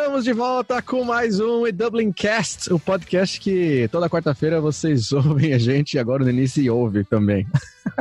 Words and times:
Estamos 0.00 0.24
de 0.24 0.32
volta 0.32 0.80
com 0.80 1.04
mais 1.04 1.40
um 1.40 1.66
e 1.66 1.72
Dublin 1.72 2.10
Cast, 2.10 2.72
o 2.72 2.78
podcast 2.78 3.38
que 3.38 3.86
toda 3.92 4.08
quarta-feira 4.08 4.58
vocês 4.58 5.12
ouvem 5.12 5.52
a 5.52 5.58
gente 5.58 5.92
e 5.92 5.98
agora 5.98 6.24
no 6.24 6.30
início 6.30 6.74
ouve 6.74 7.04
também. 7.04 7.46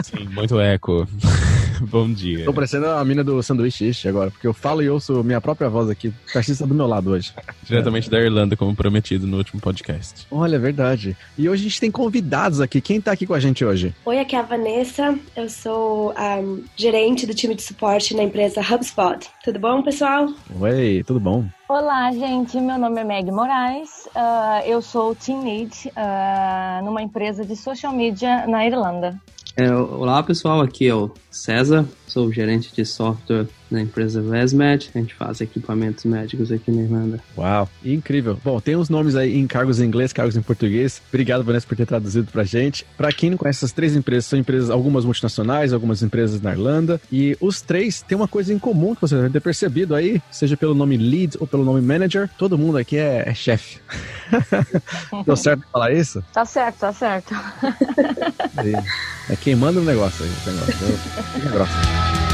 Sim, 0.04 0.28
muito 0.30 0.60
eco. 0.60 1.08
Bom 1.82 2.12
dia. 2.12 2.46
Tô 2.46 2.54
parecendo 2.54 2.88
a 2.88 3.04
mina 3.06 3.24
do 3.24 3.42
sanduíche 3.42 4.08
agora, 4.08 4.30
porque 4.32 4.46
eu 4.46 4.54
falo 4.54 4.82
e 4.82 4.90
ouço 4.90 5.24
minha 5.24 5.40
própria 5.40 5.70
voz 5.70 5.90
aqui. 5.90 6.10
O 6.10 6.14
tá 6.34 6.66
do 6.66 6.76
meu 6.76 6.88
lado 6.88 7.12
hoje. 7.12 7.34
Diretamente 7.64 8.10
da 8.10 8.20
Irlanda, 8.20 8.58
como 8.58 8.76
prometido 8.76 9.26
no 9.26 9.38
último 9.38 9.62
podcast. 9.62 10.28
Olha, 10.30 10.58
é 10.58 10.60
verdade. 10.60 11.16
E 11.38 11.48
hoje 11.48 11.62
a 11.62 11.70
gente 11.70 11.80
tem 11.80 11.92
convidados 11.92 12.60
aqui. 12.60 12.82
Quem 12.82 13.00
tá 13.00 13.12
aqui 13.12 13.26
com 13.26 13.34
a 13.34 13.40
gente 13.40 13.64
hoje? 13.64 13.96
Oi, 14.06 14.20
aqui 14.20 14.36
é 14.36 14.40
a 14.40 14.44
Vanessa. 14.44 15.18
Eu 15.36 15.50
sou 15.50 16.14
um, 16.14 16.64
gerente 16.76 17.26
do 17.26 17.34
time 17.34 17.56
de 17.56 17.62
suporte 17.62 18.14
na 18.16 18.24
empresa 18.24 18.62
HubSpot. 18.62 19.30
Tudo 19.44 19.60
bom, 19.60 19.82
pessoal? 19.82 20.28
Oi, 20.60 21.04
tudo 21.06 21.20
bom? 21.20 21.46
Olá, 21.70 22.12
gente. 22.12 22.60
Meu 22.60 22.78
nome 22.78 23.00
é 23.00 23.04
Meg 23.04 23.32
Moraes. 23.32 24.08
Uh, 24.08 24.66
eu 24.66 24.82
sou 24.82 25.16
Team 25.16 25.44
Lead 25.44 25.90
uh, 25.90 26.84
numa 26.84 27.02
empresa 27.02 27.46
de 27.46 27.56
social 27.56 27.94
media 27.94 28.48
na 28.48 28.66
Irlanda. 28.66 29.20
É, 29.56 29.74
olá 29.74 30.22
pessoal, 30.24 30.62
aqui 30.62 30.88
é 30.88 30.96
o 30.96 31.12
César, 31.30 31.86
sou 32.10 32.32
gerente 32.32 32.74
de 32.74 32.86
software 32.86 33.48
na 33.70 33.82
empresa 33.82 34.22
VesMed, 34.22 34.90
a 34.94 34.98
gente 34.98 35.14
faz 35.14 35.42
equipamentos 35.42 36.04
médicos 36.04 36.52
aqui 36.52 36.72
na 36.72 36.82
Irlanda. 36.82 37.20
Uau, 37.38 37.70
incrível. 37.86 38.40
Bom, 38.44 38.60
tem 38.60 38.76
uns 38.76 38.90
nomes 38.90 39.16
aí 39.16 39.38
em 39.38 39.46
cargos 39.46 39.80
em 39.80 39.86
inglês, 39.86 40.12
cargos 40.12 40.36
em 40.36 40.42
português. 40.42 41.02
Obrigado, 41.10 41.44
Vanessa, 41.44 41.68
por 41.68 41.78
ter 41.78 41.86
traduzido 41.86 42.32
pra 42.32 42.44
gente. 42.44 42.86
Pra 42.98 43.12
quem 43.12 43.30
não 43.30 43.38
conhece 43.38 43.60
essas 43.60 43.72
três 43.72 43.96
empresas, 43.96 44.26
são 44.26 44.40
empresas, 44.40 44.70
algumas 44.70 45.06
multinacionais, 45.06 45.72
algumas 45.72 46.02
empresas 46.02 46.42
na 46.42 46.52
Irlanda, 46.52 47.00
e 47.12 47.38
os 47.40 47.62
três 47.62 48.02
têm 48.02 48.16
uma 48.16 48.28
coisa 48.28 48.52
em 48.52 48.58
comum 48.58 48.96
que 48.96 49.02
você 49.02 49.16
deve 49.16 49.30
ter 49.30 49.42
percebido 49.42 49.94
aí, 49.94 50.20
seja 50.32 50.58
pelo 50.58 50.74
nome 50.74 50.98
lead 50.98 51.38
ou 51.40 51.46
pelo 51.46 51.64
nome 51.64 51.82
manager, 51.82 52.30
todo 52.38 52.58
mundo 52.58 52.78
aqui 52.78 52.98
é, 52.98 53.24
é 53.28 53.34
chefe. 53.36 53.80
Deu 55.26 55.36
certo 55.36 55.64
falar 55.72 55.94
isso? 55.94 56.24
Tá 56.34 56.44
certo, 56.44 56.80
tá 56.80 56.94
certo. 56.94 57.36
É 59.30 59.36
quem 59.36 59.56
manda 59.56 59.80
o 59.80 59.84
negócio 59.84 60.26
aí, 60.26 60.32
o 60.32 60.50
negócio. 60.50 60.74
Fica 61.40 61.99
Bye. 62.00 62.29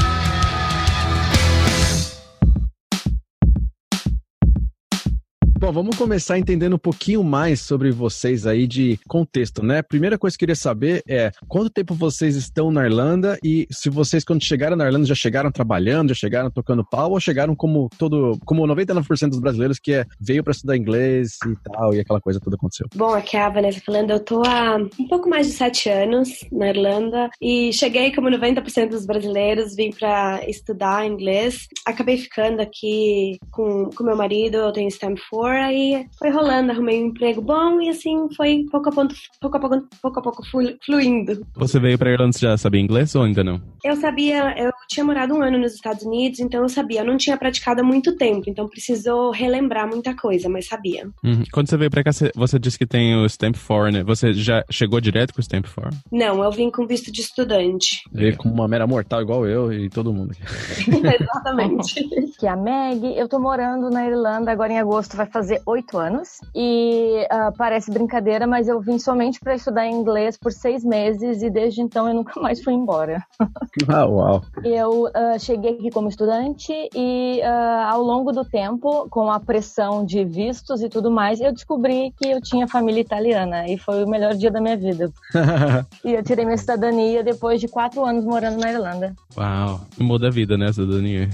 Bom, 5.58 5.72
vamos 5.72 5.96
começar 5.96 6.38
entendendo 6.38 6.74
um 6.74 6.78
pouquinho 6.78 7.24
mais 7.24 7.62
sobre 7.62 7.90
vocês 7.90 8.46
aí 8.46 8.66
de 8.66 9.00
contexto, 9.08 9.64
né? 9.64 9.80
Primeira 9.80 10.18
coisa 10.18 10.36
que 10.36 10.44
eu 10.44 10.46
queria 10.48 10.54
saber 10.54 11.02
é 11.08 11.30
quanto 11.48 11.70
tempo 11.70 11.94
vocês 11.94 12.36
estão 12.36 12.70
na 12.70 12.84
Irlanda 12.84 13.38
e 13.42 13.66
se 13.70 13.88
vocês, 13.88 14.22
quando 14.22 14.44
chegaram 14.44 14.76
na 14.76 14.84
Irlanda, 14.84 15.06
já 15.06 15.14
chegaram 15.14 15.50
trabalhando, 15.50 16.10
já 16.10 16.14
chegaram 16.14 16.50
tocando 16.50 16.84
pau 16.84 17.12
ou 17.12 17.20
chegaram 17.20 17.56
como 17.56 17.88
todo, 17.98 18.38
como 18.44 18.66
99% 18.66 19.30
dos 19.30 19.40
brasileiros 19.40 19.78
que 19.78 19.94
é, 19.94 20.04
veio 20.20 20.44
para 20.44 20.50
estudar 20.50 20.76
inglês 20.76 21.38
e 21.46 21.70
tal, 21.70 21.94
e 21.94 22.00
aquela 22.00 22.20
coisa 22.20 22.38
toda 22.38 22.56
aconteceu? 22.56 22.86
Bom, 22.94 23.14
aqui 23.14 23.38
é 23.38 23.42
a 23.42 23.48
Vanessa 23.48 23.80
falando, 23.80 24.10
eu 24.10 24.20
tô 24.20 24.42
há 24.46 24.76
um 24.76 25.08
pouco 25.08 25.26
mais 25.26 25.46
de 25.46 25.54
sete 25.54 25.88
anos 25.88 26.44
na 26.52 26.68
Irlanda 26.68 27.30
e 27.40 27.72
cheguei 27.72 28.14
como 28.14 28.28
90% 28.28 28.90
dos 28.90 29.06
brasileiros, 29.06 29.74
vim 29.74 29.90
para 29.90 30.46
estudar 30.46 31.06
inglês. 31.06 31.66
Acabei 31.86 32.18
ficando 32.18 32.60
aqui 32.60 33.38
com, 33.50 33.88
com 33.88 34.04
meu 34.04 34.16
marido, 34.16 34.58
eu 34.58 34.72
tenho 34.72 34.90
Stamp 34.90 35.16
4 35.46 35.64
aí 35.64 36.06
foi 36.18 36.30
rolando, 36.30 36.72
arrumei 36.72 37.02
um 37.02 37.06
emprego 37.08 37.40
bom 37.40 37.80
e 37.80 37.88
assim 37.88 38.28
foi 38.36 38.66
pouco 38.70 38.88
a 38.88 38.92
pouco, 38.92 39.14
pouco 39.40 39.56
a 39.56 39.60
pouco, 39.60 39.88
pouco, 40.02 40.18
a 40.18 40.22
pouco 40.22 40.42
fluindo. 40.84 41.46
Você 41.54 41.78
veio 41.78 41.98
para 41.98 42.10
Irlanda 42.10 42.36
já 42.36 42.56
sabia 42.56 42.80
inglês 42.80 43.14
ou 43.14 43.22
ainda 43.22 43.44
não? 43.44 43.60
Eu 43.84 43.96
sabia, 43.96 44.54
eu 44.58 44.72
tinha 44.88 45.04
morado 45.04 45.34
um 45.34 45.42
ano 45.42 45.58
nos 45.58 45.74
Estados 45.74 46.02
Unidos, 46.04 46.40
então 46.40 46.62
eu 46.62 46.68
sabia. 46.68 47.00
Eu 47.00 47.04
não 47.04 47.16
tinha 47.16 47.36
praticado 47.36 47.80
há 47.80 47.84
muito 47.84 48.16
tempo, 48.16 48.44
então 48.48 48.68
precisou 48.68 49.30
relembrar 49.30 49.88
muita 49.88 50.14
coisa, 50.14 50.48
mas 50.48 50.66
sabia. 50.66 51.08
Uhum. 51.22 51.44
Quando 51.52 51.68
você 51.68 51.76
veio 51.76 51.90
para 51.90 52.02
cá, 52.02 52.10
você 52.34 52.58
disse 52.58 52.78
que 52.78 52.86
tem 52.86 53.14
o 53.16 53.26
Stamp 53.26 53.56
4, 53.56 53.92
né? 53.92 54.02
Você 54.02 54.32
já 54.32 54.64
chegou 54.70 55.00
direto 55.00 55.32
com 55.32 55.40
o 55.40 55.42
Stamp 55.42 55.66
4? 55.66 55.96
Não, 56.10 56.42
eu 56.42 56.50
vim 56.50 56.70
com 56.70 56.86
visto 56.86 57.12
de 57.12 57.20
estudante. 57.20 58.02
Veio 58.12 58.36
com 58.36 58.48
uma 58.48 58.66
mera 58.66 58.86
mortal 58.86 59.22
igual 59.22 59.46
eu 59.46 59.72
e 59.72 59.88
todo 59.88 60.12
mundo. 60.12 60.34
Exatamente. 60.86 62.08
que 62.38 62.46
é 62.46 62.50
a 62.50 62.56
Meg, 62.56 63.16
eu 63.16 63.28
tô 63.28 63.38
morando 63.38 63.90
na 63.90 64.06
Irlanda 64.06 64.50
agora 64.50 64.72
em 64.72 64.78
agosto, 64.78 65.16
vai 65.16 65.26
fazer 65.36 65.60
oito 65.66 65.98
anos. 65.98 66.40
E 66.54 67.26
uh, 67.30 67.54
parece 67.58 67.90
brincadeira, 67.90 68.46
mas 68.46 68.68
eu 68.68 68.80
vim 68.80 68.98
somente 68.98 69.38
para 69.38 69.54
estudar 69.54 69.86
inglês 69.86 70.38
por 70.38 70.50
seis 70.50 70.82
meses 70.82 71.42
e 71.42 71.50
desde 71.50 71.82
então 71.82 72.08
eu 72.08 72.14
nunca 72.14 72.40
mais 72.40 72.62
fui 72.62 72.72
embora. 72.72 73.22
Ah, 73.88 74.06
uau! 74.06 74.42
Eu 74.64 75.04
uh, 75.04 75.38
cheguei 75.38 75.74
aqui 75.74 75.90
como 75.90 76.08
estudante 76.08 76.72
e 76.94 77.40
uh, 77.42 77.92
ao 77.92 78.02
longo 78.02 78.32
do 78.32 78.44
tempo, 78.44 79.06
com 79.10 79.30
a 79.30 79.38
pressão 79.38 80.04
de 80.04 80.24
vistos 80.24 80.82
e 80.82 80.88
tudo 80.88 81.10
mais, 81.10 81.40
eu 81.40 81.52
descobri 81.52 82.12
que 82.16 82.26
eu 82.26 82.40
tinha 82.40 82.66
família 82.66 83.00
italiana 83.00 83.68
e 83.68 83.76
foi 83.76 84.02
o 84.02 84.08
melhor 84.08 84.34
dia 84.34 84.50
da 84.50 84.60
minha 84.60 84.76
vida. 84.76 85.10
e 86.04 86.14
eu 86.14 86.22
tirei 86.22 86.44
minha 86.44 86.56
cidadania 86.56 87.22
depois 87.22 87.60
de 87.60 87.68
quatro 87.68 88.04
anos 88.04 88.24
morando 88.24 88.58
na 88.58 88.72
Irlanda. 88.72 89.14
Uau! 89.36 89.80
Muda 89.98 90.28
a 90.28 90.30
vida, 90.30 90.56
né, 90.56 90.72
cidadania? 90.72 91.28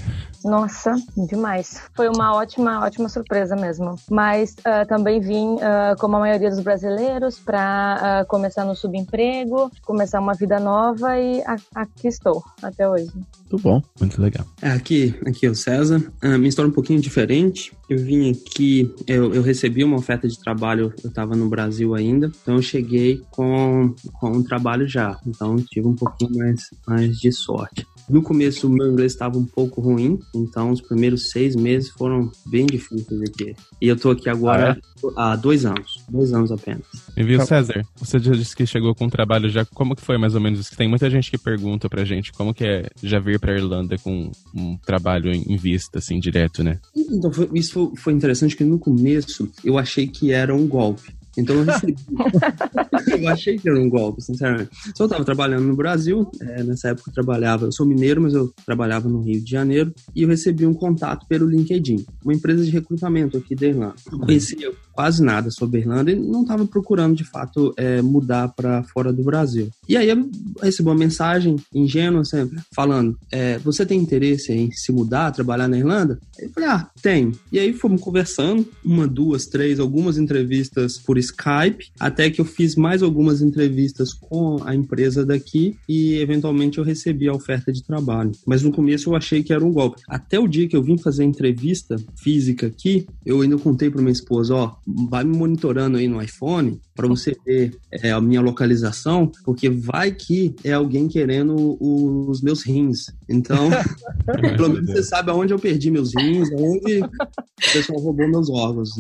Nossa, 0.44 0.94
demais. 1.16 1.82
Foi 1.94 2.08
uma 2.08 2.34
ótima, 2.34 2.84
ótima 2.84 3.08
surpresa 3.08 3.54
mesmo. 3.54 3.91
Mas 4.10 4.54
uh, 4.60 4.86
também 4.86 5.20
vim, 5.20 5.54
uh, 5.54 5.97
como 5.98 6.16
a 6.16 6.20
maioria 6.20 6.50
dos 6.50 6.60
brasileiros, 6.60 7.38
para 7.38 8.22
uh, 8.22 8.28
começar 8.28 8.64
no 8.64 8.75
subemprego, 8.75 9.70
começar 9.82 10.20
uma 10.20 10.34
vida 10.34 10.58
nova 10.58 11.19
e 11.19 11.42
a, 11.42 11.56
aqui 11.75 12.08
estou 12.08 12.42
até 12.62 12.88
hoje. 12.88 13.10
Muito 13.50 13.62
bom, 13.62 13.82
muito 14.00 14.20
legal. 14.20 14.47
É, 14.60 14.70
aqui, 14.70 15.14
aqui 15.26 15.47
é 15.47 15.50
o 15.50 15.54
César. 15.54 16.03
A 16.22 16.38
minha 16.38 16.48
história 16.48 16.69
é 16.69 16.70
um 16.70 16.75
pouquinho 16.75 17.00
diferente. 17.00 17.72
Eu 17.88 17.98
vim 17.98 18.30
aqui, 18.30 18.94
eu, 19.06 19.34
eu 19.34 19.42
recebi 19.42 19.84
uma 19.84 19.98
oferta 19.98 20.26
de 20.26 20.38
trabalho, 20.38 20.94
eu 21.04 21.09
estava 21.09 21.36
no 21.36 21.48
Brasil 21.48 21.94
ainda, 21.94 22.32
então 22.42 22.56
eu 22.56 22.62
cheguei 22.62 23.22
com, 23.30 23.94
com 24.19 24.30
um 24.30 24.42
trabalho 24.42 24.88
já. 24.88 25.19
Então 25.26 25.56
tive 25.56 25.86
um 25.86 25.94
pouquinho 25.94 26.38
mais, 26.38 26.70
mais 26.86 27.19
de 27.19 27.30
sorte. 27.30 27.86
No 28.08 28.22
começo, 28.22 28.66
o 28.66 28.70
meu 28.70 28.90
inglês 28.90 29.12
estava 29.12 29.38
um 29.38 29.44
pouco 29.44 29.80
ruim, 29.80 30.18
então 30.34 30.70
os 30.70 30.80
primeiros 30.80 31.30
seis 31.30 31.54
meses 31.54 31.90
foram 31.90 32.30
bem 32.46 32.66
difíceis 32.66 33.20
aqui. 33.22 33.54
E 33.80 33.88
eu 33.88 33.96
tô 33.96 34.10
aqui 34.10 34.28
agora 34.28 34.78
ah, 34.78 35.06
é? 35.06 35.12
há 35.16 35.36
dois 35.36 35.64
anos, 35.64 36.02
dois 36.08 36.32
anos 36.32 36.50
apenas. 36.50 36.82
E 37.16 37.22
viu, 37.22 37.44
César, 37.44 37.84
você 37.96 38.18
já 38.18 38.32
disse 38.32 38.54
que 38.54 38.66
chegou 38.66 38.94
com 38.94 39.06
um 39.06 39.10
trabalho 39.10 39.48
já, 39.48 39.64
como 39.64 39.94
que 39.96 40.02
foi 40.02 40.18
mais 40.18 40.34
ou 40.34 40.41
menos? 40.41 40.68
Tem 40.70 40.88
muita 40.88 41.08
gente 41.08 41.30
que 41.30 41.38
pergunta 41.38 41.88
pra 41.88 42.04
gente 42.04 42.32
como 42.32 42.52
que 42.52 42.64
é 42.64 42.88
já 43.02 43.18
vir 43.18 43.38
pra 43.38 43.56
Irlanda 43.56 43.96
com 43.98 44.30
um 44.54 44.76
trabalho 44.78 45.32
em 45.32 45.56
vista, 45.56 45.98
assim, 45.98 46.18
direto, 46.18 46.62
né? 46.62 46.78
Então, 46.96 47.32
foi, 47.32 47.48
isso 47.54 47.92
foi 47.96 48.12
interessante, 48.12 48.56
que 48.56 48.64
no 48.64 48.78
começo 48.78 49.48
eu 49.64 49.78
achei 49.78 50.06
que 50.06 50.32
era 50.32 50.54
um 50.54 50.66
golpe. 50.66 51.22
Então 51.37 51.56
eu 51.56 51.65
recebi. 51.65 51.97
eu 53.22 53.28
achei 53.28 53.59
que 53.59 53.69
era 53.69 53.78
um 53.78 53.88
golpe, 53.88 54.22
sinceramente. 54.22 54.70
Só 54.94 55.04
eu 55.04 55.06
estava 55.06 55.25
trabalhando 55.25 55.65
no 55.65 55.76
Brasil, 55.76 56.31
é, 56.41 56.62
nessa 56.62 56.88
época 56.88 57.10
eu 57.10 57.15
trabalhava, 57.15 57.66
eu 57.66 57.72
sou 57.72 57.87
mineiro, 57.87 58.20
mas 58.20 58.34
eu 58.34 58.53
trabalhava 58.65 59.09
no 59.09 59.20
Rio 59.20 59.41
de 59.41 59.50
Janeiro, 59.50 59.92
e 60.15 60.22
eu 60.22 60.28
recebi 60.28 60.66
um 60.66 60.75
contato 60.75 61.26
pelo 61.26 61.48
LinkedIn, 61.48 62.04
uma 62.25 62.34
empresa 62.34 62.65
de 62.65 62.71
recrutamento 62.71 63.37
aqui 63.37 63.54
da 63.54 63.66
Irlanda. 63.66 63.94
Eu 64.10 64.19
conhecia 64.19 64.72
quase 64.92 65.22
nada 65.22 65.50
sobre 65.50 65.78
a 65.78 65.81
Irlanda 65.81 66.12
e 66.12 66.15
não 66.15 66.42
estava 66.42 66.66
procurando 66.66 67.16
de 67.16 67.25
fato 67.25 67.72
é, 67.76 68.03
mudar 68.03 68.48
para 68.48 68.82
fora 68.84 69.12
do 69.12 69.22
Brasil. 69.22 69.71
E 69.88 69.97
aí 69.97 70.09
eu 70.09 70.31
recebi 70.62 70.88
uma 70.88 70.94
mensagem 70.94 71.56
ingênua 71.75 72.25
sempre 72.25 72.59
falando: 72.75 73.19
é, 73.31 73.59
Você 73.59 73.84
tem 73.87 73.98
interesse 73.98 74.53
em 74.53 74.71
se 74.71 74.92
mudar, 74.92 75.32
trabalhar 75.32 75.69
na 75.69 75.78
Irlanda? 75.78 76.19
Eu 76.38 76.50
falei: 76.50 76.69
Ah, 76.69 76.91
tem. 77.00 77.32
E 77.50 77.59
aí 77.59 77.72
fomos 77.72 78.00
conversando, 78.00 78.66
uma, 78.84 79.06
duas, 79.06 79.47
três, 79.47 79.80
algumas 79.80 80.18
entrevistas 80.18 80.98
por 80.98 81.18
Skype, 81.22 81.91
até 81.98 82.30
que 82.30 82.41
eu 82.41 82.45
fiz 82.45 82.77
mais 82.77 83.03
algumas 83.03 83.41
entrevistas 83.41 84.13
com 84.13 84.63
a 84.65 84.74
empresa 84.74 85.24
daqui 85.24 85.77
e 85.89 86.19
eventualmente 86.19 86.78
eu 86.78 86.84
recebi 86.84 87.28
a 87.28 87.34
oferta 87.34 87.72
de 87.72 87.83
trabalho. 87.83 88.33
Mas 88.47 88.63
no 88.63 88.72
começo 88.72 89.10
eu 89.10 89.16
achei 89.16 89.42
que 89.42 89.53
era 89.53 89.65
um 89.65 89.72
golpe. 89.72 90.03
Até 90.09 90.39
o 90.39 90.48
dia 90.48 90.69
que 90.69 90.77
eu 90.77 90.83
vim 90.83 90.98
fazer 90.98 91.22
a 91.22 91.27
entrevista 91.27 91.97
física 92.16 92.66
aqui, 92.66 93.07
eu 93.24 93.41
ainda 93.41 93.57
contei 93.59 93.91
para 93.91 94.03
minha 94.03 94.13
esposa: 94.13 94.54
Ó, 94.54 94.74
vai 95.09 95.24
me 95.24 95.36
monitorando 95.36 95.97
aí 95.97 96.09
no 96.09 96.22
iPhone 96.22 96.80
para 96.95 97.09
você 97.09 97.34
ver 97.45 97.77
é, 97.91 98.10
a 98.10 98.21
minha 98.21 98.41
localização, 98.41 99.30
porque 99.45 99.68
vai 99.68 100.13
que 100.13 100.54
é 100.63 100.72
alguém 100.72 101.09
querendo 101.09 101.77
os 101.80 102.42
meus 102.42 102.63
rins. 102.63 103.07
Então, 103.28 103.71
pelo 104.57 104.71
menos 104.71 104.91
você 104.91 105.03
sabe 105.03 105.30
aonde 105.30 105.53
eu 105.53 105.59
perdi 105.59 105.91
meus 105.91 106.13
rins, 106.15 106.51
aonde 106.53 107.01
o 107.01 107.72
pessoal 107.72 108.01
roubou 108.01 108.28
meus 108.28 108.51
órgãos. 108.51 108.91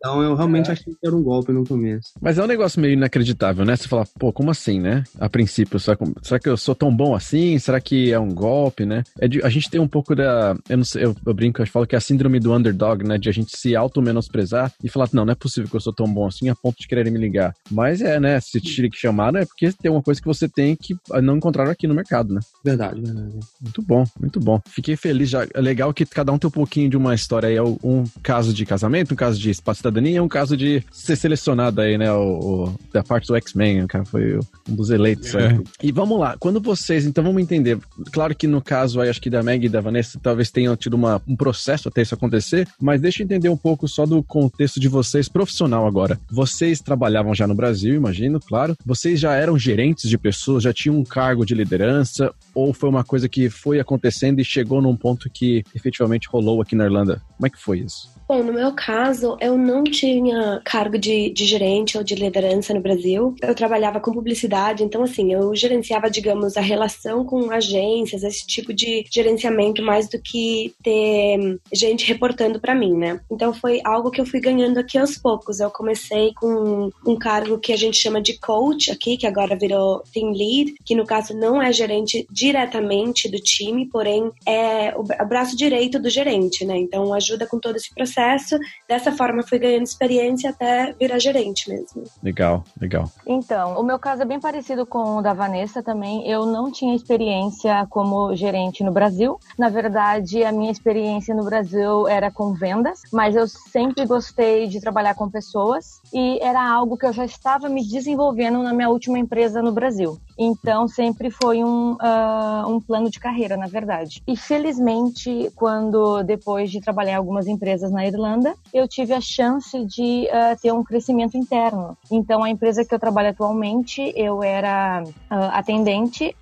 Então, 0.00 0.22
eu 0.22 0.34
realmente 0.34 0.70
achei 0.70 0.94
que 0.94 1.06
era 1.06 1.14
um 1.14 1.22
golpe 1.22 1.52
no 1.52 1.62
começo. 1.62 2.08
Mas 2.22 2.38
é 2.38 2.42
um 2.42 2.46
negócio 2.46 2.80
meio 2.80 2.94
inacreditável, 2.94 3.66
né? 3.66 3.76
Você 3.76 3.86
fala, 3.86 4.06
pô, 4.18 4.32
como 4.32 4.50
assim, 4.50 4.80
né? 4.80 5.04
A 5.18 5.28
princípio, 5.28 5.78
será, 5.78 5.98
será 6.22 6.40
que 6.40 6.48
eu 6.48 6.56
sou 6.56 6.74
tão 6.74 6.94
bom 6.94 7.14
assim? 7.14 7.58
Será 7.58 7.78
que 7.82 8.10
é 8.10 8.18
um 8.18 8.32
golpe, 8.32 8.86
né? 8.86 9.02
É 9.18 9.28
de, 9.28 9.42
a 9.42 9.50
gente 9.50 9.68
tem 9.68 9.78
um 9.78 9.86
pouco 9.86 10.16
da. 10.16 10.56
Eu 10.70 10.78
não 10.78 10.84
sei, 10.84 11.04
eu, 11.04 11.14
eu 11.26 11.34
brinco, 11.34 11.60
eu 11.60 11.66
falo 11.66 11.86
que 11.86 11.94
é 11.94 11.98
a 11.98 12.00
síndrome 12.00 12.40
do 12.40 12.50
underdog, 12.50 13.04
né? 13.04 13.18
De 13.18 13.28
a 13.28 13.32
gente 13.32 13.54
se 13.54 13.76
auto-menosprezar 13.76 14.72
e 14.82 14.88
falar, 14.88 15.10
não, 15.12 15.26
não 15.26 15.32
é 15.32 15.36
possível 15.36 15.68
que 15.68 15.76
eu 15.76 15.80
sou 15.80 15.92
tão 15.92 16.06
bom 16.06 16.26
assim 16.26 16.48
a 16.48 16.54
ponto 16.54 16.80
de 16.80 16.88
quererem 16.88 17.12
me 17.12 17.18
ligar. 17.18 17.54
Mas 17.70 18.00
é, 18.00 18.18
né? 18.18 18.40
Se 18.40 18.58
te 18.58 18.90
chamaram 18.94 19.40
é 19.40 19.44
porque 19.44 19.70
tem 19.70 19.90
uma 19.90 20.02
coisa 20.02 20.18
que 20.18 20.26
você 20.26 20.48
tem 20.48 20.74
que 20.74 20.96
não 21.22 21.36
encontraram 21.36 21.70
aqui 21.70 21.86
no 21.86 21.94
mercado, 21.94 22.32
né? 22.32 22.40
Verdade, 22.64 23.02
verdade. 23.02 23.38
Muito 23.60 23.82
bom, 23.82 24.04
muito 24.18 24.40
bom. 24.40 24.60
Fiquei 24.66 24.96
feliz 24.96 25.28
já. 25.28 25.46
É 25.52 25.60
legal 25.60 25.92
que 25.92 26.06
cada 26.06 26.32
um 26.32 26.38
tem 26.38 26.48
um 26.48 26.50
pouquinho 26.50 26.88
de 26.88 26.96
uma 26.96 27.14
história 27.14 27.50
aí. 27.50 27.56
É 27.56 27.62
um 27.62 28.04
caso 28.22 28.54
de 28.54 28.64
casamento, 28.64 29.12
um 29.12 29.16
caso 29.16 29.38
de 29.38 29.50
cidadania, 29.90 30.22
um 30.22 30.28
caso 30.28 30.56
de 30.56 30.82
ser 30.90 31.16
selecionado 31.16 31.80
aí, 31.80 31.98
né? 31.98 32.10
O, 32.12 32.38
o 32.38 32.74
da 32.92 33.02
parte 33.02 33.26
do 33.26 33.36
X-Men, 33.36 33.86
cara, 33.86 34.04
foi 34.04 34.38
um 34.68 34.74
dos 34.74 34.90
eleitos. 34.90 35.34
É. 35.34 35.58
E 35.82 35.92
vamos 35.92 36.18
lá, 36.18 36.36
quando 36.38 36.60
vocês, 36.60 37.04
então 37.04 37.22
vamos 37.22 37.42
entender. 37.42 37.78
Claro 38.12 38.34
que 38.34 38.46
no 38.46 38.62
caso 38.62 39.00
aí, 39.00 39.08
acho 39.08 39.20
que 39.20 39.28
da 39.28 39.42
Meg 39.42 39.66
e 39.66 39.68
da 39.68 39.80
Vanessa, 39.80 40.18
talvez 40.22 40.50
tenham 40.50 40.76
tido 40.76 40.94
uma, 40.94 41.20
um 41.26 41.36
processo 41.36 41.88
até 41.88 42.02
isso 42.02 42.14
acontecer, 42.14 42.66
mas 42.80 43.00
deixa 43.00 43.22
eu 43.22 43.24
entender 43.24 43.48
um 43.48 43.56
pouco 43.56 43.86
só 43.88 44.06
do 44.06 44.22
contexto 44.22 44.80
de 44.80 44.88
vocês 44.88 45.28
profissional 45.28 45.86
agora. 45.86 46.18
Vocês 46.30 46.80
trabalhavam 46.80 47.34
já 47.34 47.46
no 47.46 47.54
Brasil, 47.54 47.94
imagino, 47.94 48.40
claro. 48.40 48.76
Vocês 48.86 49.18
já 49.18 49.34
eram 49.34 49.58
gerentes 49.58 50.08
de 50.08 50.16
pessoas, 50.16 50.62
já 50.62 50.72
tinham 50.72 50.96
um 50.96 51.04
cargo 51.04 51.44
de 51.44 51.54
liderança, 51.54 52.32
ou 52.54 52.72
foi 52.72 52.88
uma 52.88 53.04
coisa 53.04 53.28
que 53.28 53.50
foi 53.50 53.80
acontecendo 53.80 54.40
e 54.40 54.44
chegou 54.44 54.80
num 54.80 54.96
ponto 54.96 55.28
que 55.30 55.64
efetivamente 55.74 56.28
rolou 56.28 56.62
aqui 56.62 56.74
na 56.74 56.84
Irlanda? 56.84 57.20
Como 57.36 57.46
é 57.46 57.50
que 57.50 57.58
foi 57.58 57.80
isso? 57.80 58.08
Bom, 58.30 58.44
no 58.44 58.52
meu 58.52 58.72
caso, 58.72 59.36
eu 59.40 59.58
não 59.58 59.79
tinha 59.84 60.60
cargo 60.64 60.98
de, 60.98 61.30
de 61.30 61.44
gerente 61.44 61.96
ou 61.96 62.04
de 62.04 62.14
liderança 62.14 62.74
no 62.74 62.80
Brasil. 62.80 63.34
Eu 63.40 63.54
trabalhava 63.54 64.00
com 64.00 64.12
publicidade, 64.12 64.82
então, 64.82 65.02
assim, 65.02 65.32
eu 65.32 65.54
gerenciava, 65.54 66.10
digamos, 66.10 66.56
a 66.56 66.60
relação 66.60 67.24
com 67.24 67.50
agências, 67.50 68.22
esse 68.22 68.46
tipo 68.46 68.72
de 68.72 69.04
gerenciamento, 69.10 69.82
mais 69.82 70.08
do 70.08 70.20
que 70.20 70.74
ter 70.82 71.58
gente 71.72 72.06
reportando 72.06 72.60
para 72.60 72.74
mim, 72.74 72.94
né? 72.94 73.20
Então, 73.30 73.52
foi 73.52 73.80
algo 73.84 74.10
que 74.10 74.20
eu 74.20 74.26
fui 74.26 74.40
ganhando 74.40 74.78
aqui 74.78 74.98
aos 74.98 75.16
poucos. 75.16 75.60
Eu 75.60 75.70
comecei 75.70 76.32
com 76.34 76.90
um 77.06 77.16
cargo 77.16 77.58
que 77.58 77.72
a 77.72 77.76
gente 77.76 77.96
chama 77.96 78.20
de 78.20 78.38
coach 78.38 78.90
aqui, 78.90 79.16
que 79.16 79.26
agora 79.26 79.56
virou 79.56 80.02
team 80.12 80.32
lead, 80.32 80.74
que 80.84 80.94
no 80.94 81.06
caso 81.06 81.34
não 81.34 81.60
é 81.60 81.72
gerente 81.72 82.26
diretamente 82.30 83.28
do 83.28 83.38
time, 83.38 83.86
porém 83.86 84.30
é 84.46 84.94
o 84.96 85.26
braço 85.26 85.56
direito 85.56 85.98
do 85.98 86.10
gerente, 86.10 86.64
né? 86.64 86.76
Então, 86.76 87.12
ajuda 87.14 87.46
com 87.46 87.58
todo 87.58 87.76
esse 87.76 87.94
processo. 87.94 88.58
Dessa 88.88 89.12
forma, 89.12 89.42
fui 89.42 89.58
ganhando 89.58 89.69
experiência 89.76 90.50
até 90.50 90.92
virar 90.98 91.18
gerente 91.18 91.68
mesmo. 91.68 92.04
Legal, 92.22 92.64
legal. 92.80 93.10
Então, 93.26 93.78
o 93.78 93.82
meu 93.82 93.98
caso 93.98 94.22
é 94.22 94.24
bem 94.24 94.40
parecido 94.40 94.86
com 94.86 95.18
o 95.18 95.22
da 95.22 95.32
Vanessa 95.32 95.82
também. 95.82 96.28
Eu 96.28 96.46
não 96.46 96.70
tinha 96.70 96.94
experiência 96.94 97.86
como 97.88 98.34
gerente 98.34 98.82
no 98.82 98.92
Brasil. 98.92 99.38
Na 99.58 99.68
verdade, 99.68 100.42
a 100.44 100.52
minha 100.52 100.70
experiência 100.70 101.34
no 101.34 101.44
Brasil 101.44 102.08
era 102.08 102.30
com 102.30 102.52
vendas, 102.52 103.00
mas 103.12 103.36
eu 103.36 103.46
sempre 103.46 104.04
gostei 104.06 104.66
de 104.66 104.80
trabalhar 104.80 105.14
com 105.14 105.30
pessoas 105.30 106.00
e 106.12 106.38
era 106.42 106.62
algo 106.62 106.96
que 106.96 107.06
eu 107.06 107.12
já 107.12 107.24
estava 107.24 107.68
me 107.68 107.86
desenvolvendo 107.86 108.62
na 108.62 108.72
minha 108.72 108.88
última 108.88 109.18
empresa 109.18 109.62
no 109.62 109.72
Brasil. 109.72 110.18
Então, 110.38 110.88
sempre 110.88 111.30
foi 111.30 111.62
um, 111.62 111.92
uh, 111.92 112.66
um 112.66 112.80
plano 112.80 113.10
de 113.10 113.20
carreira, 113.20 113.58
na 113.58 113.66
verdade. 113.66 114.22
E 114.26 114.34
felizmente, 114.34 115.52
quando 115.54 116.22
depois 116.22 116.70
de 116.70 116.80
trabalhar 116.80 117.12
em 117.12 117.16
algumas 117.16 117.46
empresas 117.46 117.90
na 117.90 118.06
Irlanda, 118.06 118.54
eu 118.72 118.88
tive 118.88 119.12
a 119.12 119.20
chance 119.20 119.59
de 119.86 120.28
uh, 120.28 120.60
ter 120.60 120.72
um 120.72 120.82
crescimento 120.82 121.36
interno. 121.36 121.96
Então, 122.10 122.42
a 122.42 122.50
empresa 122.50 122.84
que 122.84 122.94
eu 122.94 122.98
trabalho 122.98 123.30
atualmente, 123.30 124.12
eu 124.16 124.42
era 124.42 125.02
uh, 125.04 125.34
atendente, 125.52 126.34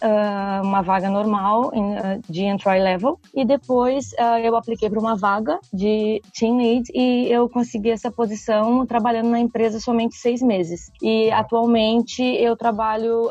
uma 0.62 0.82
vaga 0.82 1.10
normal 1.10 1.72
de 2.28 2.44
entry 2.44 2.80
level, 2.80 3.18
e 3.34 3.44
depois 3.44 4.12
eu 4.42 4.56
apliquei 4.56 4.88
para 4.88 4.98
uma 4.98 5.16
vaga 5.16 5.58
de 5.72 6.20
team 6.38 6.56
lead 6.56 6.90
e 6.94 7.30
eu 7.30 7.48
consegui 7.48 7.90
essa 7.90 8.10
posição 8.10 8.86
trabalhando 8.86 9.28
na 9.28 9.40
empresa 9.40 9.80
somente 9.80 10.16
seis 10.16 10.42
meses. 10.42 10.90
E 11.02 11.30
atualmente 11.30 12.22
eu 12.22 12.56
trabalho 12.56 13.28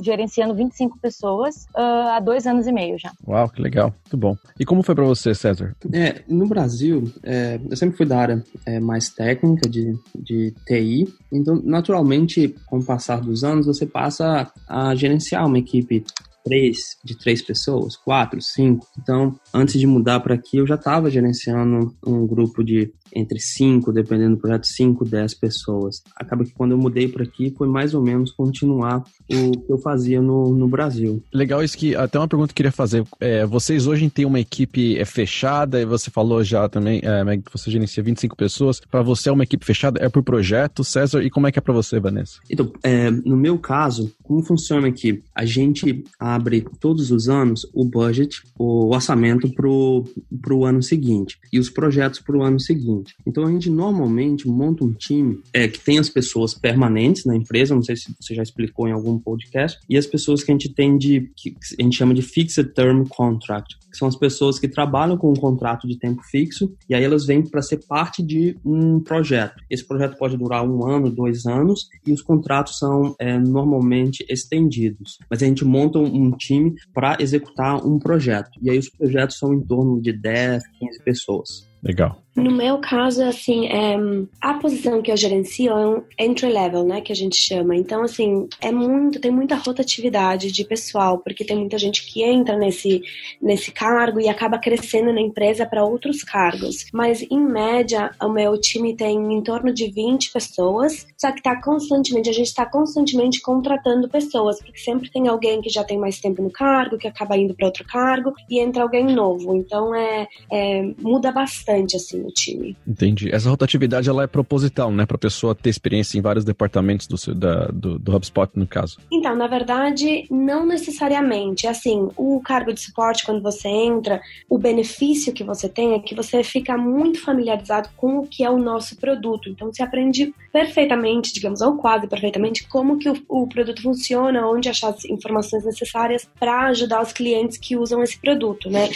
gerenciando 0.00 0.54
25 0.54 0.98
pessoas 0.98 1.66
uh, 1.74 2.14
há 2.14 2.20
dois 2.20 2.46
anos 2.46 2.66
e 2.66 2.72
meio 2.72 2.98
já. 2.98 3.12
Uau, 3.26 3.48
que 3.48 3.60
legal. 3.60 3.92
Muito 4.04 4.16
bom. 4.16 4.36
E 4.58 4.64
como 4.64 4.82
foi 4.82 4.94
para 4.94 5.04
você, 5.04 5.34
César? 5.34 5.74
É, 5.92 6.22
no 6.28 6.46
Brasil, 6.46 7.12
é, 7.22 7.60
eu 7.68 7.76
sempre 7.76 7.96
fui 7.96 8.06
da 8.06 8.18
área 8.18 8.44
é, 8.66 8.80
mais 8.90 9.08
técnica 9.08 9.68
de, 9.68 9.96
de 10.18 10.52
TI, 10.66 11.08
então, 11.32 11.62
naturalmente, 11.64 12.52
com 12.66 12.78
o 12.78 12.84
passar 12.84 13.20
dos 13.20 13.44
anos, 13.44 13.66
você 13.66 13.86
passa 13.86 14.52
a 14.68 14.94
gerenciar 14.96 15.46
uma 15.46 15.58
equipe 15.58 16.04
três, 16.44 16.96
de 17.04 17.16
três 17.16 17.40
pessoas, 17.40 17.96
quatro, 17.96 18.40
cinco. 18.42 18.86
Então, 18.98 19.38
antes 19.54 19.78
de 19.78 19.86
mudar 19.86 20.18
para 20.18 20.34
aqui, 20.34 20.56
eu 20.56 20.66
já 20.66 20.74
estava 20.74 21.08
gerenciando 21.08 21.94
um 22.04 22.26
grupo 22.26 22.64
de 22.64 22.92
entre 23.14 23.38
5, 23.38 23.92
dependendo 23.92 24.36
do 24.36 24.40
projeto, 24.40 24.66
5, 24.66 25.04
10 25.04 25.34
pessoas. 25.34 26.02
Acaba 26.16 26.44
que 26.44 26.52
quando 26.52 26.72
eu 26.72 26.78
mudei 26.78 27.08
para 27.08 27.24
aqui 27.24 27.54
foi 27.56 27.68
mais 27.68 27.94
ou 27.94 28.02
menos 28.02 28.32
continuar 28.32 29.04
o 29.30 29.50
que 29.52 29.72
eu 29.72 29.78
fazia 29.78 30.20
no, 30.20 30.54
no 30.54 30.68
Brasil. 30.68 31.22
Legal 31.32 31.62
isso 31.62 31.76
que 31.76 31.94
até 31.94 32.18
uma 32.18 32.28
pergunta 32.28 32.48
que 32.48 32.52
eu 32.52 32.56
queria 32.56 32.72
fazer. 32.72 33.04
É, 33.20 33.46
vocês 33.46 33.86
hoje 33.86 34.08
têm 34.10 34.24
uma 34.24 34.40
equipe 34.40 34.98
é, 34.98 35.04
fechada 35.04 35.80
e 35.80 35.84
você 35.84 36.10
falou 36.10 36.42
já 36.42 36.68
também, 36.68 37.00
é, 37.04 37.36
que 37.36 37.52
você 37.52 37.70
gerencia 37.70 38.02
25 38.02 38.36
pessoas. 38.36 38.80
Para 38.80 39.02
você 39.02 39.28
é 39.28 39.32
uma 39.32 39.44
equipe 39.44 39.64
fechada? 39.64 40.00
É 40.02 40.08
por 40.08 40.22
projeto, 40.22 40.84
César? 40.84 41.22
E 41.22 41.30
como 41.30 41.46
é 41.46 41.52
que 41.52 41.58
é 41.58 41.62
para 41.62 41.74
você, 41.74 41.98
Vanessa? 42.00 42.40
Então, 42.50 42.72
é, 42.82 43.10
no 43.10 43.36
meu 43.36 43.58
caso, 43.58 44.12
como 44.22 44.42
funciona 44.42 44.88
aqui? 44.88 45.22
A 45.34 45.44
gente 45.44 46.04
abre 46.18 46.64
todos 46.80 47.10
os 47.10 47.28
anos 47.28 47.66
o 47.74 47.84
budget, 47.84 48.42
o 48.58 48.94
orçamento 48.94 49.52
para 49.54 49.68
o 49.68 50.64
ano 50.64 50.82
seguinte 50.82 51.38
e 51.52 51.58
os 51.58 51.70
projetos 51.70 52.20
para 52.20 52.36
o 52.36 52.42
ano 52.42 52.60
seguinte 52.60 52.99
Então 53.26 53.44
a 53.44 53.50
gente 53.50 53.70
normalmente 53.70 54.48
monta 54.48 54.84
um 54.84 54.92
time 54.92 55.40
é, 55.52 55.68
que 55.68 55.80
tem 55.80 55.98
as 55.98 56.08
pessoas 56.08 56.54
permanentes 56.54 57.24
na 57.24 57.36
empresa, 57.36 57.74
não 57.74 57.82
sei 57.82 57.96
se 57.96 58.14
você 58.20 58.34
já 58.34 58.42
explicou 58.42 58.88
em 58.88 58.92
algum 58.92 59.18
podcast, 59.18 59.78
e 59.88 59.96
as 59.96 60.06
pessoas 60.06 60.42
que 60.42 60.50
a 60.50 60.54
gente 60.54 60.72
tem 60.72 60.96
de 60.96 61.30
que 61.36 61.54
a 61.78 61.82
gente 61.82 61.96
chama 61.96 62.14
de 62.14 62.22
fixed 62.22 62.72
term 62.74 63.04
contract, 63.04 63.76
que 63.90 63.96
são 63.96 64.08
as 64.08 64.16
pessoas 64.16 64.58
que 64.58 64.68
trabalham 64.68 65.16
com 65.16 65.30
um 65.30 65.36
contrato 65.36 65.86
de 65.86 65.98
tempo 65.98 66.22
fixo 66.22 66.72
e 66.88 66.94
aí 66.94 67.02
elas 67.02 67.26
vêm 67.26 67.42
para 67.42 67.62
ser 67.62 67.78
parte 67.86 68.22
de 68.22 68.56
um 68.64 69.00
projeto. 69.00 69.56
Esse 69.68 69.86
projeto 69.86 70.16
pode 70.16 70.36
durar 70.36 70.66
um 70.66 70.86
ano, 70.86 71.10
dois 71.10 71.46
anos 71.46 71.88
e 72.06 72.12
os 72.12 72.22
contratos 72.22 72.78
são 72.78 73.14
é, 73.18 73.38
normalmente 73.38 74.24
estendidos. 74.28 75.18
Mas 75.28 75.42
a 75.42 75.46
gente 75.46 75.64
monta 75.64 75.98
um 75.98 76.30
time 76.32 76.74
para 76.94 77.16
executar 77.20 77.84
um 77.84 77.98
projeto 77.98 78.50
e 78.62 78.70
aí 78.70 78.78
os 78.78 78.88
projetos 78.88 79.38
são 79.38 79.52
em 79.52 79.60
torno 79.60 80.00
de 80.00 80.12
10, 80.12 80.62
15 80.78 81.02
pessoas. 81.02 81.70
Legal. 81.82 82.22
No 82.34 82.52
meu 82.52 82.78
caso, 82.78 83.24
assim, 83.24 83.66
é, 83.66 83.96
a 84.40 84.54
posição 84.54 85.02
que 85.02 85.10
eu 85.10 85.16
gerencio 85.16 85.72
é 85.72 85.86
um 85.86 86.02
entry 86.18 86.48
level, 86.48 86.84
né, 86.84 87.00
que 87.00 87.10
a 87.10 87.16
gente 87.16 87.34
chama. 87.36 87.74
Então, 87.74 88.02
assim, 88.02 88.48
é 88.60 88.70
muito, 88.70 89.20
tem 89.20 89.32
muita 89.32 89.56
rotatividade 89.56 90.52
de 90.52 90.64
pessoal, 90.64 91.18
porque 91.18 91.44
tem 91.44 91.56
muita 91.56 91.76
gente 91.76 92.06
que 92.06 92.22
entra 92.22 92.56
nesse, 92.56 93.02
nesse 93.42 93.72
cargo 93.72 94.20
e 94.20 94.28
acaba 94.28 94.58
crescendo 94.58 95.12
na 95.12 95.20
empresa 95.20 95.66
para 95.66 95.84
outros 95.84 96.22
cargos. 96.22 96.86
Mas, 96.92 97.20
em 97.22 97.40
média, 97.40 98.12
o 98.22 98.28
meu 98.28 98.56
time 98.60 98.94
tem 98.94 99.18
em 99.34 99.42
torno 99.42 99.74
de 99.74 99.90
20 99.90 100.32
pessoas, 100.32 101.08
só 101.18 101.32
que 101.32 101.42
tá 101.42 101.60
constantemente, 101.60 102.30
a 102.30 102.34
gente 102.34 102.46
está 102.46 102.64
constantemente 102.64 103.42
contratando 103.42 104.08
pessoas, 104.08 104.62
porque 104.62 104.78
sempre 104.78 105.10
tem 105.10 105.26
alguém 105.26 105.60
que 105.60 105.68
já 105.68 105.82
tem 105.82 105.98
mais 105.98 106.20
tempo 106.20 106.40
no 106.42 106.50
cargo, 106.50 106.96
que 106.96 107.08
acaba 107.08 107.36
indo 107.36 107.54
para 107.54 107.66
outro 107.66 107.84
cargo, 107.84 108.32
e 108.48 108.60
entra 108.60 108.84
alguém 108.84 109.04
novo. 109.04 109.56
Então, 109.56 109.92
é, 109.92 110.28
é 110.50 110.82
muda 111.00 111.32
bastante, 111.32 111.96
assim 111.96 112.19
no 112.20 112.30
time. 112.30 112.76
Entendi. 112.86 113.34
Essa 113.34 113.50
rotatividade 113.50 114.08
ela 114.08 114.24
é 114.24 114.26
proposital, 114.26 114.90
né? 114.92 115.06
Para 115.06 115.16
a 115.16 115.18
pessoa 115.18 115.54
ter 115.54 115.70
experiência 115.70 116.18
em 116.18 116.20
vários 116.20 116.44
departamentos 116.44 117.06
do, 117.06 117.16
seu, 117.16 117.34
da, 117.34 117.66
do, 117.66 117.98
do 117.98 118.16
HubSpot, 118.16 118.50
no 118.54 118.66
caso. 118.66 118.98
Então, 119.10 119.34
na 119.34 119.46
verdade, 119.46 120.26
não 120.30 120.66
necessariamente. 120.66 121.66
Assim, 121.66 122.08
o 122.16 122.40
cargo 122.40 122.72
de 122.72 122.80
suporte, 122.80 123.24
quando 123.24 123.42
você 123.42 123.68
entra, 123.68 124.20
o 124.48 124.58
benefício 124.58 125.32
que 125.32 125.44
você 125.44 125.68
tem 125.68 125.94
é 125.94 125.98
que 125.98 126.14
você 126.14 126.42
fica 126.42 126.76
muito 126.76 127.20
familiarizado 127.20 127.88
com 127.96 128.18
o 128.18 128.26
que 128.26 128.44
é 128.44 128.50
o 128.50 128.58
nosso 128.58 128.96
produto. 128.96 129.48
Então, 129.48 129.72
você 129.72 129.82
aprende 129.82 130.34
perfeitamente, 130.52 131.32
digamos, 131.32 131.60
ou 131.60 131.76
quase 131.76 132.06
perfeitamente, 132.06 132.66
como 132.68 132.98
que 132.98 133.08
o, 133.08 133.16
o 133.28 133.46
produto 133.46 133.82
funciona, 133.82 134.46
onde 134.46 134.68
achar 134.68 134.90
as 134.90 135.04
informações 135.04 135.64
necessárias 135.64 136.28
para 136.38 136.66
ajudar 136.66 137.02
os 137.02 137.12
clientes 137.12 137.56
que 137.56 137.76
usam 137.76 138.02
esse 138.02 138.18
produto, 138.18 138.68
né? 138.70 138.88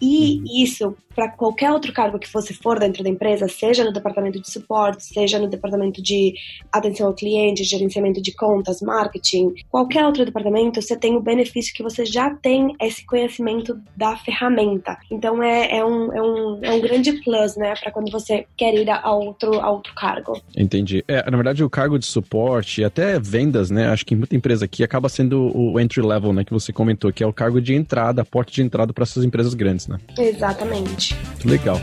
E 0.00 0.62
isso, 0.62 0.96
para 1.14 1.28
qualquer 1.28 1.72
outro 1.72 1.92
cargo 1.92 2.18
que 2.18 2.32
você 2.32 2.52
for 2.62 2.78
dentro 2.78 3.02
da 3.02 3.08
empresa, 3.08 3.48
seja 3.48 3.84
no 3.84 3.92
departamento 3.92 4.40
de 4.40 4.50
suporte, 4.50 5.04
seja 5.04 5.38
no 5.38 5.48
departamento 5.48 6.02
de 6.02 6.34
atenção 6.72 7.06
ao 7.06 7.14
cliente, 7.14 7.64
gerenciamento 7.64 8.20
de 8.20 8.32
contas, 8.32 8.80
marketing, 8.80 9.54
qualquer 9.68 10.04
outro 10.04 10.24
departamento, 10.24 10.80
você 10.80 10.96
tem 10.96 11.16
o 11.16 11.20
benefício 11.20 11.74
que 11.74 11.82
você 11.82 12.04
já 12.04 12.30
tem 12.30 12.74
esse 12.80 13.04
conhecimento 13.04 13.78
da 13.96 14.16
ferramenta. 14.16 14.96
Então 15.10 15.42
é, 15.42 15.78
é, 15.78 15.84
um, 15.84 16.12
é, 16.12 16.22
um, 16.22 16.58
é 16.62 16.72
um 16.72 16.80
grande 16.80 17.12
plus, 17.22 17.56
né, 17.56 17.74
para 17.80 17.90
quando 17.90 18.10
você 18.10 18.46
quer 18.56 18.74
ir 18.74 18.88
a 18.90 19.12
outro, 19.12 19.60
a 19.60 19.70
outro 19.70 19.94
cargo. 19.94 20.40
Entendi. 20.56 21.04
É, 21.08 21.28
na 21.30 21.36
verdade, 21.36 21.64
o 21.64 21.70
cargo 21.70 21.98
de 21.98 22.06
suporte, 22.06 22.84
até 22.84 23.18
vendas, 23.18 23.70
né, 23.70 23.88
acho 23.88 24.04
que 24.04 24.14
muita 24.14 24.36
empresa 24.36 24.64
aqui 24.64 24.84
acaba 24.84 25.08
sendo 25.08 25.50
o 25.56 25.78
entry 25.80 26.02
level, 26.02 26.32
né, 26.32 26.44
que 26.44 26.52
você 26.52 26.72
comentou, 26.72 27.12
que 27.12 27.22
é 27.22 27.26
o 27.26 27.32
cargo 27.32 27.60
de 27.60 27.74
entrada, 27.74 28.22
a 28.22 28.24
porta 28.24 28.52
de 28.52 28.62
entrada 28.62 28.92
para 28.92 29.02
essas 29.02 29.24
empresas 29.24 29.54
grandes, 29.54 29.86
né? 29.86 29.98
Exatamente. 30.18 31.16
Legal. 31.44 31.80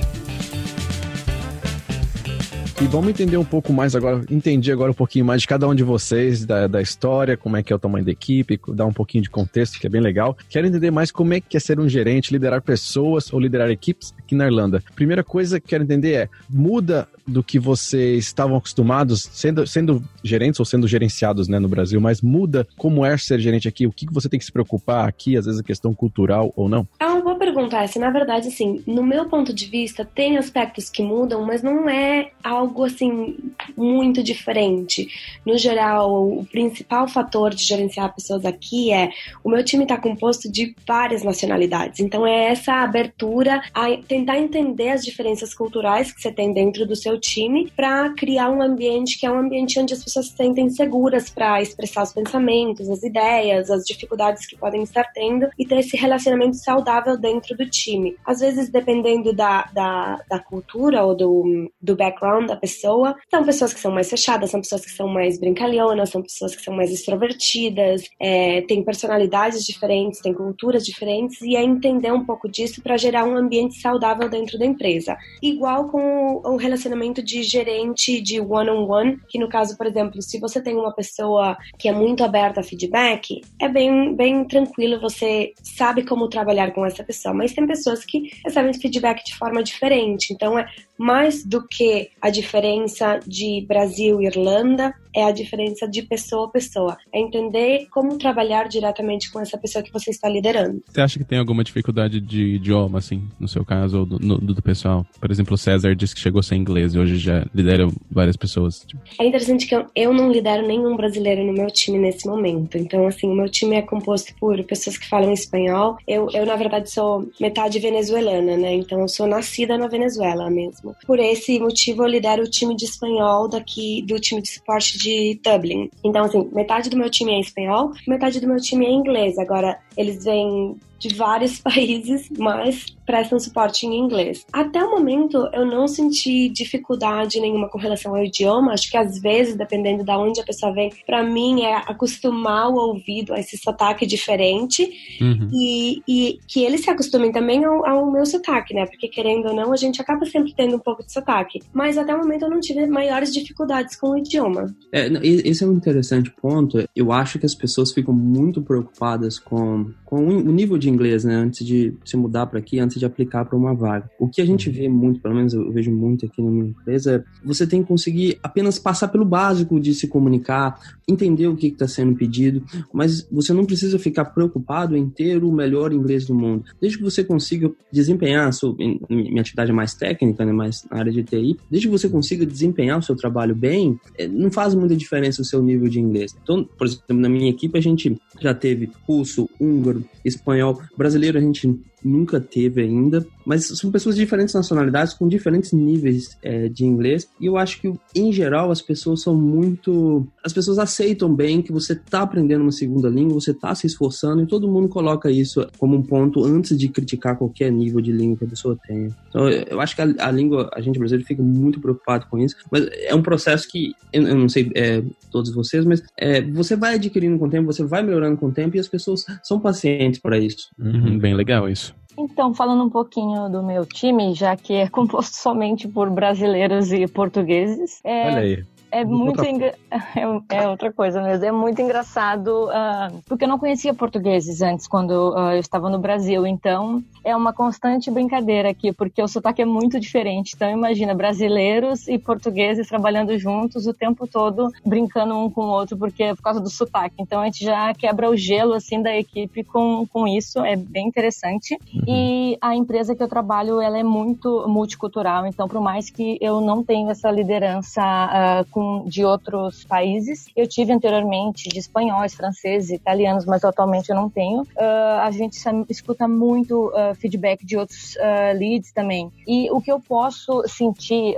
E 2.80 2.86
vamos 2.86 3.10
entender 3.10 3.38
um 3.38 3.44
pouco 3.44 3.74
mais 3.74 3.96
agora, 3.96 4.24
entendi 4.30 4.72
agora 4.72 4.92
um 4.92 4.94
pouquinho 4.94 5.26
mais 5.26 5.42
de 5.42 5.48
cada 5.48 5.68
um 5.68 5.74
de 5.74 5.84
vocês, 5.84 6.46
da, 6.46 6.68
da 6.68 6.80
história, 6.80 7.36
como 7.36 7.58
é 7.58 7.64
que 7.64 7.74
é 7.74 7.76
o 7.76 7.80
tamanho 7.80 8.06
da 8.06 8.12
equipe, 8.12 8.60
dar 8.68 8.86
um 8.86 8.94
pouquinho 8.94 9.24
de 9.24 9.32
contexto, 9.32 9.80
que 9.80 9.88
é 9.88 9.90
bem 9.90 10.00
legal. 10.00 10.38
Quero 10.48 10.68
entender 10.68 10.92
mais 10.92 11.12
como 11.12 11.34
é 11.34 11.42
que 11.42 11.58
é 11.58 11.60
ser 11.60 11.80
um 11.80 11.90
gerente, 11.90 12.32
liderar 12.32 12.62
pessoas 12.62 13.34
ou 13.34 13.40
liderar 13.40 13.72
equipes 13.72 14.14
aqui 14.20 14.36
na 14.36 14.46
Irlanda. 14.46 14.84
Primeira 14.96 15.24
coisa 15.24 15.60
que 15.60 15.70
quero 15.70 15.84
entender 15.84 16.14
é, 16.14 16.30
muda 16.48 17.08
do 17.28 17.44
que 17.44 17.60
vocês 17.60 18.26
estavam 18.26 18.56
acostumados, 18.56 19.30
sendo, 19.34 19.68
sendo 19.68 20.02
gerentes 20.24 20.60
ou 20.60 20.66
sendo 20.66 20.88
gerenciados 20.88 21.48
né, 21.48 21.60
no 21.60 21.68
Brasil, 21.68 22.00
mas 22.00 22.22
muda 22.22 22.66
como 22.78 23.06
é 23.06 23.18
ser 23.18 23.40
gerente 23.40 23.68
aqui? 23.68 23.86
O 23.86 23.92
que 23.92 24.06
você 24.12 24.30
tem 24.30 24.40
que 24.40 24.46
se 24.46 24.52
preocupar 24.52 25.08
aqui, 25.08 25.36
às 25.36 25.46
vezes 25.46 25.60
a 25.60 25.64
questão 25.64 25.94
cultural 25.94 26.54
ou 26.56 26.70
não? 26.70 26.88
É 27.00 27.06
uma 27.06 27.22
boa 27.22 27.36
pergunta 27.36 27.78
essa. 27.78 28.00
Na 28.00 28.10
verdade, 28.10 28.48
assim, 28.48 28.82
no 28.88 29.04
meu 29.04 29.26
ponto 29.26 29.54
de 29.54 29.66
vista, 29.66 30.06
tem 30.06 30.38
aspectos 30.38 30.90
que 30.90 31.04
mudam, 31.04 31.46
mas 31.46 31.62
não 31.62 31.90
é 31.90 32.32
algo, 32.44 32.86
assim, 32.86 33.38
muito 33.76 34.24
diferente. 34.24 35.08
No 35.46 35.58
geral, 35.58 36.40
o 36.40 36.46
principal 36.46 37.08
fator 37.08 37.54
de 37.54 37.64
gerenciar 37.64 38.14
pessoas 38.14 38.46
aqui 38.46 38.92
é 38.92 39.10
o 39.44 39.50
meu 39.50 39.64
time 39.64 39.84
está 39.84 39.98
composto 39.98 40.50
de 40.52 40.76
várias 40.88 41.24
nacionalidades. 41.24 42.00
Então, 42.00 42.26
é 42.26 42.52
essa 42.52 42.74
abertura 42.74 43.62
a 43.74 43.98
tentar 44.08 44.40
entender 44.40 44.90
as 44.90 45.04
diferenças 45.04 45.54
culturais 45.54 46.12
que 46.12 46.22
você 46.22 46.32
tem 46.32 46.54
dentro 46.54 46.86
do 46.86 46.96
seu 46.96 47.17
time 47.18 47.72
para 47.76 48.14
criar 48.14 48.50
um 48.50 48.62
ambiente 48.62 49.20
que 49.20 49.26
é 49.26 49.32
um 49.32 49.40
ambiente 49.40 49.80
onde 49.80 49.94
as 49.94 50.04
pessoas 50.04 50.28
se 50.28 50.36
sentem 50.36 50.70
seguras 50.70 51.30
para 51.30 51.62
expressar 51.62 52.04
os 52.04 52.14
pensamentos, 52.14 52.90
as 52.90 53.04
ideias, 53.04 53.70
as 53.70 53.84
dificuldades 53.84 54.46
que 54.46 54.58
podem 54.58 54.84
estar 54.84 55.06
tendo 55.14 55.48
e 55.58 55.66
ter 55.66 55.80
esse 55.80 55.96
relacionamento 55.96 56.56
saudável 56.58 57.18
dentro 57.18 57.56
do 57.56 57.70
time. 57.70 58.16
Às 58.26 58.40
vezes, 58.40 58.70
dependendo 58.70 59.34
da, 59.34 59.64
da, 59.74 60.20
da 60.30 60.40
cultura 60.40 61.04
ou 61.04 61.16
do, 61.16 61.72
do 61.82 61.96
background 61.96 62.48
da 62.48 62.56
pessoa, 62.56 63.16
são 63.30 63.44
pessoas 63.44 63.74
que 63.74 63.80
são 63.80 63.92
mais 63.92 64.10
fechadas, 64.10 64.52
são 64.52 64.62
pessoas 64.62 64.86
que 64.86 64.92
são 64.92 65.08
mais 65.08 65.40
brincalhonas, 65.40 66.10
são 66.10 66.22
pessoas 66.22 66.56
que 66.56 66.64
são 66.64 66.76
mais 66.76 66.92
extrovertidas, 66.92 68.04
é, 68.20 68.62
personalidades 68.88 69.66
diferentes, 69.66 70.22
têm 70.22 70.34
culturas 70.34 70.86
diferentes 70.86 71.42
e 71.42 71.58
é 71.58 71.64
entender 71.64 72.12
um 72.12 72.26
pouco 72.26 72.48
disso 72.50 72.82
para 72.82 72.96
gerar 72.96 73.26
um 73.26 73.36
ambiente 73.36 73.82
saudável 73.82 74.30
dentro 74.30 74.58
da 74.58 74.66
empresa. 74.66 75.18
Igual 75.42 75.90
com 75.90 76.42
o 76.44 76.56
relacionamento 76.56 77.07
de 77.14 77.44
gerente 77.44 78.22
de 78.22 78.40
one-on-one, 78.40 78.70
-on 78.70 78.88
-one, 78.88 79.20
que 79.28 79.40
no 79.40 79.50
caso, 79.50 79.78
por 79.78 79.88
exemplo, 79.88 80.22
se 80.22 80.40
você 80.40 80.62
tem 80.62 80.76
uma 80.76 80.94
pessoa 80.94 81.58
que 81.78 81.88
é 81.88 81.92
muito 81.92 82.24
aberta 82.24 82.60
a 82.60 82.64
feedback, 82.64 83.42
é 83.60 83.68
bem, 83.68 84.16
bem 84.16 84.46
tranquilo, 84.46 85.00
você 85.00 85.54
sabe 85.62 86.04
como 86.04 86.30
trabalhar 86.30 86.72
com 86.72 86.86
essa 86.86 87.04
pessoa. 87.04 87.34
Mas 87.34 87.54
tem 87.54 87.66
pessoas 87.68 88.06
que 88.06 88.32
recebem 88.44 88.74
feedback 88.74 89.24
de 89.24 89.36
forma 89.36 89.64
diferente, 89.64 90.34
então 90.34 90.58
é 90.58 90.68
mais 90.98 91.46
do 91.46 91.66
que 91.68 92.10
a 92.22 92.30
diferença 92.30 93.20
de 93.26 93.66
Brasil 93.68 94.22
e 94.22 94.26
Irlanda, 94.26 94.94
é 95.18 95.24
a 95.24 95.32
diferença 95.32 95.88
de 95.88 96.04
pessoa 96.04 96.46
a 96.46 96.50
pessoa. 96.50 96.98
É 97.12 97.20
entender 97.20 97.88
como 97.90 98.20
trabalhar 98.20 98.68
diretamente 98.68 99.32
com 99.32 99.40
essa 99.40 99.58
pessoa 99.58 99.84
que 99.84 99.92
você 99.92 100.12
está 100.12 100.30
liderando. 100.30 100.84
Você 100.88 101.02
acha 101.02 101.18
que 101.18 101.26
tem 101.26 101.40
alguma 101.40 101.64
dificuldade 101.64 102.22
de 102.22 102.56
idioma, 102.56 103.00
assim, 103.00 103.24
no 103.40 103.48
seu 103.48 103.66
caso, 103.66 104.00
ou 104.00 104.06
do, 104.06 104.20
no, 104.20 104.38
do 104.38 104.62
pessoal? 104.62 105.04
Por 105.20 105.32
exemplo, 105.32 105.56
o 105.56 105.58
César 105.58 105.96
disse 105.96 106.14
que 106.14 106.22
chegou 106.22 106.44
sem 106.44 106.62
inglês 106.62 106.94
e 106.94 107.00
hoje 107.00 107.18
já 107.18 107.44
lidera 107.54 107.88
várias 108.12 108.38
pessoas. 108.38 108.86
Tipo. 108.86 109.02
É 109.20 109.26
interessante 109.26 109.66
que 109.66 109.76
eu, 109.76 109.88
eu 109.96 110.14
não 110.14 110.32
lidero 110.32 110.66
nenhum 110.68 110.96
brasileiro 110.96 111.44
no 111.44 111.54
meu 111.54 111.72
time 111.72 111.98
nesse 111.98 112.28
momento. 112.28 112.78
Então, 112.78 113.08
assim, 113.08 113.28
o 113.28 113.36
meu 113.36 113.50
time 113.50 113.76
é 113.76 113.82
composto 113.82 114.36
por 114.40 114.64
pessoas 114.66 115.00
que 115.00 115.10
falam 115.10 115.34
espanhol. 115.34 115.98
Eu, 116.08 116.30
eu 116.32 116.46
na 116.46 116.56
verdade, 116.56 116.92
sou 116.92 117.28
metade 117.42 117.80
venezuelana, 117.80 118.56
né? 118.56 118.76
Então, 118.76 119.02
eu 119.02 119.08
sou 119.08 119.26
nascida 119.26 119.80
na 119.80 119.88
Venezuela 119.88 120.48
mesmo. 120.52 120.96
Por 121.08 121.20
esse 121.20 121.60
motivo, 121.60 122.04
eu 122.04 122.08
lidero 122.08 122.44
o 122.44 122.50
time 122.50 122.76
de 122.76 122.86
espanhol 122.86 123.48
daqui, 123.48 124.04
do 124.04 124.20
time 124.20 124.42
de 124.42 124.50
suporte 124.50 124.98
de 124.98 125.07
de 125.08 125.40
Dublin. 125.44 125.90
Então, 126.04 126.26
assim, 126.26 126.50
metade 126.54 126.90
do 126.90 126.98
meu 126.98 127.10
time 127.10 127.34
é 127.34 127.40
espanhol, 127.40 127.92
metade 128.08 128.40
do 128.40 128.48
meu 128.48 128.58
time 128.58 128.86
é 128.86 128.92
inglês. 128.92 129.38
Agora, 129.38 129.80
eles 129.96 130.24
vêm 130.24 130.76
de 131.00 131.13
vários 131.16 131.60
países, 131.62 132.30
mas 132.38 132.86
prestam 133.06 133.39
suporte 133.39 133.86
em 133.86 133.98
inglês. 133.98 134.46
Até 134.51 134.84
o 134.84 134.92
momento, 134.92 135.50
eu 135.54 135.66
não 135.66 135.88
senti 135.88 136.50
dificuldade 136.50 137.39
nenhuma 137.39 137.70
com 137.70 137.77
relação 137.77 138.13
ao 138.13 138.24
idioma. 138.24 138.74
Acho 138.74 138.92
que 138.92 138.98
às 138.98 139.20
vezes, 139.20 139.56
dependendo 139.56 140.04
de 140.04 140.12
onde 140.12 140.42
a 140.42 140.44
pessoa 140.44 140.74
vem, 140.74 140.92
para 141.06 141.24
mim 141.24 141.62
é 141.62 141.75
acostumar 141.75 142.70
o 142.70 142.75
ouvido 142.75 143.34
a 143.34 143.39
esse 143.39 143.58
sotaque 143.58 144.06
diferente 144.06 144.84
uhum. 145.22 145.48
e, 145.54 146.01
e, 146.08 146.39
que 146.48 146.63
eles 146.63 146.82
se 146.82 146.89
acostumem 146.89 147.32
também 147.32 147.63
ao, 147.63 147.86
ao, 147.86 148.12
meu 148.12 148.25
sotaque, 148.25 148.74
né? 148.74 148.86
Porque 148.86 149.08
querendo 149.08 149.48
ou 149.48 149.56
não, 149.56 149.72
a 149.72 149.77
gente 149.77 150.01
acaba 150.01 150.25
sempre 150.25 150.54
tendo 150.54 150.75
um 150.75 150.80
pouco 150.80 151.06
de 151.06 151.12
sotaque. 151.12 151.62
Mas 151.72 151.98
até 151.98 152.13
o 152.13 152.18
momento 152.18 152.44
eu 152.44 152.50
não 152.50 152.60
tive 152.60 152.86
maiores 152.88 153.34
dificuldades 153.34 153.96
com 153.96 154.10
o 154.10 154.18
idioma. 154.18 154.75
É, 154.92 155.08
esse 155.24 155.63
é 155.63 155.68
um 155.68 155.74
interessante 155.74 156.30
ponto. 156.42 156.84
Eu 156.94 157.13
acho 157.13 157.39
que 157.39 157.46
as 157.46 157.56
pessoas 157.56 157.94
ficam 157.94 158.13
muito 158.13 158.62
preocupadas 158.62 159.39
com, 159.39 159.92
com 160.04 160.27
o 160.27 160.51
nível 160.51 160.77
de 160.77 160.87
inglês, 160.89 161.24
né? 161.24 161.36
Antes 161.36 161.65
de 161.65 161.94
se 162.06 162.17
mudar 162.17 162.46
para 162.48 162.60
aqui, 162.60 162.79
antes 162.79 163.00
de 163.00 163.06
aplicar 163.06 163.46
para 163.46 163.58
uma 163.58 163.74
vaga. 163.74 164.10
O 164.20 164.27
que 164.27 164.41
a 164.41 164.46
gente 164.46 164.70
vê 164.70 164.88
muito, 164.88 165.20
pelo 165.20 165.36
menos 165.36 165.53
eu 165.53 165.72
vejo 165.72 165.91
muito 165.91 166.25
aqui 166.25 166.41
na 166.41 166.50
minha 166.50 166.70
empresa, 166.70 167.15
é 167.15 167.24
você 167.44 167.65
tem 167.65 167.82
que 167.82 167.88
conseguir 167.88 168.38
apenas 168.41 168.79
passar 168.79 169.08
pelo 169.08 169.25
básico 169.25 169.79
de 169.79 169.94
se 169.94 170.08
comunicar, 170.08 170.79
entender 171.08 171.48
o 171.48 171.56
que 171.56 171.67
está 171.67 171.88
sendo 171.88 172.15
pedido, 172.15 172.63
mas 172.94 173.27
você 173.32 173.53
não 173.53 173.65
precisa 173.65 173.98
ficar 173.98 174.25
preocupado 174.25 174.96
em 174.96 175.10
ter 175.10 175.44
o 175.44 175.51
melhor 175.51 175.94
inglês 175.94 176.25
do 176.25 176.36
mundo. 176.36 176.63
Desde 176.79 176.98
que 176.98 177.03
você 177.03 177.24
consiga 177.24 177.72
desempenhar 177.91 178.48
a 178.48 178.51
sua 178.51 178.75
minha 179.10 179.41
atividade 179.41 179.72
é 179.72 179.74
mais 179.74 179.94
técnica, 179.94 180.46
né, 180.46 180.51
mais 180.51 180.86
na 180.89 181.00
área 181.00 181.12
de 181.12 181.24
TI, 181.24 181.58
desde 181.70 181.88
que 181.88 181.91
você 181.91 182.10
consiga 182.10 182.46
desempenhar 182.46 183.00
o 183.00 183.03
seu 183.03 183.15
trabalho 183.15 183.56
bem, 183.56 184.00
é, 184.17 184.27
não 184.27 184.51
faz 184.51 184.74
muita 184.74 184.96
diferença 184.96 185.41
o 185.41 185.46
seu 185.46 185.62
nível 185.62 185.88
de 185.88 186.00
inglês. 186.00 186.36
Então, 186.41 186.63
por 186.77 186.88
exemplo, 186.88 187.17
na 187.17 187.29
minha 187.29 187.50
equipe 187.50 187.77
a 187.77 187.82
gente 187.82 188.17
já 188.39 188.53
teve 188.53 188.89
russo, 189.08 189.50
húngaro, 189.60 190.03
espanhol, 190.24 190.77
brasileiro 190.98 191.38
a 191.38 191.42
gente 191.42 191.80
nunca 192.08 192.40
teve 192.40 192.82
ainda, 192.82 193.26
mas 193.46 193.66
são 193.66 193.92
pessoas 193.92 194.16
de 194.16 194.22
diferentes 194.22 194.54
nacionalidades 194.54 195.14
com 195.14 195.28
diferentes 195.28 195.72
níveis 195.72 196.38
é, 196.42 196.68
de 196.68 196.86
inglês 196.86 197.30
e 197.40 197.46
eu 197.46 197.58
acho 197.58 197.82
que 197.82 197.94
em 198.16 198.32
geral 198.32 198.72
as 198.72 198.82
pessoas 198.82 199.22
são 199.22 199.36
muito, 199.36 200.28
as 200.44 200.54
pessoas 200.54 200.80
aceitam 200.80 201.34
bem 201.34 201.62
que 201.62 201.72
você 201.72 201.94
está 201.94 202.22
aprendendo 202.22 202.62
uma 202.62 202.72
segunda 202.72 203.10
língua, 203.10 203.40
você 203.40 203.52
está 203.52 203.74
se 203.76 203.88
esforçando 203.88 204.42
e 204.42 204.48
todo 204.48 204.68
mundo 204.68 204.88
coloca 204.88 205.30
isso 205.30 205.68
como 205.78 205.96
um 205.96 206.04
ponto 206.04 206.44
antes 206.44 206.78
de 206.78 206.90
criticar 206.90 207.38
qualquer 207.38 207.72
nível 207.72 208.02
de 208.02 208.12
língua 208.12 208.38
que 208.38 208.46
a 208.46 208.50
pessoa 208.50 208.78
tenha. 208.88 209.16
Então 209.30 209.50
eu 209.50 209.80
acho 209.80 209.96
que 209.96 210.02
a, 210.02 210.14
a 210.20 210.32
língua, 210.32 210.70
a 210.74 210.82
gente 210.82 211.00
brasileiro 211.00 211.28
fica 211.28 211.42
muito 211.42 211.80
preocupado 211.80 212.26
com 212.30 212.38
isso, 212.38 212.56
mas 212.72 212.88
é 212.92 213.14
um 213.14 213.22
processo 213.22 213.68
que 213.68 213.94
eu, 214.12 214.28
eu 214.28 214.36
não 214.36 214.50
sei 214.50 214.72
é, 214.76 215.04
todos 215.32 215.54
vocês, 215.54 215.86
mas 215.86 216.04
é, 216.18 216.42
você 216.42 216.76
vai 216.76 216.96
adquirindo 216.96 217.38
com 217.38 217.46
o 217.46 217.50
tempo, 217.50 217.66
você 217.66 217.84
vai 217.84 218.04
melhorando 218.04 218.38
com 218.38 218.48
o 218.48 218.52
tempo 218.52 218.76
e 218.76 218.80
as 218.80 218.88
pessoas 218.88 219.26
são 219.44 219.60
pacientes 219.60 220.20
para 220.20 220.38
isso. 220.38 220.70
Uhum, 220.80 221.18
bem 221.18 221.34
legal 221.34 221.70
isso. 221.70 221.96
Então, 222.18 222.54
falando 222.54 222.84
um 222.84 222.90
pouquinho 222.90 223.48
do 223.48 223.62
meu 223.62 223.86
time, 223.86 224.34
já 224.34 224.56
que 224.56 224.74
é 224.74 224.90
composto 224.90 225.36
somente 225.38 225.88
por 225.88 226.10
brasileiros 226.10 226.92
e 226.92 227.08
portugueses. 227.08 228.00
É... 228.04 228.28
Olha 228.28 228.40
aí 228.40 228.77
é 228.98 229.06
muito 229.06 229.44
engra... 229.46 229.75
é, 230.50 230.58
é, 230.58 230.68
outra 230.68 230.92
coisa 230.92 231.22
mesmo. 231.22 231.46
É 231.46 231.51
muito 231.51 231.80
engraçado 231.82 232.66
uh, 232.66 233.22
porque 233.27 233.44
eu 233.44 233.48
não 233.48 233.60
conhecia 233.60 233.94
portugueses 233.94 234.62
antes 234.62 234.88
quando 234.88 235.36
uh, 235.36 235.51
eu 235.51 235.60
estava 235.60 235.88
no 235.89 236.00
Brasil. 236.00 236.48
Então 236.48 237.04
é 237.24 237.36
uma 237.36 237.54
constante 237.54 238.10
brincadeira 238.10 238.70
aqui 238.70 238.92
porque 238.92 239.22
o 239.22 239.27
sotaque 239.27 239.62
é 239.62 239.66
muito 239.66 240.00
diferente. 240.00 240.54
Então 240.56 240.70
imagina 240.70 241.13
brasileiros 241.13 242.08
e 242.08 242.18
portugueses 242.18 242.88
trabalhando 242.88 243.38
juntos 243.38 243.86
o 243.86 243.94
tempo 243.94 244.27
todo 244.27 244.72
brincando 244.84 245.36
um 245.38 245.50
com 245.50 245.62
o 245.62 245.70
outro 245.70 245.96
porque 245.96 246.24
é 246.24 246.36
por 246.36 246.42
causa 246.42 246.60
do 246.60 246.70
sotaque. 246.70 247.16
Então 247.20 247.42
a 247.42 247.46
gente 247.46 247.63
já 247.63 247.94
quebra 247.94 248.30
o 248.30 248.36
gelo 248.36 248.74
assim 248.74 249.01
da 249.01 249.16
equipe 249.16 249.63
com, 249.63 250.08
com 250.08 250.27
isso. 250.27 250.60
É 250.60 250.75
bem 250.75 251.08
interessante. 251.08 251.77
Uhum. 251.94 252.01
E 252.08 252.58
a 252.60 252.75
empresa 252.75 253.16
que 253.16 253.22
eu 253.22 253.27
trabalho 253.27 253.80
ela 253.80 254.00
é 254.00 254.04
muito 254.04 254.68
multicultural. 254.68 255.46
Então 255.46 255.68
por 255.68 255.82
mais 255.82 256.10
que 256.10 256.38
eu 256.42 256.60
não 256.62 256.84
tenha 256.84 257.12
essa 257.12 257.30
liderança 257.30 258.01
uh, 258.01 258.72
com 258.72 258.87
de 259.06 259.24
outros 259.24 259.84
países. 259.86 260.46
Eu 260.56 260.67
tive 260.67 260.91
anteriormente 260.91 261.70
de 261.70 261.79
espanhóis, 261.79 262.34
franceses, 262.34 262.89
italianos, 262.91 263.46
mas 263.46 263.63
atualmente 263.63 264.10
eu 264.10 264.15
não 264.15 264.29
tenho. 264.29 264.62
Uh, 264.62 265.20
a 265.22 265.32
gente 265.32 265.58
escuta 265.89 266.27
muito 266.27 266.88
uh, 266.88 267.15
feedback 267.15 267.65
de 267.65 267.77
outros 267.77 268.15
uh, 268.15 268.58
leads 268.58 268.91
também. 268.91 269.32
E 269.48 269.70
o 269.72 269.82
que 269.82 269.91
eu 269.91 270.00
posso 270.00 270.63
sentir 270.67 271.36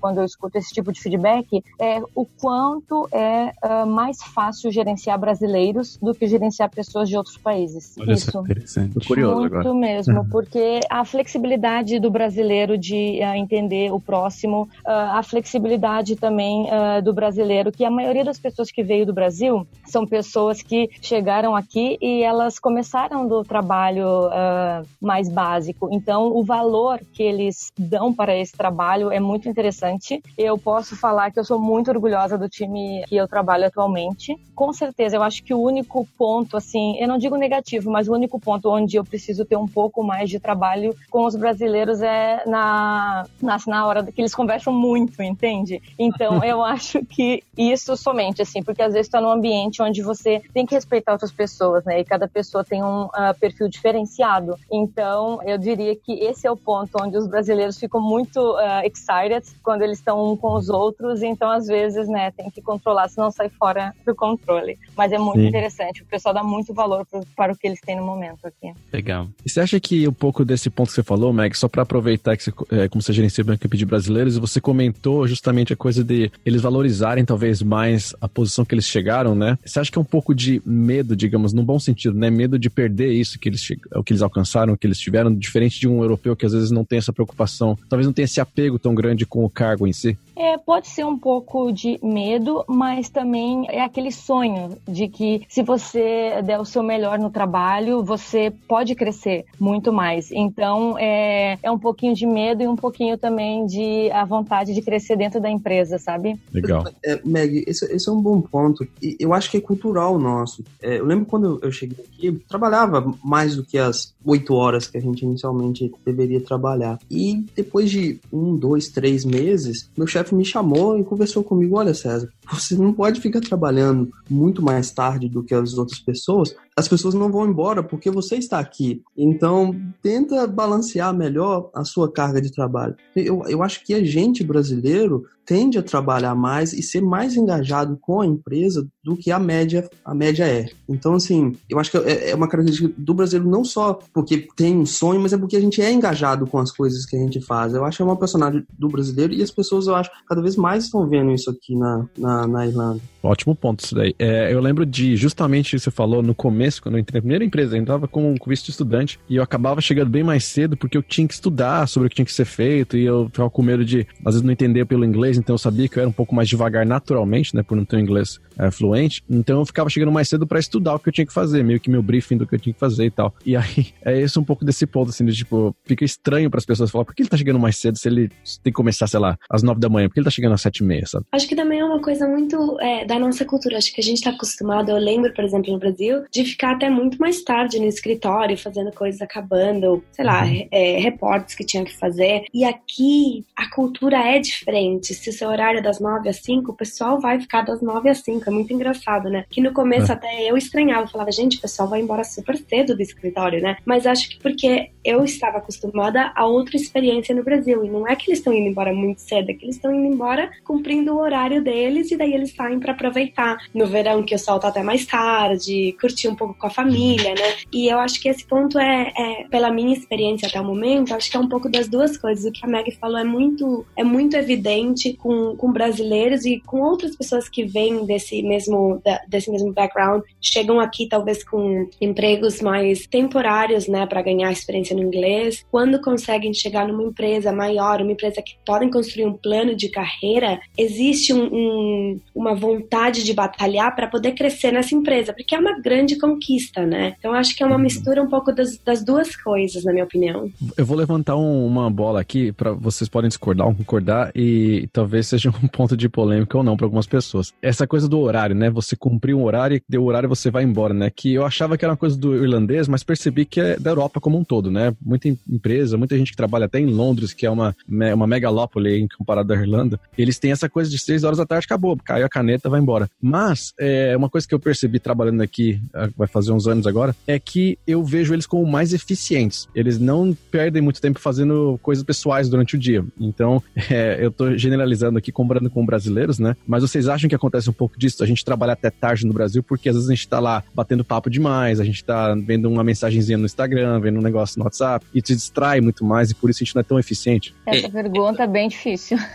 quando 0.00 0.18
eu 0.18 0.24
escuto 0.24 0.58
esse 0.58 0.72
tipo 0.72 0.92
de 0.92 1.00
feedback 1.00 1.62
é 1.80 2.00
o 2.14 2.24
quanto 2.24 3.08
é 3.12 3.52
mais 3.86 4.22
fácil 4.22 4.70
gerenciar 4.70 5.18
brasileiros 5.18 5.96
do 5.98 6.14
que 6.14 6.26
gerenciar 6.26 6.70
pessoas 6.70 7.08
de 7.08 7.16
outros 7.16 7.36
países. 7.36 7.94
Olha 7.98 8.12
Isso. 8.12 8.38
interessante. 8.38 8.94
Tô 8.94 9.00
curioso 9.00 9.40
muito 9.40 9.56
agora. 9.56 9.74
mesmo, 9.74 10.26
porque 10.30 10.80
a 10.88 11.04
flexibilidade 11.04 11.98
do 11.98 12.10
brasileiro 12.10 12.76
de 12.78 13.20
entender 13.36 13.92
o 13.92 14.00
próximo, 14.00 14.68
a 14.84 15.22
flexibilidade 15.22 16.16
também 16.16 16.53
do 17.02 17.12
brasileiro, 17.12 17.72
que 17.72 17.84
a 17.84 17.90
maioria 17.90 18.24
das 18.24 18.38
pessoas 18.38 18.70
que 18.70 18.82
veio 18.82 19.06
do 19.06 19.12
Brasil 19.12 19.66
são 19.86 20.06
pessoas 20.06 20.62
que 20.62 20.88
chegaram 21.00 21.54
aqui 21.54 21.98
e 22.00 22.22
elas 22.22 22.58
começaram 22.58 23.26
do 23.26 23.42
trabalho 23.42 24.26
uh, 24.26 24.86
mais 25.00 25.28
básico. 25.28 25.88
Então, 25.92 26.34
o 26.36 26.42
valor 26.44 27.00
que 27.12 27.22
eles 27.22 27.72
dão 27.78 28.12
para 28.12 28.36
esse 28.36 28.52
trabalho 28.52 29.10
é 29.10 29.20
muito 29.20 29.48
interessante. 29.48 30.22
Eu 30.36 30.58
posso 30.58 30.96
falar 30.96 31.30
que 31.30 31.38
eu 31.38 31.44
sou 31.44 31.58
muito 31.58 31.90
orgulhosa 31.90 32.36
do 32.36 32.48
time 32.48 33.04
que 33.06 33.16
eu 33.16 33.26
trabalho 33.28 33.66
atualmente. 33.66 34.36
Com 34.54 34.72
certeza, 34.72 35.16
eu 35.16 35.22
acho 35.22 35.42
que 35.42 35.54
o 35.54 35.60
único 35.60 36.06
ponto, 36.18 36.56
assim, 36.56 36.96
eu 36.98 37.08
não 37.08 37.18
digo 37.18 37.36
negativo, 37.36 37.90
mas 37.90 38.08
o 38.08 38.12
único 38.12 38.38
ponto 38.38 38.70
onde 38.70 38.96
eu 38.96 39.04
preciso 39.04 39.44
ter 39.44 39.56
um 39.56 39.66
pouco 39.66 40.02
mais 40.02 40.30
de 40.30 40.38
trabalho 40.38 40.94
com 41.10 41.24
os 41.24 41.34
brasileiros 41.34 42.02
é 42.02 42.42
na, 42.46 43.26
na, 43.40 43.56
na 43.66 43.86
hora 43.86 44.04
que 44.04 44.20
eles 44.20 44.34
conversam 44.34 44.72
muito, 44.72 45.22
entende? 45.22 45.82
Então, 45.98 46.43
eu 46.48 46.62
acho 46.62 47.04
que 47.04 47.42
isso 47.56 47.96
somente, 47.96 48.42
assim, 48.42 48.62
porque 48.62 48.82
às 48.82 48.92
vezes 48.92 49.06
está 49.06 49.20
num 49.20 49.30
ambiente 49.30 49.82
onde 49.82 50.02
você 50.02 50.42
tem 50.52 50.66
que 50.66 50.74
respeitar 50.74 51.12
outras 51.12 51.32
pessoas, 51.32 51.84
né? 51.84 52.00
E 52.00 52.04
cada 52.04 52.28
pessoa 52.28 52.64
tem 52.64 52.82
um 52.82 53.04
uh, 53.04 53.34
perfil 53.38 53.68
diferenciado. 53.68 54.56
Então, 54.70 55.40
eu 55.44 55.58
diria 55.58 55.94
que 55.96 56.12
esse 56.12 56.46
é 56.46 56.50
o 56.50 56.56
ponto 56.56 56.90
onde 57.00 57.16
os 57.16 57.26
brasileiros 57.26 57.78
ficam 57.78 58.00
muito 58.00 58.38
uh, 58.38 58.84
excited 58.84 59.44
quando 59.62 59.82
eles 59.82 59.98
estão 59.98 60.32
um 60.32 60.36
com 60.36 60.54
os 60.54 60.68
outros. 60.68 61.22
Então, 61.22 61.50
às 61.50 61.66
vezes, 61.66 62.08
né, 62.08 62.30
tem 62.30 62.50
que 62.50 62.60
controlar, 62.60 63.08
senão 63.08 63.30
sai 63.30 63.48
fora 63.48 63.94
do 64.04 64.14
controle. 64.14 64.78
Mas 64.96 65.12
é 65.12 65.18
muito 65.18 65.40
Sim. 65.40 65.48
interessante. 65.48 66.02
O 66.02 66.06
pessoal 66.06 66.34
dá 66.34 66.42
muito 66.42 66.74
valor 66.74 67.06
pro, 67.06 67.24
para 67.36 67.52
o 67.52 67.56
que 67.56 67.66
eles 67.66 67.80
têm 67.80 67.96
no 67.96 68.04
momento 68.04 68.46
aqui. 68.46 68.72
Legal. 68.92 69.28
E 69.44 69.50
você 69.50 69.60
acha 69.60 69.80
que 69.80 70.06
um 70.06 70.12
pouco 70.12 70.44
desse 70.44 70.70
ponto 70.70 70.88
que 70.88 70.94
você 70.94 71.02
falou, 71.02 71.32
Meg, 71.32 71.56
só 71.56 71.68
para 71.68 71.82
aproveitar 71.82 72.36
que 72.36 72.42
você, 72.42 72.52
é, 72.70 72.88
como 72.88 73.02
você 73.02 73.12
gerencia 73.12 73.44
uma 73.44 73.54
equipe 73.54 73.76
de 73.76 73.86
brasileiros, 73.86 74.36
você 74.36 74.60
comentou 74.60 75.26
justamente 75.26 75.72
a 75.72 75.76
coisa 75.76 76.04
de 76.04 76.30
eles 76.44 76.62
valorizarem 76.62 77.24
talvez 77.24 77.62
mais 77.62 78.14
a 78.20 78.28
posição 78.28 78.64
que 78.64 78.74
eles 78.74 78.86
chegaram, 78.86 79.34
né? 79.34 79.58
Você 79.64 79.80
acha 79.80 79.90
que 79.90 79.98
é 79.98 80.00
um 80.00 80.04
pouco 80.04 80.34
de 80.34 80.62
medo, 80.64 81.16
digamos, 81.16 81.52
no 81.52 81.62
bom 81.62 81.78
sentido, 81.78 82.16
né? 82.16 82.30
Medo 82.30 82.58
de 82.58 82.70
perder 82.70 83.12
isso 83.12 83.38
que 83.38 83.48
eles, 83.48 83.66
o 83.94 84.02
que 84.02 84.12
eles 84.12 84.22
alcançaram, 84.22 84.72
o 84.72 84.76
que 84.76 84.86
eles 84.86 84.98
tiveram, 84.98 85.34
diferente 85.34 85.80
de 85.80 85.88
um 85.88 86.02
europeu 86.02 86.36
que 86.36 86.46
às 86.46 86.52
vezes 86.52 86.70
não 86.70 86.84
tem 86.84 86.98
essa 86.98 87.12
preocupação, 87.12 87.78
talvez 87.88 88.06
não 88.06 88.12
tenha 88.12 88.24
esse 88.24 88.40
apego 88.40 88.78
tão 88.78 88.94
grande 88.94 89.26
com 89.26 89.44
o 89.44 89.50
cargo 89.50 89.86
em 89.86 89.92
si? 89.92 90.16
É, 90.36 90.58
pode 90.58 90.88
ser 90.88 91.04
um 91.04 91.18
pouco 91.18 91.72
de 91.72 91.98
medo, 92.02 92.64
mas 92.68 93.08
também 93.08 93.66
é 93.68 93.82
aquele 93.82 94.10
sonho 94.10 94.76
de 94.86 95.08
que 95.08 95.42
se 95.48 95.62
você 95.62 96.42
der 96.42 96.60
o 96.60 96.64
seu 96.64 96.82
melhor 96.82 97.18
no 97.18 97.30
trabalho, 97.30 98.02
você 98.02 98.52
pode 98.68 98.94
crescer 98.94 99.44
muito 99.58 99.92
mais. 99.92 100.30
Então, 100.32 100.96
é, 100.98 101.58
é 101.62 101.70
um 101.70 101.78
pouquinho 101.78 102.14
de 102.14 102.26
medo 102.26 102.62
e 102.62 102.68
um 102.68 102.76
pouquinho 102.76 103.16
também 103.16 103.66
de 103.66 104.10
a 104.10 104.24
vontade 104.24 104.74
de 104.74 104.82
crescer 104.82 105.16
dentro 105.16 105.40
da 105.40 105.50
empresa, 105.50 105.98
sabe? 105.98 106.38
Legal. 106.52 106.84
É, 107.04 107.20
Meg, 107.24 107.64
esse, 107.66 107.84
esse, 107.92 108.08
é 108.08 108.12
um 108.12 108.20
bom 108.20 108.40
ponto. 108.40 108.86
E 109.02 109.16
eu 109.20 109.32
acho 109.32 109.50
que 109.50 109.56
é 109.56 109.60
cultural 109.60 110.18
nosso. 110.18 110.64
É, 110.82 110.98
eu 110.98 111.04
lembro 111.04 111.26
quando 111.26 111.58
eu 111.62 111.70
cheguei 111.70 112.04
aqui, 112.04 112.32
trabalhava 112.48 113.14
mais 113.22 113.56
do 113.56 113.64
que 113.64 113.78
as 113.78 114.14
oito 114.24 114.54
horas 114.54 114.86
que 114.86 114.98
a 114.98 115.00
gente 115.00 115.24
inicialmente 115.24 115.92
deveria 116.04 116.40
trabalhar. 116.40 116.98
E 117.10 117.44
depois 117.54 117.90
de 117.90 118.20
um, 118.32 118.56
dois, 118.56 118.88
três 118.88 119.24
meses, 119.24 119.90
meu 119.96 120.06
chefe 120.06 120.23
chefe 120.24 120.34
me 120.34 120.44
chamou 120.44 120.98
e 120.98 121.04
conversou 121.04 121.44
comigo: 121.44 121.76
olha, 121.76 121.94
César, 121.94 122.28
você 122.50 122.74
não 122.74 122.92
pode 122.92 123.20
ficar 123.20 123.40
trabalhando 123.40 124.10
muito 124.28 124.62
mais 124.62 124.90
tarde 124.90 125.28
do 125.28 125.42
que 125.42 125.54
as 125.54 125.76
outras 125.76 125.98
pessoas. 125.98 126.56
As 126.76 126.88
pessoas 126.88 127.14
não 127.14 127.30
vão 127.30 127.46
embora 127.46 127.84
porque 127.84 128.10
você 128.10 128.34
está 128.34 128.58
aqui. 128.58 129.00
Então, 129.16 129.80
tenta 130.02 130.44
balancear 130.46 131.14
melhor 131.14 131.70
a 131.72 131.84
sua 131.84 132.10
carga 132.10 132.40
de 132.42 132.50
trabalho. 132.50 132.96
Eu, 133.14 133.44
eu 133.46 133.62
acho 133.62 133.84
que 133.84 133.94
a 133.94 134.02
gente 134.02 134.42
brasileiro 134.42 135.24
tende 135.46 135.78
a 135.78 135.82
trabalhar 135.82 136.34
mais 136.34 136.72
e 136.72 136.82
ser 136.82 137.00
mais 137.00 137.36
engajado 137.36 137.96
com 138.00 138.20
a 138.20 138.26
empresa 138.26 138.86
do 139.02 139.16
que 139.16 139.30
a 139.30 139.38
média 139.38 139.88
a 140.04 140.14
média 140.14 140.44
é. 140.44 140.66
Então, 140.88 141.14
assim, 141.14 141.54
eu 141.68 141.78
acho 141.78 141.90
que 141.90 141.98
é, 141.98 142.30
é 142.30 142.34
uma 142.34 142.48
característica 142.48 142.92
do 142.96 143.14
brasileiro 143.14 143.50
não 143.50 143.64
só 143.64 143.98
porque 144.12 144.48
tem 144.56 144.76
um 144.76 144.86
sonho, 144.86 145.20
mas 145.20 145.32
é 145.32 145.38
porque 145.38 145.56
a 145.56 145.60
gente 145.60 145.80
é 145.80 145.92
engajado 145.92 146.46
com 146.46 146.58
as 146.58 146.70
coisas 146.70 147.04
que 147.04 147.16
a 147.16 147.18
gente 147.18 147.40
faz. 147.40 147.74
Eu 147.74 147.84
acho 147.84 147.98
que 147.98 148.02
é 148.02 148.06
uma 148.06 148.16
personagem 148.16 148.64
do 148.78 148.88
brasileiro 148.88 149.32
e 149.32 149.42
as 149.42 149.50
pessoas, 149.50 149.86
eu 149.86 149.94
acho, 149.94 150.10
cada 150.28 150.40
vez 150.40 150.56
mais 150.56 150.84
estão 150.84 151.06
vendo 151.08 151.32
isso 151.32 151.50
aqui 151.50 151.76
na, 151.76 152.06
na, 152.18 152.46
na 152.46 152.66
Irlanda. 152.66 153.00
Ótimo 153.22 153.54
ponto 153.54 153.82
isso 153.82 153.94
daí. 153.94 154.14
É, 154.18 154.52
eu 154.52 154.60
lembro 154.60 154.84
de 154.84 155.16
justamente 155.16 155.78
você 155.78 155.90
falou 155.90 156.22
no 156.22 156.34
começo, 156.34 156.63
quando 156.80 156.96
eu 156.96 157.00
entrei 157.00 157.18
na 157.18 157.22
primeira 157.22 157.44
empresa, 157.44 157.76
eu 157.76 157.82
entrava 157.82 158.08
com 158.08 158.34
visto 158.46 158.66
de 158.66 158.70
estudante 158.70 159.18
e 159.28 159.36
eu 159.36 159.42
acabava 159.42 159.80
chegando 159.80 160.10
bem 160.10 160.22
mais 160.22 160.44
cedo 160.44 160.76
porque 160.76 160.96
eu 160.96 161.02
tinha 161.02 161.26
que 161.26 161.34
estudar 161.34 161.86
sobre 161.88 162.06
o 162.06 162.10
que 162.10 162.16
tinha 162.16 162.26
que 162.26 162.32
ser 162.32 162.44
feito 162.44 162.96
e 162.96 163.04
eu 163.04 163.26
ficava 163.26 163.50
com 163.50 163.62
medo 163.62 163.84
de, 163.84 164.06
às 164.24 164.34
vezes, 164.34 164.42
não 164.42 164.52
entender 164.52 164.84
pelo 164.84 165.04
inglês, 165.04 165.38
então 165.38 165.54
eu 165.54 165.58
sabia 165.58 165.88
que 165.88 165.98
eu 165.98 166.02
era 166.02 166.08
um 166.08 166.12
pouco 166.12 166.34
mais 166.34 166.48
devagar 166.48 166.86
naturalmente, 166.86 167.54
né, 167.54 167.62
por 167.62 167.76
não 167.76 167.84
ter 167.84 167.96
um 167.96 168.00
inglês 168.00 168.40
é, 168.58 168.70
fluente. 168.70 169.22
Então 169.28 169.60
eu 169.60 169.66
ficava 169.66 169.88
chegando 169.88 170.12
mais 170.12 170.28
cedo 170.28 170.46
para 170.46 170.58
estudar 170.58 170.94
o 170.94 170.98
que 170.98 171.08
eu 171.08 171.12
tinha 171.12 171.26
que 171.26 171.32
fazer, 171.32 171.62
meio 171.64 171.80
que 171.80 171.90
meu 171.90 172.02
briefing 172.02 172.36
do 172.36 172.46
que 172.46 172.54
eu 172.54 172.58
tinha 172.58 172.72
que 172.72 172.80
fazer 172.80 173.06
e 173.06 173.10
tal. 173.10 173.34
E 173.44 173.56
aí 173.56 173.86
é 174.04 174.20
isso 174.20 174.40
um 174.40 174.44
pouco 174.44 174.64
desse 174.64 174.86
ponto, 174.86 175.10
assim, 175.10 175.24
de 175.24 175.34
tipo, 175.34 175.74
fica 175.84 176.04
estranho 176.04 176.50
para 176.50 176.58
as 176.58 176.66
pessoas 176.66 176.90
falar, 176.90 177.04
por 177.04 177.14
que 177.14 177.22
ele 177.22 177.28
tá 177.28 177.36
chegando 177.36 177.58
mais 177.58 177.76
cedo 177.76 177.98
se 177.98 178.08
ele 178.08 178.28
tem 178.62 178.72
que 178.72 178.72
começar, 178.72 179.06
sei 179.06 179.20
lá, 179.20 179.38
às 179.50 179.62
nove 179.62 179.80
da 179.80 179.88
manhã? 179.88 180.08
Por 180.08 180.14
que 180.14 180.20
ele 180.20 180.24
tá 180.24 180.30
chegando 180.30 180.54
às 180.54 180.62
sete 180.62 180.78
e 180.78 180.84
meia, 180.84 181.06
sabe? 181.06 181.26
Acho 181.32 181.48
que 181.48 181.56
também 181.56 181.80
é 181.80 181.84
uma 181.84 182.00
coisa 182.00 182.26
muito 182.26 182.78
é, 182.80 183.04
da 183.04 183.18
nossa 183.18 183.44
cultura. 183.44 183.78
Acho 183.78 183.92
que 183.92 184.00
a 184.00 184.04
gente 184.04 184.22
tá 184.22 184.30
acostumado, 184.30 184.90
eu 184.90 184.98
lembro, 184.98 185.32
por 185.32 185.44
exemplo, 185.44 185.72
no 185.72 185.78
Brasil, 185.78 186.22
de 186.30 186.44
ficar 186.54 186.72
até 186.72 186.88
muito 186.88 187.18
mais 187.18 187.42
tarde 187.42 187.78
no 187.78 187.86
escritório, 187.86 188.56
fazendo 188.56 188.92
coisas 188.92 189.20
acabando, 189.20 190.02
sei 190.12 190.24
lá, 190.24 190.44
uhum. 190.44 190.68
é, 190.70 190.98
reportes 190.98 191.54
que 191.54 191.64
tinha 191.64 191.84
que 191.84 191.96
fazer. 191.96 192.44
E 192.52 192.64
aqui 192.64 193.44
a 193.54 193.68
cultura 193.70 194.16
é 194.18 194.38
diferente. 194.38 195.14
Se 195.14 195.30
o 195.30 195.32
seu 195.32 195.48
horário 195.48 195.78
é 195.78 195.82
das 195.82 196.00
nove 196.00 196.28
às 196.28 196.36
cinco, 196.36 196.72
o 196.72 196.76
pessoal 196.76 197.20
vai 197.20 197.40
ficar 197.40 197.62
das 197.62 197.82
nove 197.82 198.08
às 198.08 198.18
cinco. 198.18 198.48
É 198.48 198.52
muito 198.52 198.72
engraçado, 198.72 199.28
né? 199.28 199.44
Que 199.50 199.60
no 199.60 199.72
começo 199.72 200.10
é. 200.10 200.14
até 200.14 200.50
eu 200.50 200.56
estranhava, 200.56 201.06
falava, 201.06 201.32
gente, 201.32 201.58
o 201.58 201.60
pessoal 201.60 201.88
vai 201.88 202.00
embora 202.00 202.24
super 202.24 202.56
cedo 202.56 202.94
do 202.94 203.02
escritório, 203.02 203.60
né? 203.60 203.76
Mas 203.84 204.06
acho 204.06 204.28
que 204.28 204.38
porque 204.38 204.90
eu 205.04 205.24
estava 205.24 205.58
acostumada 205.58 206.32
a 206.34 206.46
outra 206.46 206.76
experiência 206.76 207.34
no 207.34 207.42
Brasil. 207.42 207.84
E 207.84 207.90
não 207.90 208.06
é 208.06 208.14
que 208.14 208.30
eles 208.30 208.38
estão 208.38 208.52
indo 208.52 208.68
embora 208.68 208.92
muito 208.92 209.20
cedo, 209.20 209.50
é 209.50 209.54
que 209.54 209.64
eles 209.64 209.76
estão 209.76 209.94
indo 209.94 210.14
embora 210.14 210.50
cumprindo 210.62 211.14
o 211.14 211.20
horário 211.20 211.62
deles 211.62 212.10
e 212.10 212.16
daí 212.16 212.32
eles 212.32 212.52
saem 212.52 212.78
para 212.78 212.92
aproveitar 212.92 213.56
no 213.74 213.86
verão 213.86 214.22
que 214.22 214.34
o 214.34 214.38
sol 214.38 214.58
tá 214.58 214.68
até 214.68 214.82
mais 214.82 215.04
tarde, 215.06 215.96
curtir 216.00 216.28
um 216.28 216.34
pouco 216.34 216.43
com 216.52 216.66
a 216.66 216.70
família, 216.70 217.34
né? 217.34 217.56
E 217.72 217.88
eu 217.88 217.98
acho 217.98 218.20
que 218.20 218.28
esse 218.28 218.44
ponto 218.44 218.78
é, 218.78 219.12
é 219.16 219.44
pela 219.48 219.70
minha 219.70 219.92
experiência 219.92 220.48
até 220.48 220.60
o 220.60 220.64
momento, 220.64 221.14
acho 221.14 221.30
que 221.30 221.36
é 221.36 221.40
um 221.40 221.48
pouco 221.48 221.68
das 221.68 221.88
duas 221.88 222.16
coisas. 222.18 222.44
O 222.44 222.52
que 222.52 222.64
a 222.64 222.68
Meg 222.68 222.90
falou 222.92 223.18
é 223.18 223.24
muito, 223.24 223.86
é 223.96 224.04
muito 224.04 224.36
evidente 224.36 225.14
com, 225.14 225.56
com 225.56 225.72
brasileiros 225.72 226.44
e 226.44 226.60
com 226.66 226.80
outras 226.80 227.16
pessoas 227.16 227.48
que 227.48 227.64
vêm 227.64 228.04
desse 228.04 228.42
mesmo, 228.42 229.00
desse 229.28 229.50
mesmo 229.50 229.72
background, 229.72 230.22
chegam 230.40 230.80
aqui 230.80 231.08
talvez 231.08 231.44
com 231.44 231.88
empregos 232.00 232.60
mais 232.60 233.06
temporários, 233.06 233.88
né, 233.88 234.06
para 234.06 234.22
ganhar 234.22 234.50
experiência 234.52 234.96
no 234.96 235.02
inglês. 235.02 235.64
Quando 235.70 236.00
conseguem 236.00 236.52
chegar 236.52 236.86
numa 236.88 237.04
empresa 237.04 237.52
maior, 237.52 238.00
uma 238.00 238.12
empresa 238.12 238.42
que 238.42 238.56
podem 238.66 238.90
construir 238.90 239.26
um 239.26 239.32
plano 239.32 239.74
de 239.74 239.88
carreira, 239.88 240.60
existe 240.76 241.32
um, 241.32 241.44
um, 241.44 242.20
uma 242.34 242.54
vontade 242.54 243.22
de 243.22 243.32
batalhar 243.32 243.94
para 243.94 244.08
poder 244.08 244.32
crescer 244.32 244.72
nessa 244.72 244.94
empresa, 244.94 245.32
porque 245.32 245.54
é 245.54 245.58
uma 245.58 245.80
grande 245.80 246.16
conquista, 246.34 246.84
né? 246.84 247.14
Então 247.18 247.32
acho 247.32 247.56
que 247.56 247.62
é 247.62 247.66
uma 247.66 247.76
uhum. 247.76 247.82
mistura 247.82 248.22
um 248.22 248.28
pouco 248.28 248.52
das, 248.52 248.78
das 248.78 249.04
duas 249.04 249.36
coisas, 249.36 249.84
na 249.84 249.92
minha 249.92 250.04
opinião. 250.04 250.50
Eu 250.76 250.84
vou 250.84 250.96
levantar 250.96 251.36
um, 251.36 251.66
uma 251.66 251.90
bola 251.90 252.20
aqui 252.20 252.52
para 252.52 252.72
vocês 252.72 253.08
podem 253.08 253.28
discordar 253.28 253.66
ou 253.66 253.74
concordar 253.74 254.32
e 254.34 254.88
talvez 254.92 255.28
seja 255.28 255.50
um 255.62 255.68
ponto 255.68 255.96
de 255.96 256.08
polêmica 256.08 256.56
ou 256.56 256.64
não 256.64 256.76
para 256.76 256.86
algumas 256.86 257.06
pessoas. 257.06 257.52
Essa 257.62 257.86
coisa 257.86 258.08
do 258.08 258.18
horário, 258.20 258.54
né? 258.54 258.70
Você 258.70 258.96
cumprir 258.96 259.34
um 259.34 259.44
horário 259.44 259.76
e 259.76 259.82
deu 259.88 260.02
o 260.02 260.06
horário 260.06 260.28
você 260.28 260.50
vai 260.50 260.64
embora, 260.64 260.92
né? 260.92 261.10
Que 261.10 261.34
eu 261.34 261.44
achava 261.44 261.76
que 261.76 261.84
era 261.84 261.92
uma 261.92 261.98
coisa 261.98 262.16
do 262.16 262.34
irlandês, 262.34 262.88
mas 262.88 263.02
percebi 263.02 263.44
que 263.44 263.60
é 263.60 263.78
da 263.78 263.90
Europa 263.90 264.20
como 264.20 264.38
um 264.38 264.44
todo, 264.44 264.70
né? 264.70 264.94
Muita 265.00 265.28
empresa, 265.28 265.96
muita 265.96 266.16
gente 266.16 266.32
que 266.32 266.36
trabalha 266.36 266.66
até 266.66 266.78
em 266.78 266.86
Londres, 266.86 267.32
que 267.32 267.46
é 267.46 267.50
uma, 267.50 267.74
uma 267.88 268.26
megalópole 268.26 269.00
em 269.00 269.08
comparado 269.08 269.52
à 269.52 269.56
Irlanda, 269.56 269.98
eles 270.16 270.38
têm 270.38 270.52
essa 270.52 270.68
coisa 270.68 270.90
de 270.90 270.98
seis 270.98 271.24
horas 271.24 271.38
da 271.38 271.46
tarde, 271.46 271.66
acabou, 271.66 271.96
caiu 272.04 272.26
a 272.26 272.28
caneta, 272.28 272.68
vai 272.68 272.80
embora. 272.80 273.08
Mas, 273.20 273.72
é 273.78 274.16
uma 274.16 274.28
coisa 274.28 274.46
que 274.46 274.54
eu 274.54 274.58
percebi 274.58 274.98
trabalhando 274.98 275.42
aqui, 275.42 275.80
vai 276.24 276.28
fazer 276.28 276.52
uns 276.52 276.66
anos 276.66 276.86
agora, 276.86 277.14
é 277.26 277.38
que 277.38 277.78
eu 277.86 278.02
vejo 278.02 278.34
eles 278.34 278.46
como 278.46 278.66
mais 278.66 278.92
eficientes. 278.92 279.68
Eles 279.74 279.98
não 279.98 280.36
perdem 280.50 280.82
muito 280.82 281.00
tempo 281.00 281.20
fazendo 281.20 281.78
coisas 281.82 282.04
pessoais 282.04 282.48
durante 282.48 282.76
o 282.76 282.78
dia. 282.78 283.04
Então, 283.20 283.62
é, 283.90 284.18
eu 284.20 284.30
tô 284.30 284.56
generalizando 284.56 285.18
aqui, 285.18 285.30
comparando 285.30 285.70
com 285.70 285.84
brasileiros, 285.84 286.38
né? 286.38 286.56
Mas 286.66 286.82
vocês 286.82 287.08
acham 287.08 287.28
que 287.28 287.34
acontece 287.34 287.68
um 287.68 287.72
pouco 287.72 287.98
disso? 287.98 288.22
A 288.22 288.26
gente 288.26 288.44
trabalha 288.44 288.72
até 288.72 288.90
tarde 288.90 289.26
no 289.26 289.32
Brasil 289.32 289.62
porque 289.62 289.88
às 289.88 289.94
vezes 289.94 290.10
a 290.10 290.14
gente 290.14 290.28
tá 290.28 290.40
lá 290.40 290.62
batendo 290.74 291.04
papo 291.04 291.30
demais, 291.30 291.80
a 291.80 291.84
gente 291.84 292.04
tá 292.04 292.34
vendo 292.34 292.70
uma 292.70 292.82
mensagenzinha 292.84 293.38
no 293.38 293.44
Instagram, 293.44 294.00
vendo 294.00 294.18
um 294.18 294.22
negócio 294.22 294.58
no 294.58 294.64
WhatsApp 294.64 295.06
e 295.14 295.20
te 295.20 295.34
distrai 295.34 295.80
muito 295.80 296.04
mais 296.04 296.30
e 296.30 296.34
por 296.34 296.50
isso 296.50 296.62
a 296.62 296.64
gente 296.64 296.74
não 296.74 296.80
é 296.80 296.84
tão 296.84 296.98
eficiente. 296.98 297.54
Essa 297.66 297.88
pergunta 297.88 298.42
é 298.42 298.46
bem 298.46 298.68
difícil. 298.68 299.16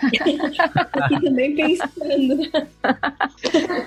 Aqui 0.94 1.22
também 1.22 1.56
pensando. 1.56 1.90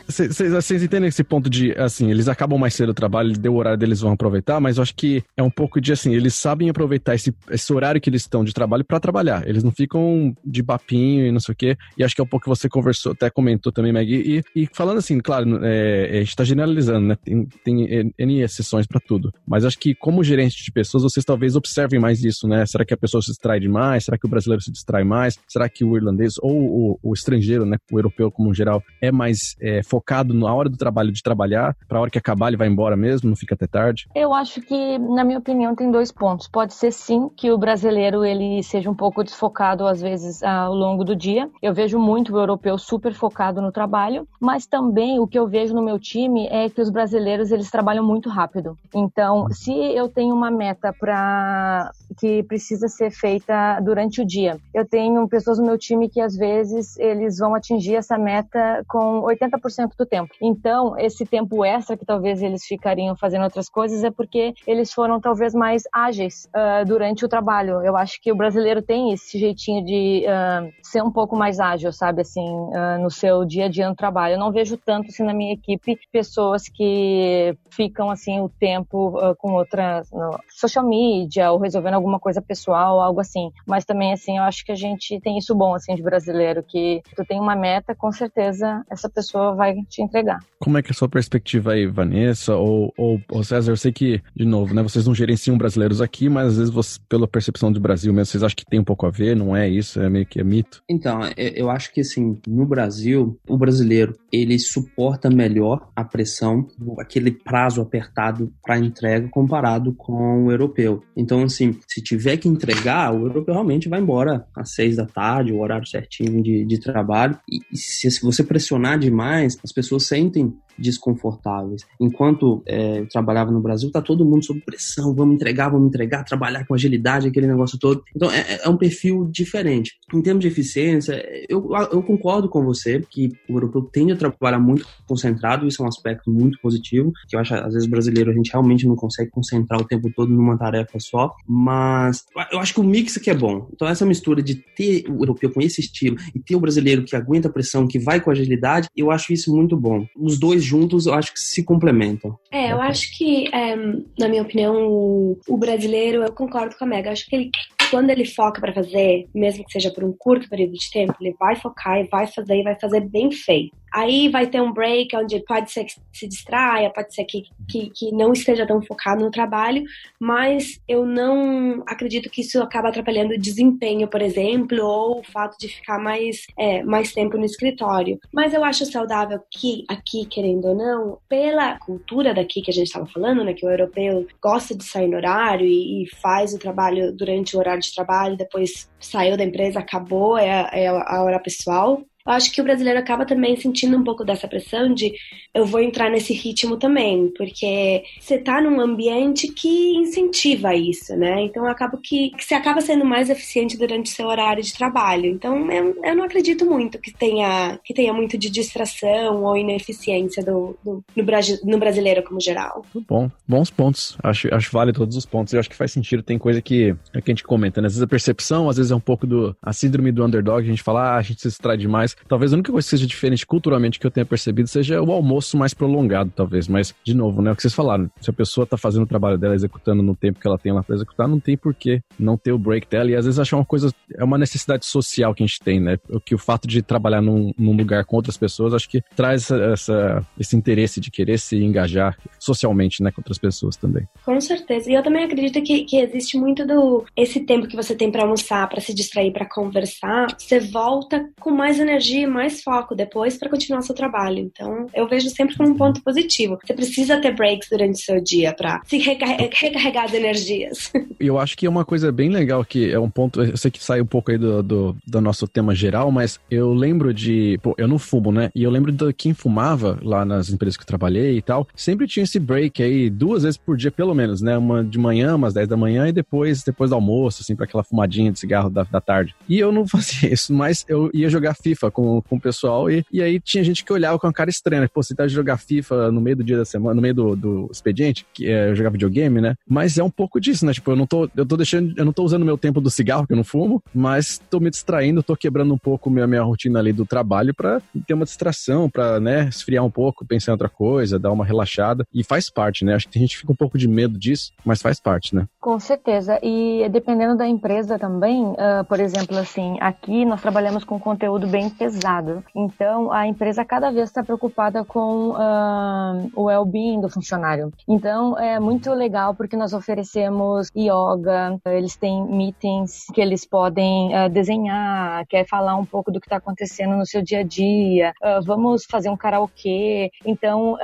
Vocês 0.06 0.82
entendem 0.82 1.08
esse 1.08 1.24
ponto 1.24 1.48
de, 1.48 1.72
assim, 1.72 2.10
eles 2.10 2.28
acabam 2.28 2.58
mais 2.58 2.74
cedo 2.74 2.81
o 2.90 2.94
trabalho, 2.94 3.32
deu 3.32 3.54
o 3.54 3.56
horário 3.56 3.78
deles, 3.78 4.00
vão 4.00 4.12
aproveitar, 4.12 4.60
mas 4.60 4.76
eu 4.76 4.82
acho 4.82 4.94
que 4.94 5.22
é 5.36 5.42
um 5.42 5.50
pouco 5.50 5.80
de, 5.80 5.92
assim, 5.92 6.14
eles 6.14 6.34
sabem 6.34 6.68
aproveitar 6.68 7.14
esse, 7.14 7.34
esse 7.50 7.72
horário 7.72 8.00
que 8.00 8.10
eles 8.10 8.22
estão 8.22 8.44
de 8.44 8.52
trabalho 8.52 8.84
para 8.84 9.00
trabalhar. 9.00 9.46
Eles 9.48 9.62
não 9.62 9.70
ficam 9.70 10.34
de 10.44 10.62
papinho 10.62 11.26
e 11.26 11.32
não 11.32 11.40
sei 11.40 11.52
o 11.52 11.56
quê. 11.56 11.76
E 11.96 12.04
acho 12.04 12.14
que 12.14 12.20
é 12.20 12.24
um 12.24 12.26
pouco 12.26 12.44
que 12.44 12.48
você 12.48 12.68
conversou, 12.68 13.12
até 13.12 13.30
comentou 13.30 13.72
também, 13.72 13.92
Maggie. 13.92 14.42
E, 14.54 14.62
e 14.62 14.68
falando 14.72 14.98
assim, 14.98 15.18
claro, 15.20 15.60
é, 15.62 16.18
a 16.18 16.20
gente 16.20 16.36
tá 16.36 16.44
generalizando, 16.44 17.06
né? 17.06 17.16
Tem, 17.24 17.46
tem 17.64 18.12
N 18.18 18.40
exceções 18.40 18.86
para 18.86 19.00
tudo. 19.00 19.32
Mas 19.46 19.64
acho 19.64 19.78
que 19.78 19.94
como 19.94 20.24
gerente 20.24 20.62
de 20.62 20.72
pessoas, 20.72 21.02
vocês 21.02 21.24
talvez 21.24 21.56
observem 21.56 22.00
mais 22.00 22.24
isso, 22.24 22.46
né? 22.48 22.64
Será 22.66 22.84
que 22.84 22.94
a 22.94 22.96
pessoa 22.96 23.22
se 23.22 23.30
distrai 23.30 23.60
demais? 23.60 24.04
Será 24.04 24.18
que 24.18 24.26
o 24.26 24.30
brasileiro 24.30 24.62
se 24.62 24.72
distrai 24.72 25.04
mais? 25.04 25.38
Será 25.48 25.68
que 25.68 25.84
o 25.84 25.96
irlandês 25.96 26.34
ou 26.40 26.52
o, 26.52 26.98
o 27.02 27.12
estrangeiro, 27.12 27.64
né? 27.64 27.76
O 27.90 27.98
europeu 27.98 28.30
como 28.30 28.52
geral, 28.54 28.82
é 29.00 29.10
mais 29.10 29.54
é, 29.60 29.82
focado 29.82 30.34
na 30.34 30.52
hora 30.52 30.68
do 30.68 30.76
trabalho 30.76 31.12
de 31.12 31.22
trabalhar, 31.22 31.76
para 31.88 31.98
a 31.98 32.00
hora 32.00 32.10
que 32.10 32.18
acabar 32.18 32.48
ele 32.48 32.56
vai 32.56 32.68
embora 32.72 32.96
mesmo, 32.96 33.28
não 33.28 33.37
fica 33.37 33.54
até 33.54 33.66
tarde? 33.66 34.08
Eu 34.14 34.32
acho 34.32 34.61
que, 34.61 34.98
na 34.98 35.24
minha 35.24 35.38
opinião, 35.38 35.74
tem 35.74 35.90
dois 35.90 36.11
pontos. 36.11 36.48
Pode 36.48 36.74
ser 36.74 36.90
sim 36.92 37.28
que 37.37 37.50
o 37.50 37.58
brasileiro 37.58 38.24
ele 38.24 38.62
seja 38.62 38.90
um 38.90 38.94
pouco 38.94 39.22
desfocado 39.22 39.87
às 39.87 40.00
vezes 40.00 40.42
ao 40.42 40.74
longo 40.74 41.04
do 41.04 41.14
dia. 41.14 41.50
Eu 41.62 41.72
vejo 41.74 41.98
muito 41.98 42.35
o 42.35 42.38
europeu 42.38 42.76
super 42.78 43.14
focado 43.14 43.61
no 43.61 43.70
trabalho, 43.70 44.26
mas 44.40 44.66
também 44.66 45.18
o 45.18 45.26
que 45.26 45.38
eu 45.38 45.46
vejo 45.46 45.74
no 45.74 45.82
meu 45.82 45.98
time 45.98 46.46
é 46.48 46.68
que 46.68 46.80
os 46.80 46.90
brasileiros 46.90 47.52
eles 47.52 47.70
trabalham 47.70 48.04
muito 48.04 48.28
rápido. 48.28 48.76
Então, 48.94 49.48
se 49.50 49.72
eu 49.72 50.08
tenho 50.08 50.35
uma 50.35 50.50
meta 50.50 50.92
para 50.92 51.90
que 52.18 52.42
precisa 52.42 52.88
ser 52.88 53.11
feita 53.11 53.80
durante 53.80 54.20
o 54.20 54.26
dia, 54.26 54.58
eu 54.74 54.85
tenho 54.87 55.26
pessoas 55.28 55.58
no 55.58 55.66
meu 55.66 55.78
time 55.78 56.08
que 56.08 56.20
às 56.20 56.37
vezes 56.37 56.98
eles 56.98 57.38
vão 57.38 57.54
atingir 57.54 57.96
essa 57.96 58.18
meta 58.18 58.85
com 58.88 59.22
80% 59.22 59.92
do 59.98 60.06
tempo. 60.06 60.32
Então, 60.40 60.98
esse 60.98 61.24
tempo 61.24 61.64
extra 61.64 61.96
que 61.96 62.04
talvez 62.04 62.42
eles 62.42 62.62
ficariam 62.66 63.16
fazendo 63.16 63.44
outras 63.44 63.68
coisas 63.68 64.05
é 64.05 64.11
porque 64.11 64.55
eles 64.66 64.92
foram 64.92 65.20
talvez 65.20 65.55
mais 65.55 65.83
ágeis 65.92 66.48
uh, 66.55 66.85
durante 66.87 67.25
o 67.25 67.29
trabalho. 67.29 67.83
Eu 67.83 67.96
acho 67.96 68.20
que 68.20 68.33
o 68.33 68.37
brasileiro 68.37 68.83
tem 68.83 69.12
esse 69.12 69.38
jeitinho 69.38 69.85
de 69.85 70.25
uh, 70.27 70.72
ser 70.83 71.03
um 71.03 71.11
pouco 71.11 71.37
mais 71.37 71.61
ágil, 71.61 71.92
sabe, 71.92 72.22
assim, 72.22 72.44
uh, 72.44 73.01
no 73.01 73.11
seu 73.11 73.44
dia 73.44 73.66
a 73.66 73.68
dia 73.68 73.88
no 73.88 73.94
trabalho. 73.94 74.35
Eu 74.35 74.38
não 74.38 74.53
vejo 74.53 74.77
tanto 74.77 75.09
assim 75.09 75.25
na 75.25 75.35
minha 75.35 75.55
equipe 75.55 75.98
pessoas 76.11 76.64
que 76.68 77.57
ficam 77.70 78.11
assim 78.11 78.40
o 78.40 78.48
tempo 78.48 79.12
com 79.38 79.53
outras 79.53 80.11
social 80.48 80.87
media 80.87 81.51
ou 81.51 81.59
resolvendo 81.59 81.94
alguma 81.94 82.18
coisa 82.18 82.40
pessoal, 82.40 83.01
algo 83.01 83.20
assim. 83.20 83.51
Mas 83.66 83.85
também 83.85 84.12
assim, 84.12 84.38
eu 84.38 84.44
acho 84.44 84.64
que 84.64 84.72
a 84.72 84.77
gente 84.77 85.18
tem 85.20 85.38
isso 85.38 85.55
bom 85.55 85.75
assim 85.75 85.94
de 85.94 86.03
brasileiro 86.03 86.62
que 86.62 87.03
tu 87.16 87.25
tem 87.25 87.40
uma 87.40 87.57
meta, 87.57 87.94
com 87.94 88.12
certeza 88.12 88.85
essa 88.90 89.09
pessoa 89.09 89.55
vai 89.55 89.75
te 89.88 90.03
entregar. 90.03 90.38
Como 90.59 90.79
é 90.79 90.83
que 90.83 90.90
é 90.90 90.92
a 90.92 90.94
sua 90.94 91.09
perspectiva 91.09 91.72
aí, 91.72 91.87
Vanessa 91.87 92.51
ou, 92.56 92.92
ou, 92.96 93.20
ou 93.30 93.44
César? 93.44 93.72
Eu 93.72 93.76
sei 93.76 93.92
que, 93.92 94.20
de 94.34 94.44
novo, 94.44 94.74
né, 94.74 94.82
vocês 94.82 95.06
não 95.06 95.14
gerenciam 95.14 95.56
brasileiros 95.56 96.00
aqui, 96.00 96.28
mas 96.28 96.48
às 96.48 96.56
vezes 96.58 96.72
você, 96.72 96.98
pela 97.08 97.26
percepção 97.26 97.72
do 97.72 97.80
Brasil 97.80 98.12
mesmo, 98.12 98.26
vocês 98.26 98.42
acham 98.42 98.56
que 98.56 98.64
tem 98.64 98.80
um 98.80 98.84
pouco 98.84 99.06
a 99.06 99.10
ver, 99.10 99.36
não 99.36 99.56
é 99.56 99.68
isso? 99.68 100.00
É 100.00 100.08
meio 100.08 100.26
que 100.26 100.40
é 100.40 100.44
mito? 100.44 100.82
Então, 100.88 101.20
eu 101.36 101.70
acho 101.70 101.92
que 101.92 102.00
assim, 102.00 102.38
no 102.46 102.66
Brasil, 102.66 103.38
o 103.48 103.56
brasileiro, 103.56 104.16
ele 104.32 104.58
suporta 104.58 105.30
melhor 105.30 105.88
a 105.94 106.04
pressão, 106.04 106.66
aquele 106.98 107.30
prazo 107.30 107.80
apertado 107.80 108.52
para 108.62 108.78
entrega 108.78 109.28
comparado 109.28 109.92
com 109.94 110.46
o 110.46 110.50
europeu. 110.50 111.02
Então, 111.16 111.42
assim, 111.42 111.78
se 111.86 112.02
tiver 112.02 112.36
que 112.36 112.48
entregar, 112.48 113.12
o 113.12 113.26
europeu 113.26 113.54
realmente 113.54 113.88
vai 113.88 114.00
embora 114.00 114.46
às 114.54 114.74
seis 114.74 114.96
da 114.96 115.06
tarde, 115.06 115.52
o 115.52 115.60
horário 115.60 115.86
certinho 115.86 116.42
de, 116.42 116.64
de 116.64 116.78
trabalho. 116.78 117.38
E, 117.50 117.60
e 117.72 117.76
se, 117.76 118.10
se 118.10 118.22
você 118.22 118.42
pressionar 118.42 118.98
demais, 118.98 119.56
as 119.62 119.72
pessoas 119.72 120.06
sentem 120.06 120.52
desconfortáveis. 120.82 121.86
Enquanto 122.00 122.62
é, 122.66 123.00
eu 123.00 123.08
trabalhava 123.08 123.50
no 123.50 123.60
Brasil, 123.60 123.90
tá 123.90 124.02
todo 124.02 124.24
mundo 124.24 124.44
sob 124.44 124.60
pressão, 124.60 125.14
vamos 125.14 125.36
entregar, 125.36 125.68
vamos 125.68 125.88
entregar, 125.88 126.24
trabalhar 126.24 126.66
com 126.66 126.74
agilidade, 126.74 127.28
aquele 127.28 127.46
negócio 127.46 127.78
todo. 127.78 128.02
Então 128.14 128.30
é, 128.30 128.60
é 128.64 128.68
um 128.68 128.76
perfil 128.76 129.28
diferente. 129.30 129.92
Em 130.12 130.20
termos 130.20 130.42
de 130.42 130.48
eficiência, 130.48 131.24
eu, 131.48 131.70
eu 131.92 132.02
concordo 132.02 132.48
com 132.48 132.64
você 132.64 133.02
que 133.08 133.30
o 133.48 133.54
europeu 133.54 133.82
tende 133.82 134.12
a 134.12 134.16
trabalhar 134.16 134.58
muito 134.58 134.86
concentrado, 135.06 135.66
isso 135.66 135.82
é 135.82 135.84
um 135.84 135.88
aspecto 135.88 136.30
muito 136.30 136.58
positivo, 136.60 137.12
que 137.28 137.36
eu 137.36 137.40
acho, 137.40 137.54
às 137.54 137.74
vezes, 137.74 137.88
brasileiro, 137.88 138.30
a 138.30 138.34
gente 138.34 138.50
realmente 138.50 138.86
não 138.86 138.96
consegue 138.96 139.30
concentrar 139.30 139.80
o 139.80 139.84
tempo 139.84 140.10
todo 140.14 140.32
numa 140.32 140.58
tarefa 140.58 140.98
só, 140.98 141.34
mas 141.46 142.24
eu 142.50 142.58
acho 142.58 142.74
que 142.74 142.80
o 142.80 142.84
mix 142.84 143.16
aqui 143.16 143.30
é 143.30 143.34
bom. 143.34 143.68
Então 143.72 143.88
essa 143.88 144.06
mistura 144.06 144.42
de 144.42 144.54
ter 144.54 145.04
o 145.08 145.22
europeu 145.22 145.50
com 145.50 145.60
esse 145.60 145.80
estilo 145.80 146.16
e 146.34 146.40
ter 146.40 146.56
o 146.56 146.60
brasileiro 146.60 147.04
que 147.04 147.16
aguenta 147.16 147.48
a 147.48 147.52
pressão, 147.52 147.86
que 147.86 147.98
vai 147.98 148.20
com 148.20 148.30
agilidade, 148.30 148.88
eu 148.96 149.10
acho 149.10 149.32
isso 149.32 149.54
muito 149.54 149.76
bom. 149.76 150.06
Os 150.16 150.38
dois 150.38 150.64
juntos, 150.72 151.06
eu 151.06 151.12
acho 151.12 151.32
que 151.35 151.40
se 151.40 151.62
complementam. 151.62 152.38
É, 152.50 152.72
eu 152.72 152.80
acho 152.80 153.14
que, 153.16 153.54
é, 153.54 153.76
na 154.18 154.28
minha 154.28 154.42
opinião, 154.42 154.88
o, 154.88 155.38
o, 155.46 155.56
brasileiro, 155.58 156.22
eu 156.22 156.32
concordo 156.32 156.74
com 156.76 156.85
a 156.85 156.87
Mega, 156.87 157.12
acho 157.12 157.26
que 157.26 157.37
ele, 157.37 157.50
quando 157.90 158.08
ele 158.08 158.24
foca 158.24 158.61
para 158.61 158.72
fazer, 158.72 159.28
mesmo 159.35 159.64
que 159.64 159.72
seja 159.72 159.90
por 159.90 160.02
um 160.02 160.14
curto 160.18 160.48
período 160.48 160.72
de 160.72 160.90
tempo, 160.90 161.14
ele 161.20 161.37
vai 161.38 161.56
focar 161.56 162.00
e 162.00 162.08
vai 162.08 162.26
fazer 162.26 162.56
e 162.56 162.62
vai 162.62 162.78
fazer 162.80 163.00
bem 163.00 163.30
feito. 163.30 163.81
Aí 163.94 164.28
vai 164.28 164.46
ter 164.46 164.61
um 164.61 164.72
break 164.72 165.14
onde 165.16 165.40
pode 165.40 165.70
ser 165.70 165.85
que 165.85 165.94
se 166.12 166.26
distraia, 166.26 166.90
pode 166.90 167.14
ser 167.14 167.24
que, 167.24 167.44
que, 167.68 167.90
que, 167.90 168.12
não 168.12 168.33
esteja 168.33 168.66
tão 168.66 168.81
focado 168.83 169.22
no 169.22 169.31
trabalho, 169.31 169.85
mas 170.18 170.81
eu 170.88 171.05
não 171.05 171.83
acredito 171.87 172.31
que 172.31 172.40
isso 172.40 172.62
acaba 172.62 172.88
atrapalhando 172.88 173.35
o 173.35 173.38
desempenho, 173.38 174.09
por 174.09 174.22
exemplo, 174.22 174.83
ou 174.83 175.20
o 175.20 175.24
fato 175.24 175.59
de 175.59 175.68
ficar 175.68 175.98
mais, 175.98 176.46
é, 176.59 176.83
mais 176.83 177.12
tempo 177.12 177.37
no 177.37 177.44
escritório. 177.44 178.18
Mas 178.33 178.55
eu 178.55 178.64
acho 178.64 178.87
saudável 178.87 179.40
que 179.50 179.85
aqui, 179.88 180.24
querendo 180.26 180.68
ou 180.68 180.74
não, 180.74 181.18
pela 181.28 181.78
cultura 181.78 182.35
daqui 182.35 182.62
que 182.62 182.70
a 182.70 182.74
gente 182.74 182.87
estava 182.87 183.07
falando, 183.07 183.44
né, 183.44 183.52
que 183.52 183.66
o 183.66 183.70
europeu 183.70 184.26
gosta 184.42 184.74
de 184.74 184.85
sair 184.85 185.09
no 185.09 185.16
horário 185.16 185.66
e, 185.66 186.05
e, 186.05 186.07
faz 186.16 186.55
o 186.55 186.59
trabalho 186.59 187.12
durante 187.12 187.57
o 187.57 187.59
horário 187.59 187.83
de 187.83 187.94
trabalho, 187.94 188.37
depois 188.37 188.90
saiu 189.00 189.37
da 189.37 189.44
empresa, 189.44 189.81
acabou, 189.81 190.38
é, 190.38 190.68
é 190.72 190.88
a 190.88 191.22
hora 191.22 191.38
pessoal. 191.38 192.02
Eu 192.26 192.32
acho 192.32 192.52
que 192.52 192.61
o 192.61 192.64
brasileiro 192.64 192.98
acaba 192.98 193.26
também 193.26 193.56
sentindo 193.56 193.96
um 193.96 194.04
pouco 194.04 194.24
dessa 194.24 194.48
pressão 194.48 194.92
de 194.94 195.12
eu 195.54 195.66
vou 195.66 195.80
entrar 195.80 196.11
nesse 196.11 196.32
ritmo 196.32 196.76
também, 196.76 197.32
porque 197.37 198.02
você 198.20 198.38
tá 198.38 198.61
num 198.61 198.80
ambiente 198.80 199.48
que 199.48 199.96
incentiva 199.96 200.74
isso, 200.74 201.14
né? 201.16 201.42
Então 201.42 201.66
acaba 201.66 201.98
que, 202.02 202.30
que 202.30 202.44
você 202.44 202.54
acaba 202.54 202.80
sendo 202.80 203.04
mais 203.04 203.28
eficiente 203.28 203.76
durante 203.76 204.08
seu 204.08 204.26
horário 204.26 204.62
de 204.62 204.72
trabalho. 204.72 205.26
Então 205.26 205.70
eu, 205.70 205.96
eu 206.02 206.16
não 206.16 206.24
acredito 206.24 206.64
muito 206.64 206.98
que 206.98 207.12
tenha, 207.12 207.78
que 207.85 207.92
tenha 207.92 208.12
muito 208.12 208.38
de 208.38 208.48
distração 208.50 209.42
ou 209.44 209.56
ineficiência 209.56 210.42
do, 210.42 210.76
do 210.85 211.04
no, 211.16 211.24
no 211.64 211.78
brasileiro 211.78 212.22
como 212.22 212.40
geral. 212.40 212.85
Muito 212.94 213.06
bom, 213.06 213.30
bons 213.46 213.70
pontos. 213.70 214.16
Acho, 214.22 214.52
acho 214.54 214.72
válido 214.72 214.98
todos 214.98 215.16
os 215.16 215.26
pontos. 215.26 215.52
Eu 215.52 215.61
acho 215.61 215.68
que 215.68 215.76
faz 215.76 215.92
sentido. 215.92 216.22
Tem 216.22 216.38
coisa 216.38 216.62
que, 216.62 216.94
é 217.12 217.20
que 217.20 217.30
a 217.30 217.35
gente 217.35 217.44
comenta, 217.44 217.80
né? 217.80 217.87
Às 217.87 217.94
vezes 217.94 218.02
a 218.02 218.06
percepção, 218.06 218.68
às 218.68 218.76
vezes 218.76 218.92
é 218.92 218.94
um 218.94 219.00
pouco 219.00 219.26
do 219.26 219.56
a 219.62 219.72
síndrome 219.72 220.12
do 220.12 220.24
underdog. 220.24 220.62
A 220.62 220.70
gente 220.70 220.82
fala, 220.82 221.14
ah, 221.14 221.16
a 221.16 221.22
gente 221.22 221.40
se 221.40 221.48
distrai 221.48 221.76
demais 221.76 222.12
talvez 222.29 222.53
a 222.53 222.57
única 222.57 222.72
coisa 222.72 222.87
que 222.87 222.90
seja 222.90 223.07
diferente 223.07 223.46
culturalmente 223.46 223.98
que 223.98 224.07
eu 224.07 224.11
tenha 224.11 224.25
percebido 224.25 224.68
seja 224.68 225.01
o 225.03 225.12
almoço 225.12 225.57
mais 225.57 225.75
prolongado, 225.75 226.33
talvez. 226.35 226.68
Mas, 226.68 226.94
de 227.05 227.14
novo, 227.14 227.42
né? 227.42 227.53
O 227.53 227.57
que 227.57 227.62
vocês 227.62 227.75
falaram. 227.75 228.11
Se 228.20 228.31
a 228.31 228.33
pessoa 228.33 228.66
tá 228.66 228.77
fazendo 228.77 229.03
o 229.03 229.07
trabalho 229.07 229.38
dela, 229.38 229.55
executando 229.55 230.03
no 230.03 230.14
tempo 230.14 230.40
que 230.40 230.46
ela 230.46 230.59
tem 230.59 230.72
lá 230.72 230.83
pra 230.83 230.94
executar, 230.94 231.29
não 231.29 231.40
tem 231.40 231.57
por 231.57 231.75
que 231.75 232.01
não 232.18 232.37
ter 232.37 232.53
o 232.53 232.59
break 232.59 232.88
dela. 232.88 233.11
E 233.11 233.16
às 233.16 233.25
vezes 233.25 233.38
achar 233.38 233.57
uma 233.57 233.64
coisa, 233.64 233.92
é 234.14 234.25
uma 234.25 234.38
necessidade 234.38 234.87
social 234.87 235.35
que 235.35 235.42
a 235.42 235.46
gente 235.46 235.61
tem, 235.61 235.81
né? 235.81 235.98
Que 236.25 236.35
o 236.35 236.38
fato 236.38 236.66
de 236.66 236.83
trabalhar 236.83 237.20
num, 237.20 237.53
num 237.59 237.77
lugar 237.77 238.05
com 238.05 238.16
outras 238.16 238.37
pessoas, 238.37 238.75
acho 238.75 238.88
que 238.88 239.03
traz 239.14 239.42
essa, 239.42 239.57
essa, 239.57 240.27
esse 240.38 240.57
interesse 240.57 241.01
de 241.01 241.11
querer 241.11 241.38
se 241.38 241.57
engajar 241.57 242.16
socialmente, 242.38 243.03
né, 243.03 243.11
com 243.11 243.20
outras 243.20 243.38
pessoas 243.38 243.77
também. 243.77 244.07
Com 244.25 244.40
certeza. 244.40 244.90
E 244.90 244.94
eu 244.94 245.03
também 245.03 245.25
acredito 245.25 245.62
que, 245.62 245.85
que 245.85 245.96
existe 245.96 246.38
muito 246.38 246.66
do 246.66 247.05
esse 247.16 247.40
tempo 247.40 247.66
que 247.66 247.77
você 247.77 247.94
tem 247.94 248.11
para 248.11 248.22
almoçar, 248.22 248.68
para 248.68 248.81
se 248.81 248.94
distrair, 248.94 249.33
para 249.33 249.46
conversar, 249.46 250.35
você 250.38 250.61
volta 250.61 251.29
com 251.40 251.51
mais 251.51 251.79
energia 251.79 252.01
energia 252.02 252.22
e 252.22 252.26
mais 252.26 252.62
foco 252.62 252.94
depois 252.94 253.38
para 253.38 253.48
continuar 253.48 253.82
seu 253.82 253.94
trabalho. 253.94 254.38
Então, 254.38 254.86
eu 254.92 255.08
vejo 255.08 255.30
sempre 255.30 255.56
como 255.56 255.70
um 255.70 255.76
ponto 255.76 256.02
positivo. 256.02 256.58
Você 256.64 256.74
precisa 256.74 257.20
ter 257.20 257.34
breaks 257.34 257.68
durante 257.70 257.94
o 257.94 258.04
seu 258.04 258.20
dia 258.20 258.52
para 258.52 258.80
se 258.84 258.98
recarregar 258.98 260.04
as 260.04 260.12
energias. 260.12 260.92
Eu 261.20 261.38
acho 261.38 261.56
que 261.56 261.66
é 261.66 261.70
uma 261.70 261.84
coisa 261.84 262.10
bem 262.10 262.30
legal 262.30 262.64
que 262.64 262.90
é 262.90 262.98
um 262.98 263.08
ponto, 263.08 263.40
eu 263.42 263.56
sei 263.56 263.70
que 263.70 263.82
sai 263.82 264.00
um 264.00 264.06
pouco 264.06 264.32
aí 264.32 264.38
do, 264.38 264.60
do, 264.60 264.96
do 265.06 265.20
nosso 265.20 265.46
tema 265.46 265.72
geral, 265.72 266.10
mas 266.10 266.40
eu 266.50 266.74
lembro 266.74 267.14
de, 267.14 267.60
pô, 267.62 267.76
eu 267.78 267.86
não 267.86 267.96
fumo, 267.96 268.32
né? 268.32 268.50
E 268.56 268.64
eu 268.64 268.70
lembro 268.70 268.90
de 268.90 269.12
quem 269.12 269.32
fumava 269.32 270.00
lá 270.02 270.24
nas 270.24 270.50
empresas 270.50 270.76
que 270.76 270.82
eu 270.82 270.86
trabalhei 270.86 271.36
e 271.36 271.42
tal, 271.42 271.68
sempre 271.76 272.08
tinha 272.08 272.24
esse 272.24 272.40
break 272.40 272.82
aí 272.82 273.08
duas 273.08 273.44
vezes 273.44 273.56
por 273.56 273.76
dia 273.76 273.92
pelo 273.92 274.14
menos, 274.14 274.42
né? 274.42 274.58
Uma 274.58 274.82
de 274.82 274.98
manhã, 274.98 275.36
umas 275.36 275.54
10 275.54 275.68
da 275.68 275.76
manhã 275.76 276.08
e 276.08 276.12
depois 276.12 276.64
depois 276.64 276.90
do 276.90 276.96
almoço, 276.96 277.42
assim, 277.42 277.54
para 277.54 277.66
aquela 277.66 277.84
fumadinha 277.84 278.32
de 278.32 278.40
cigarro 278.40 278.68
da, 278.68 278.82
da 278.82 279.00
tarde. 279.00 279.32
E 279.48 279.60
eu 279.60 279.70
não 279.70 279.86
fazia 279.88 280.32
isso, 280.32 280.52
mas 280.52 280.84
eu 280.88 281.08
ia 281.14 281.28
jogar 281.28 281.54
FIFA 281.54 281.91
com, 281.92 282.20
com 282.22 282.37
o 282.37 282.40
pessoal 282.40 282.90
e, 282.90 283.05
e 283.12 283.22
aí 283.22 283.38
tinha 283.40 283.62
gente 283.62 283.85
que 283.85 283.92
olhava 283.92 284.18
com 284.18 284.26
a 284.26 284.33
cara 284.33 284.50
estranha? 284.50 284.88
Pô, 284.92 285.02
você 285.02 285.14
tá 285.14 285.26
de 285.26 285.33
jogar 285.33 285.59
FIFA 285.59 286.11
no 286.11 286.20
meio 286.20 286.37
do 286.37 286.44
dia 286.44 286.57
da 286.57 286.64
semana, 286.64 286.94
no 286.94 287.02
meio 287.02 287.14
do, 287.14 287.37
do 287.37 287.68
expediente, 287.70 288.26
que 288.33 288.48
é 288.48 288.74
jogar 288.74 288.90
videogame, 288.90 289.40
né? 289.40 289.55
Mas 289.68 289.98
é 289.98 290.02
um 290.02 290.11
pouco 290.11 290.40
disso, 290.40 290.66
né? 290.66 290.72
Tipo, 290.72 290.92
eu 290.92 290.96
não 290.96 291.07
tô, 291.07 291.28
eu 291.37 291.46
tô 291.46 291.57
deixando, 291.57 291.94
eu 291.96 292.05
não 292.05 292.12
tô 292.12 292.24
usando 292.24 292.44
meu 292.44 292.59
tempo 292.59 292.81
do 292.81 292.90
cigarro, 292.90 293.26
que 293.26 293.33
eu 293.33 293.37
não 293.37 293.44
fumo, 293.44 293.83
mas 293.94 294.40
tô 294.50 294.59
me 294.59 294.70
distraindo, 294.70 295.22
tô 295.22 295.37
quebrando 295.37 295.72
um 295.72 295.78
pouco 295.78 296.11
minha, 296.11 296.26
minha 296.26 296.42
rotina 296.42 296.78
ali 296.78 296.92
do 296.92 297.05
trabalho 297.05 297.55
para 297.55 297.81
ter 298.07 298.14
uma 298.14 298.24
distração, 298.24 298.88
para 298.88 299.20
né, 299.20 299.48
esfriar 299.48 299.85
um 299.85 299.90
pouco, 299.90 300.24
pensar 300.24 300.52
em 300.52 300.55
outra 300.55 300.68
coisa, 300.68 301.18
dar 301.18 301.33
uma 301.33 301.44
relaxada. 301.44 302.07
E 302.12 302.24
faz 302.24 302.50
parte, 302.50 302.85
né? 302.85 302.94
Acho 302.94 303.09
que 303.09 303.18
a 303.18 303.20
gente 303.20 303.37
fica 303.37 303.52
um 303.52 303.57
pouco 303.57 303.76
de 303.78 303.88
medo 303.88 304.18
disso, 304.18 304.52
mas 304.64 304.81
faz 304.81 305.00
parte, 305.00 305.35
né? 305.35 305.46
Com 305.62 305.79
certeza. 305.79 306.40
E 306.42 306.88
dependendo 306.90 307.37
da 307.37 307.46
empresa 307.46 307.96
também, 307.96 308.46
uh, 308.46 308.85
por 308.88 308.98
exemplo, 308.98 309.38
assim, 309.38 309.77
aqui 309.81 310.25
nós 310.25 310.42
trabalhamos 310.42 310.83
com 310.83 310.98
conteúdo 310.98 311.46
bem 311.46 311.70
pesado. 311.70 312.42
Então, 312.53 313.12
a 313.12 313.29
empresa 313.29 313.64
cada 313.64 313.92
vez 313.92 314.09
está 314.09 314.25
preocupada 314.25 314.85
com 314.85 315.29
uh, 315.29 316.29
o 316.35 316.46
well-being 316.46 317.01
do 317.01 317.09
funcionário. 317.09 317.72
Então, 317.88 318.37
é 318.37 318.59
muito 318.59 318.92
legal 318.92 319.37
porque 319.37 319.57
nós 319.57 319.72
oferecemos 319.72 320.68
yoga, 320.77 321.57
eles 321.66 321.94
têm 321.94 322.27
meetings 322.27 323.07
que 323.14 323.20
eles 323.20 323.46
podem 323.46 324.11
uh, 324.16 324.29
desenhar, 324.29 325.25
quer 325.29 325.46
falar 325.46 325.77
um 325.77 325.85
pouco 325.85 326.11
do 326.11 326.18
que 326.18 326.27
está 326.27 326.38
acontecendo 326.38 326.96
no 326.96 327.07
seu 327.07 327.22
dia 327.22 327.38
a 327.38 327.44
dia, 327.44 328.12
vamos 328.44 328.85
fazer 328.85 329.11
um 329.11 329.16
karaokê. 329.16 330.11
Então, 330.27 330.77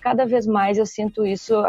cada 0.00 0.26
vez 0.26 0.48
mais 0.48 0.78
eu 0.78 0.86
sinto 0.86 1.24
isso, 1.24 1.62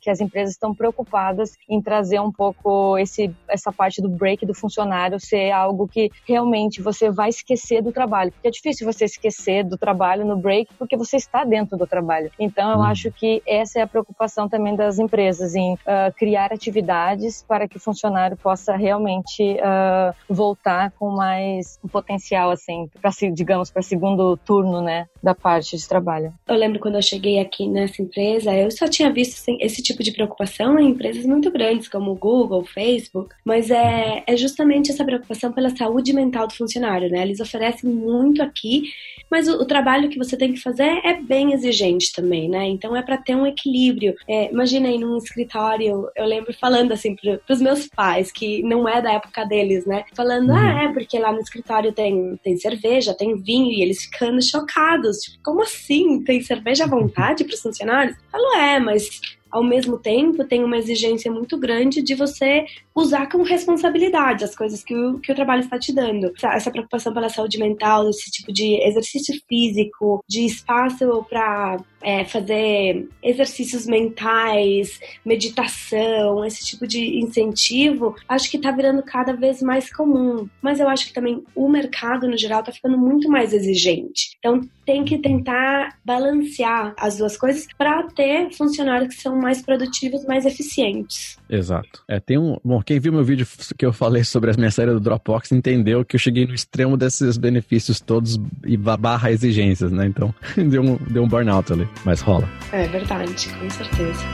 que 0.00 0.10
as 0.10 0.20
empresas 0.20 0.54
estão 0.54 0.74
preocupadas 0.74 1.52
em 1.68 1.80
trazer 1.80 1.99
um 2.20 2.32
pouco 2.32 2.96
esse, 2.98 3.34
essa 3.48 3.72
parte 3.72 4.00
do 4.00 4.08
break 4.08 4.46
do 4.46 4.54
funcionário 4.54 5.18
ser 5.20 5.50
algo 5.50 5.86
que 5.86 6.10
realmente 6.26 6.80
você 6.80 7.10
vai 7.10 7.28
esquecer 7.28 7.82
do 7.82 7.92
trabalho. 7.92 8.32
Porque 8.32 8.48
é 8.48 8.50
difícil 8.50 8.90
você 8.90 9.04
esquecer 9.04 9.64
do 9.64 9.76
trabalho 9.76 10.24
no 10.24 10.36
break 10.36 10.72
porque 10.78 10.96
você 10.96 11.16
está 11.16 11.44
dentro 11.44 11.76
do 11.76 11.86
trabalho. 11.86 12.30
Então, 12.38 12.70
eu 12.72 12.78
hum. 12.78 12.82
acho 12.82 13.10
que 13.12 13.42
essa 13.46 13.78
é 13.78 13.82
a 13.82 13.86
preocupação 13.86 14.48
também 14.48 14.74
das 14.74 14.98
empresas 14.98 15.54
em 15.54 15.74
uh, 15.74 15.78
criar 16.16 16.52
atividades 16.52 17.44
para 17.46 17.68
que 17.68 17.76
o 17.76 17.80
funcionário 17.80 18.36
possa 18.36 18.76
realmente 18.76 19.54
uh, 19.54 20.14
voltar 20.28 20.92
com 20.92 21.10
mais 21.10 21.78
um 21.84 21.88
potencial, 21.88 22.50
assim, 22.50 22.88
para 23.00 23.10
digamos, 23.32 23.70
para 23.70 23.82
segundo 23.82 24.36
turno, 24.36 24.80
né, 24.80 25.06
da 25.22 25.34
parte 25.34 25.76
de 25.76 25.88
trabalho. 25.88 26.32
Eu 26.46 26.56
lembro 26.56 26.78
quando 26.80 26.94
eu 26.94 27.02
cheguei 27.02 27.38
aqui 27.38 27.68
nessa 27.68 28.00
empresa, 28.00 28.54
eu 28.54 28.70
só 28.70 28.88
tinha 28.88 29.12
visto 29.12 29.34
assim, 29.34 29.58
esse 29.60 29.82
tipo 29.82 30.02
de 30.02 30.12
preocupação 30.12 30.78
em 30.78 30.90
empresas 30.90 31.24
muito 31.26 31.50
grandes 31.50 31.88
como 31.90 32.14
Google, 32.14 32.64
Facebook, 32.64 33.34
mas 33.44 33.70
é, 33.70 34.22
é 34.26 34.36
justamente 34.36 34.90
essa 34.90 35.04
preocupação 35.04 35.52
pela 35.52 35.74
saúde 35.76 36.12
mental 36.12 36.46
do 36.46 36.54
funcionário, 36.54 37.10
né? 37.10 37.22
Eles 37.22 37.40
oferecem 37.40 37.90
muito 37.90 38.42
aqui, 38.42 38.84
mas 39.30 39.48
o, 39.48 39.60
o 39.60 39.64
trabalho 39.64 40.08
que 40.08 40.18
você 40.18 40.36
tem 40.36 40.52
que 40.52 40.60
fazer 40.60 41.00
é 41.04 41.20
bem 41.20 41.52
exigente 41.52 42.12
também, 42.12 42.48
né? 42.48 42.66
Então 42.66 42.96
é 42.96 43.02
para 43.02 43.16
ter 43.16 43.34
um 43.34 43.46
equilíbrio. 43.46 44.14
É, 44.28 44.50
imagina 44.50 44.88
aí 44.88 44.98
num 44.98 45.16
escritório, 45.16 46.08
eu 46.16 46.24
lembro 46.24 46.52
falando 46.54 46.92
assim 46.92 47.14
para 47.14 47.40
os 47.48 47.60
meus 47.60 47.88
pais, 47.88 48.32
que 48.32 48.62
não 48.62 48.88
é 48.88 49.00
da 49.00 49.12
época 49.12 49.44
deles, 49.44 49.86
né? 49.86 50.04
Falando, 50.14 50.50
uhum. 50.50 50.56
ah, 50.56 50.84
é, 50.84 50.92
porque 50.92 51.18
lá 51.18 51.32
no 51.32 51.40
escritório 51.40 51.92
tem, 51.92 52.38
tem 52.42 52.56
cerveja, 52.56 53.14
tem 53.14 53.36
vinho, 53.36 53.70
e 53.70 53.82
eles 53.82 54.04
ficando 54.04 54.42
chocados. 54.42 55.18
Tipo, 55.18 55.38
como 55.42 55.62
assim? 55.62 56.22
Tem 56.22 56.40
cerveja 56.42 56.84
à 56.84 56.88
vontade 56.88 57.44
para 57.44 57.54
os 57.54 57.62
funcionários? 57.62 58.16
Eu 58.16 58.30
falo, 58.30 58.54
é, 58.54 58.78
mas 58.78 59.20
ao 59.50 59.62
mesmo 59.62 59.98
tempo 59.98 60.44
tem 60.44 60.62
uma 60.62 60.76
exigência 60.76 61.30
muito 61.30 61.58
grande 61.58 62.02
de 62.02 62.14
você 62.14 62.64
usar 62.94 63.28
com 63.28 63.42
responsabilidade 63.42 64.44
as 64.44 64.54
coisas 64.54 64.82
que 64.82 64.94
o, 64.94 65.18
que 65.18 65.32
o 65.32 65.34
trabalho 65.34 65.60
está 65.60 65.78
te 65.78 65.92
dando. 65.92 66.32
Essa, 66.36 66.54
essa 66.54 66.70
preocupação 66.70 67.12
pela 67.12 67.28
saúde 67.28 67.58
mental, 67.58 68.08
esse 68.08 68.30
tipo 68.30 68.52
de 68.52 68.76
exercício 68.86 69.34
físico, 69.48 70.24
de 70.28 70.44
espaço 70.44 71.24
para 71.28 71.78
é, 72.02 72.24
fazer 72.24 73.08
exercícios 73.22 73.86
mentais, 73.86 75.00
meditação, 75.24 76.44
esse 76.44 76.64
tipo 76.64 76.86
de 76.86 77.18
incentivo, 77.18 78.16
acho 78.28 78.50
que 78.50 78.56
está 78.56 78.70
virando 78.70 79.02
cada 79.02 79.34
vez 79.34 79.62
mais 79.62 79.92
comum. 79.92 80.48
Mas 80.62 80.80
eu 80.80 80.88
acho 80.88 81.06
que 81.06 81.12
também 81.12 81.42
o 81.54 81.68
mercado, 81.68 82.28
no 82.28 82.36
geral, 82.36 82.60
está 82.60 82.72
ficando 82.72 82.98
muito 82.98 83.28
mais 83.28 83.52
exigente. 83.52 84.36
Então 84.38 84.60
tem 84.84 85.04
que 85.04 85.18
tentar 85.18 85.96
balancear 86.04 86.94
as 86.98 87.18
duas 87.18 87.36
coisas 87.36 87.66
para 87.78 88.02
ter 88.08 88.50
funcionários 88.52 89.14
que 89.14 89.22
são 89.22 89.36
mais 89.36 89.62
produtivos, 89.62 90.24
mais 90.24 90.44
eficientes. 90.44 91.38
Exato. 91.48 92.02
É, 92.08 92.18
tem 92.18 92.38
um. 92.38 92.56
Bom, 92.64 92.82
quem 92.82 92.98
viu 92.98 93.12
meu 93.12 93.24
vídeo 93.24 93.46
que 93.76 93.86
eu 93.86 93.92
falei 93.92 94.24
sobre 94.24 94.50
a 94.50 94.54
minha 94.54 94.70
série 94.70 94.90
do 94.90 95.00
Dropbox 95.00 95.52
entendeu 95.52 96.04
que 96.04 96.16
eu 96.16 96.20
cheguei 96.20 96.46
no 96.46 96.54
extremo 96.54 96.96
desses 96.96 97.36
benefícios 97.36 98.00
todos 98.00 98.40
e 98.64 98.76
barra 98.76 99.30
exigências, 99.30 99.92
né? 99.92 100.06
Então, 100.06 100.34
deu 100.56 100.82
um, 100.82 100.96
deu 100.96 101.22
um 101.22 101.28
burnout 101.28 101.72
ali. 101.72 101.88
Mas 102.04 102.20
rola. 102.20 102.48
É 102.72 102.86
verdade, 102.86 103.48
com 103.58 103.70
certeza. 103.70 104.24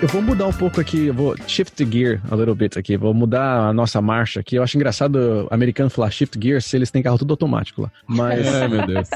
Eu 0.00 0.06
vou 0.06 0.22
mudar 0.22 0.46
um 0.46 0.52
pouco 0.52 0.80
aqui, 0.80 1.06
eu 1.06 1.14
vou 1.14 1.34
shift 1.48 1.84
gear 1.90 2.20
a 2.30 2.36
little 2.36 2.54
bit 2.54 2.78
aqui, 2.78 2.96
vou 2.96 3.12
mudar 3.12 3.68
a 3.68 3.72
nossa 3.72 4.00
marcha 4.00 4.38
aqui. 4.38 4.54
Eu 4.54 4.62
acho 4.62 4.76
engraçado 4.76 5.16
o 5.16 5.52
americano 5.52 5.90
falar 5.90 6.08
shift 6.10 6.38
gear 6.40 6.62
se 6.62 6.76
eles 6.76 6.88
têm 6.88 7.02
carro 7.02 7.18
tudo 7.18 7.32
automático 7.32 7.82
lá. 7.82 7.90
Mas. 8.06 8.46
Ai, 8.54 8.68
meu 8.68 8.86
Deus. 8.86 9.08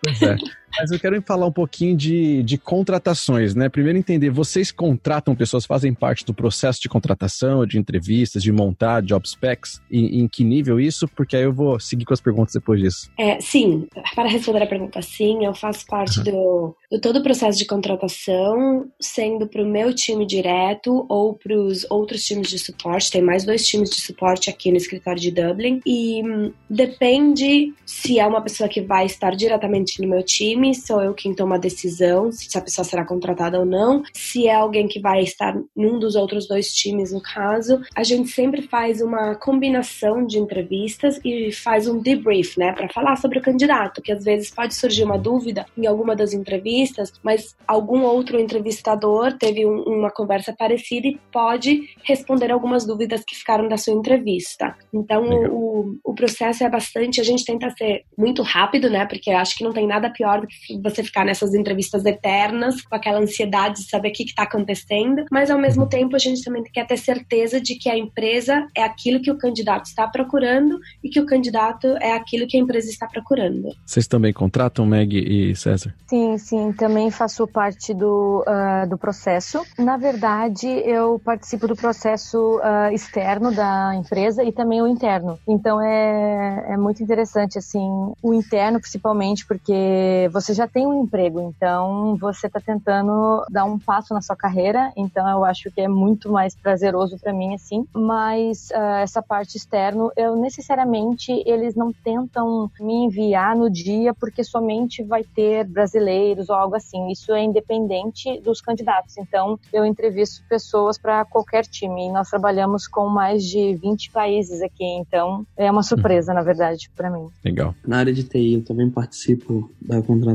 Pois 0.00 0.22
é. 0.22 0.36
Mas 0.78 0.90
eu 0.90 0.98
quero 0.98 1.20
falar 1.22 1.46
um 1.46 1.52
pouquinho 1.52 1.96
de, 1.96 2.42
de 2.42 2.58
contratações, 2.58 3.54
né? 3.54 3.68
Primeiro 3.68 3.98
entender, 3.98 4.30
vocês 4.30 4.72
contratam 4.72 5.34
pessoas, 5.34 5.66
fazem 5.66 5.94
parte 5.94 6.24
do 6.24 6.34
processo 6.34 6.80
de 6.80 6.88
contratação, 6.88 7.66
de 7.66 7.78
entrevistas, 7.78 8.42
de 8.42 8.50
montar 8.50 9.02
job 9.02 9.28
specs, 9.28 9.80
em, 9.90 10.20
em 10.20 10.28
que 10.28 10.44
nível 10.44 10.80
isso? 10.80 11.06
Porque 11.08 11.36
aí 11.36 11.42
eu 11.42 11.52
vou 11.52 11.78
seguir 11.78 12.04
com 12.04 12.14
as 12.14 12.20
perguntas 12.20 12.54
depois 12.54 12.80
disso. 12.80 13.10
É, 13.18 13.40
sim, 13.40 13.86
para 14.14 14.28
responder 14.28 14.62
a 14.62 14.66
pergunta, 14.66 15.00
sim, 15.02 15.44
eu 15.44 15.54
faço 15.54 15.86
parte 15.86 16.18
uhum. 16.18 16.24
do, 16.24 16.76
do 16.90 17.00
todo 17.00 17.18
o 17.18 17.22
processo 17.22 17.58
de 17.58 17.66
contratação, 17.66 18.86
sendo 19.00 19.46
para 19.46 19.62
o 19.62 19.66
meu 19.66 19.94
time 19.94 20.26
direto 20.26 21.06
ou 21.08 21.34
para 21.34 21.54
os 21.54 21.86
outros 21.90 22.24
times 22.24 22.48
de 22.48 22.58
suporte. 22.58 23.10
Tem 23.10 23.22
mais 23.22 23.44
dois 23.44 23.66
times 23.66 23.90
de 23.90 24.00
suporte 24.00 24.48
aqui 24.48 24.70
no 24.70 24.76
escritório 24.76 25.20
de 25.20 25.30
Dublin. 25.30 25.80
E 25.86 26.22
hum, 26.22 26.52
depende 26.68 27.72
se 27.84 28.18
é 28.18 28.26
uma 28.26 28.40
pessoa 28.40 28.68
que 28.68 28.80
vai 28.80 29.06
estar 29.06 29.34
diretamente 29.34 30.00
no 30.00 30.08
meu 30.08 30.22
time 30.22 30.61
time, 30.62 30.74
sou 30.74 31.02
eu 31.02 31.12
quem 31.12 31.34
toma 31.34 31.56
a 31.56 31.58
decisão 31.58 32.30
se 32.30 32.56
a 32.56 32.60
pessoa 32.60 32.84
será 32.84 33.04
contratada 33.04 33.58
ou 33.58 33.66
não. 33.66 34.02
Se 34.12 34.46
é 34.46 34.54
alguém 34.54 34.86
que 34.86 35.00
vai 35.00 35.22
estar 35.22 35.58
num 35.76 35.98
dos 35.98 36.14
outros 36.14 36.46
dois 36.46 36.72
times, 36.72 37.12
no 37.12 37.20
caso, 37.20 37.80
a 37.94 38.04
gente 38.04 38.28
sempre 38.28 38.62
faz 38.62 39.00
uma 39.00 39.34
combinação 39.34 40.24
de 40.24 40.38
entrevistas 40.38 41.20
e 41.24 41.50
faz 41.52 41.88
um 41.88 41.98
debrief, 42.00 42.56
né, 42.56 42.72
para 42.72 42.88
falar 42.88 43.16
sobre 43.16 43.38
o 43.38 43.42
candidato, 43.42 44.00
que 44.00 44.12
às 44.12 44.24
vezes 44.24 44.50
pode 44.50 44.74
surgir 44.74 45.04
uma 45.04 45.18
dúvida 45.18 45.66
em 45.76 45.86
alguma 45.86 46.14
das 46.14 46.32
entrevistas, 46.32 47.12
mas 47.22 47.56
algum 47.66 48.02
outro 48.02 48.38
entrevistador 48.38 49.36
teve 49.38 49.66
um, 49.66 49.82
uma 49.82 50.10
conversa 50.10 50.54
parecida 50.56 51.08
e 51.08 51.18
pode 51.32 51.88
responder 52.04 52.50
algumas 52.52 52.86
dúvidas 52.86 53.24
que 53.26 53.34
ficaram 53.34 53.68
da 53.68 53.76
sua 53.76 53.94
entrevista. 53.94 54.76
Então, 54.92 55.24
o, 55.50 55.96
o 56.04 56.14
processo 56.14 56.64
é 56.64 56.68
bastante, 56.68 57.20
a 57.20 57.24
gente 57.24 57.44
tenta 57.44 57.70
ser 57.70 58.04
muito 58.16 58.42
rápido, 58.42 58.88
né, 58.88 59.06
porque 59.06 59.30
acho 59.30 59.56
que 59.56 59.64
não 59.64 59.72
tem 59.72 59.86
nada 59.86 60.10
pior 60.10 60.40
do 60.40 60.51
você 60.82 61.02
ficar 61.02 61.24
nessas 61.24 61.54
entrevistas 61.54 62.04
eternas, 62.04 62.82
com 62.82 62.94
aquela 62.94 63.18
ansiedade 63.18 63.80
de 63.80 63.88
saber 63.88 64.10
o 64.10 64.12
que 64.12 64.24
está 64.24 64.44
acontecendo, 64.44 65.24
mas 65.30 65.50
ao 65.50 65.58
mesmo 65.58 65.86
tempo 65.86 66.14
a 66.14 66.18
gente 66.18 66.44
também 66.44 66.62
quer 66.62 66.86
ter 66.86 66.96
certeza 66.96 67.60
de 67.60 67.74
que 67.74 67.88
a 67.88 67.96
empresa 67.96 68.66
é 68.76 68.82
aquilo 68.82 69.20
que 69.20 69.30
o 69.30 69.38
candidato 69.38 69.86
está 69.86 70.06
procurando 70.06 70.78
e 71.02 71.08
que 71.08 71.20
o 71.20 71.26
candidato 71.26 71.86
é 72.00 72.12
aquilo 72.12 72.46
que 72.46 72.56
a 72.56 72.60
empresa 72.60 72.88
está 72.90 73.06
procurando. 73.06 73.70
Vocês 73.84 74.06
também 74.06 74.32
contratam, 74.32 74.86
Meg 74.86 75.16
e 75.16 75.54
César? 75.56 75.94
Sim, 76.06 76.38
sim, 76.38 76.72
também 76.72 77.10
faço 77.10 77.46
parte 77.46 77.92
do, 77.92 78.44
uh, 78.46 78.88
do 78.88 78.96
processo. 78.96 79.62
Na 79.78 79.96
verdade, 79.96 80.66
eu 80.66 81.20
participo 81.24 81.66
do 81.66 81.74
processo 81.74 82.58
uh, 82.58 82.92
externo 82.92 83.52
da 83.54 83.94
empresa 83.96 84.44
e 84.44 84.52
também 84.52 84.80
o 84.82 84.86
interno. 84.86 85.38
Então 85.48 85.80
é, 85.80 86.66
é 86.68 86.76
muito 86.76 87.02
interessante, 87.02 87.58
assim, 87.58 88.12
o 88.22 88.34
interno 88.34 88.80
principalmente, 88.80 89.46
porque 89.46 89.62
porque 89.62 90.28
você 90.42 90.54
já 90.54 90.66
tem 90.66 90.86
um 90.86 91.04
emprego, 91.04 91.40
então 91.40 92.16
você 92.16 92.48
está 92.48 92.60
tentando 92.60 93.44
dar 93.48 93.64
um 93.64 93.78
passo 93.78 94.12
na 94.12 94.20
sua 94.20 94.34
carreira, 94.34 94.92
então 94.96 95.28
eu 95.28 95.44
acho 95.44 95.70
que 95.70 95.80
é 95.80 95.86
muito 95.86 96.30
mais 96.30 96.54
prazeroso 96.54 97.16
para 97.18 97.32
mim 97.32 97.54
assim. 97.54 97.86
Mas 97.94 98.68
uh, 98.70 99.02
essa 99.02 99.22
parte 99.22 99.56
externa, 99.56 100.10
eu 100.16 100.36
necessariamente 100.36 101.30
eles 101.46 101.76
não 101.76 101.92
tentam 101.92 102.68
me 102.80 103.04
enviar 103.04 103.54
no 103.54 103.70
dia 103.70 104.12
porque 104.12 104.42
somente 104.42 105.02
vai 105.04 105.22
ter 105.22 105.64
brasileiros 105.64 106.48
ou 106.48 106.56
algo 106.56 106.74
assim. 106.74 107.10
Isso 107.10 107.32
é 107.32 107.44
independente 107.44 108.40
dos 108.40 108.60
candidatos. 108.60 109.16
Então 109.16 109.58
eu 109.72 109.86
entrevisto 109.86 110.42
pessoas 110.48 110.98
para 110.98 111.24
qualquer 111.24 111.64
time. 111.64 112.08
E 112.08 112.12
nós 112.12 112.28
trabalhamos 112.28 112.88
com 112.88 113.08
mais 113.08 113.44
de 113.44 113.76
20 113.76 114.10
países 114.10 114.60
aqui, 114.60 114.84
então 114.84 115.46
é 115.56 115.70
uma 115.70 115.84
surpresa, 115.84 116.34
na 116.34 116.42
verdade, 116.42 116.90
para 116.96 117.10
mim. 117.10 117.28
Legal. 117.44 117.74
Na 117.86 117.98
área 117.98 118.12
de 118.12 118.24
TI, 118.24 118.54
eu 118.54 118.64
também 118.64 118.90
participo 118.90 119.70
da 119.80 120.02
contratação. 120.02 120.31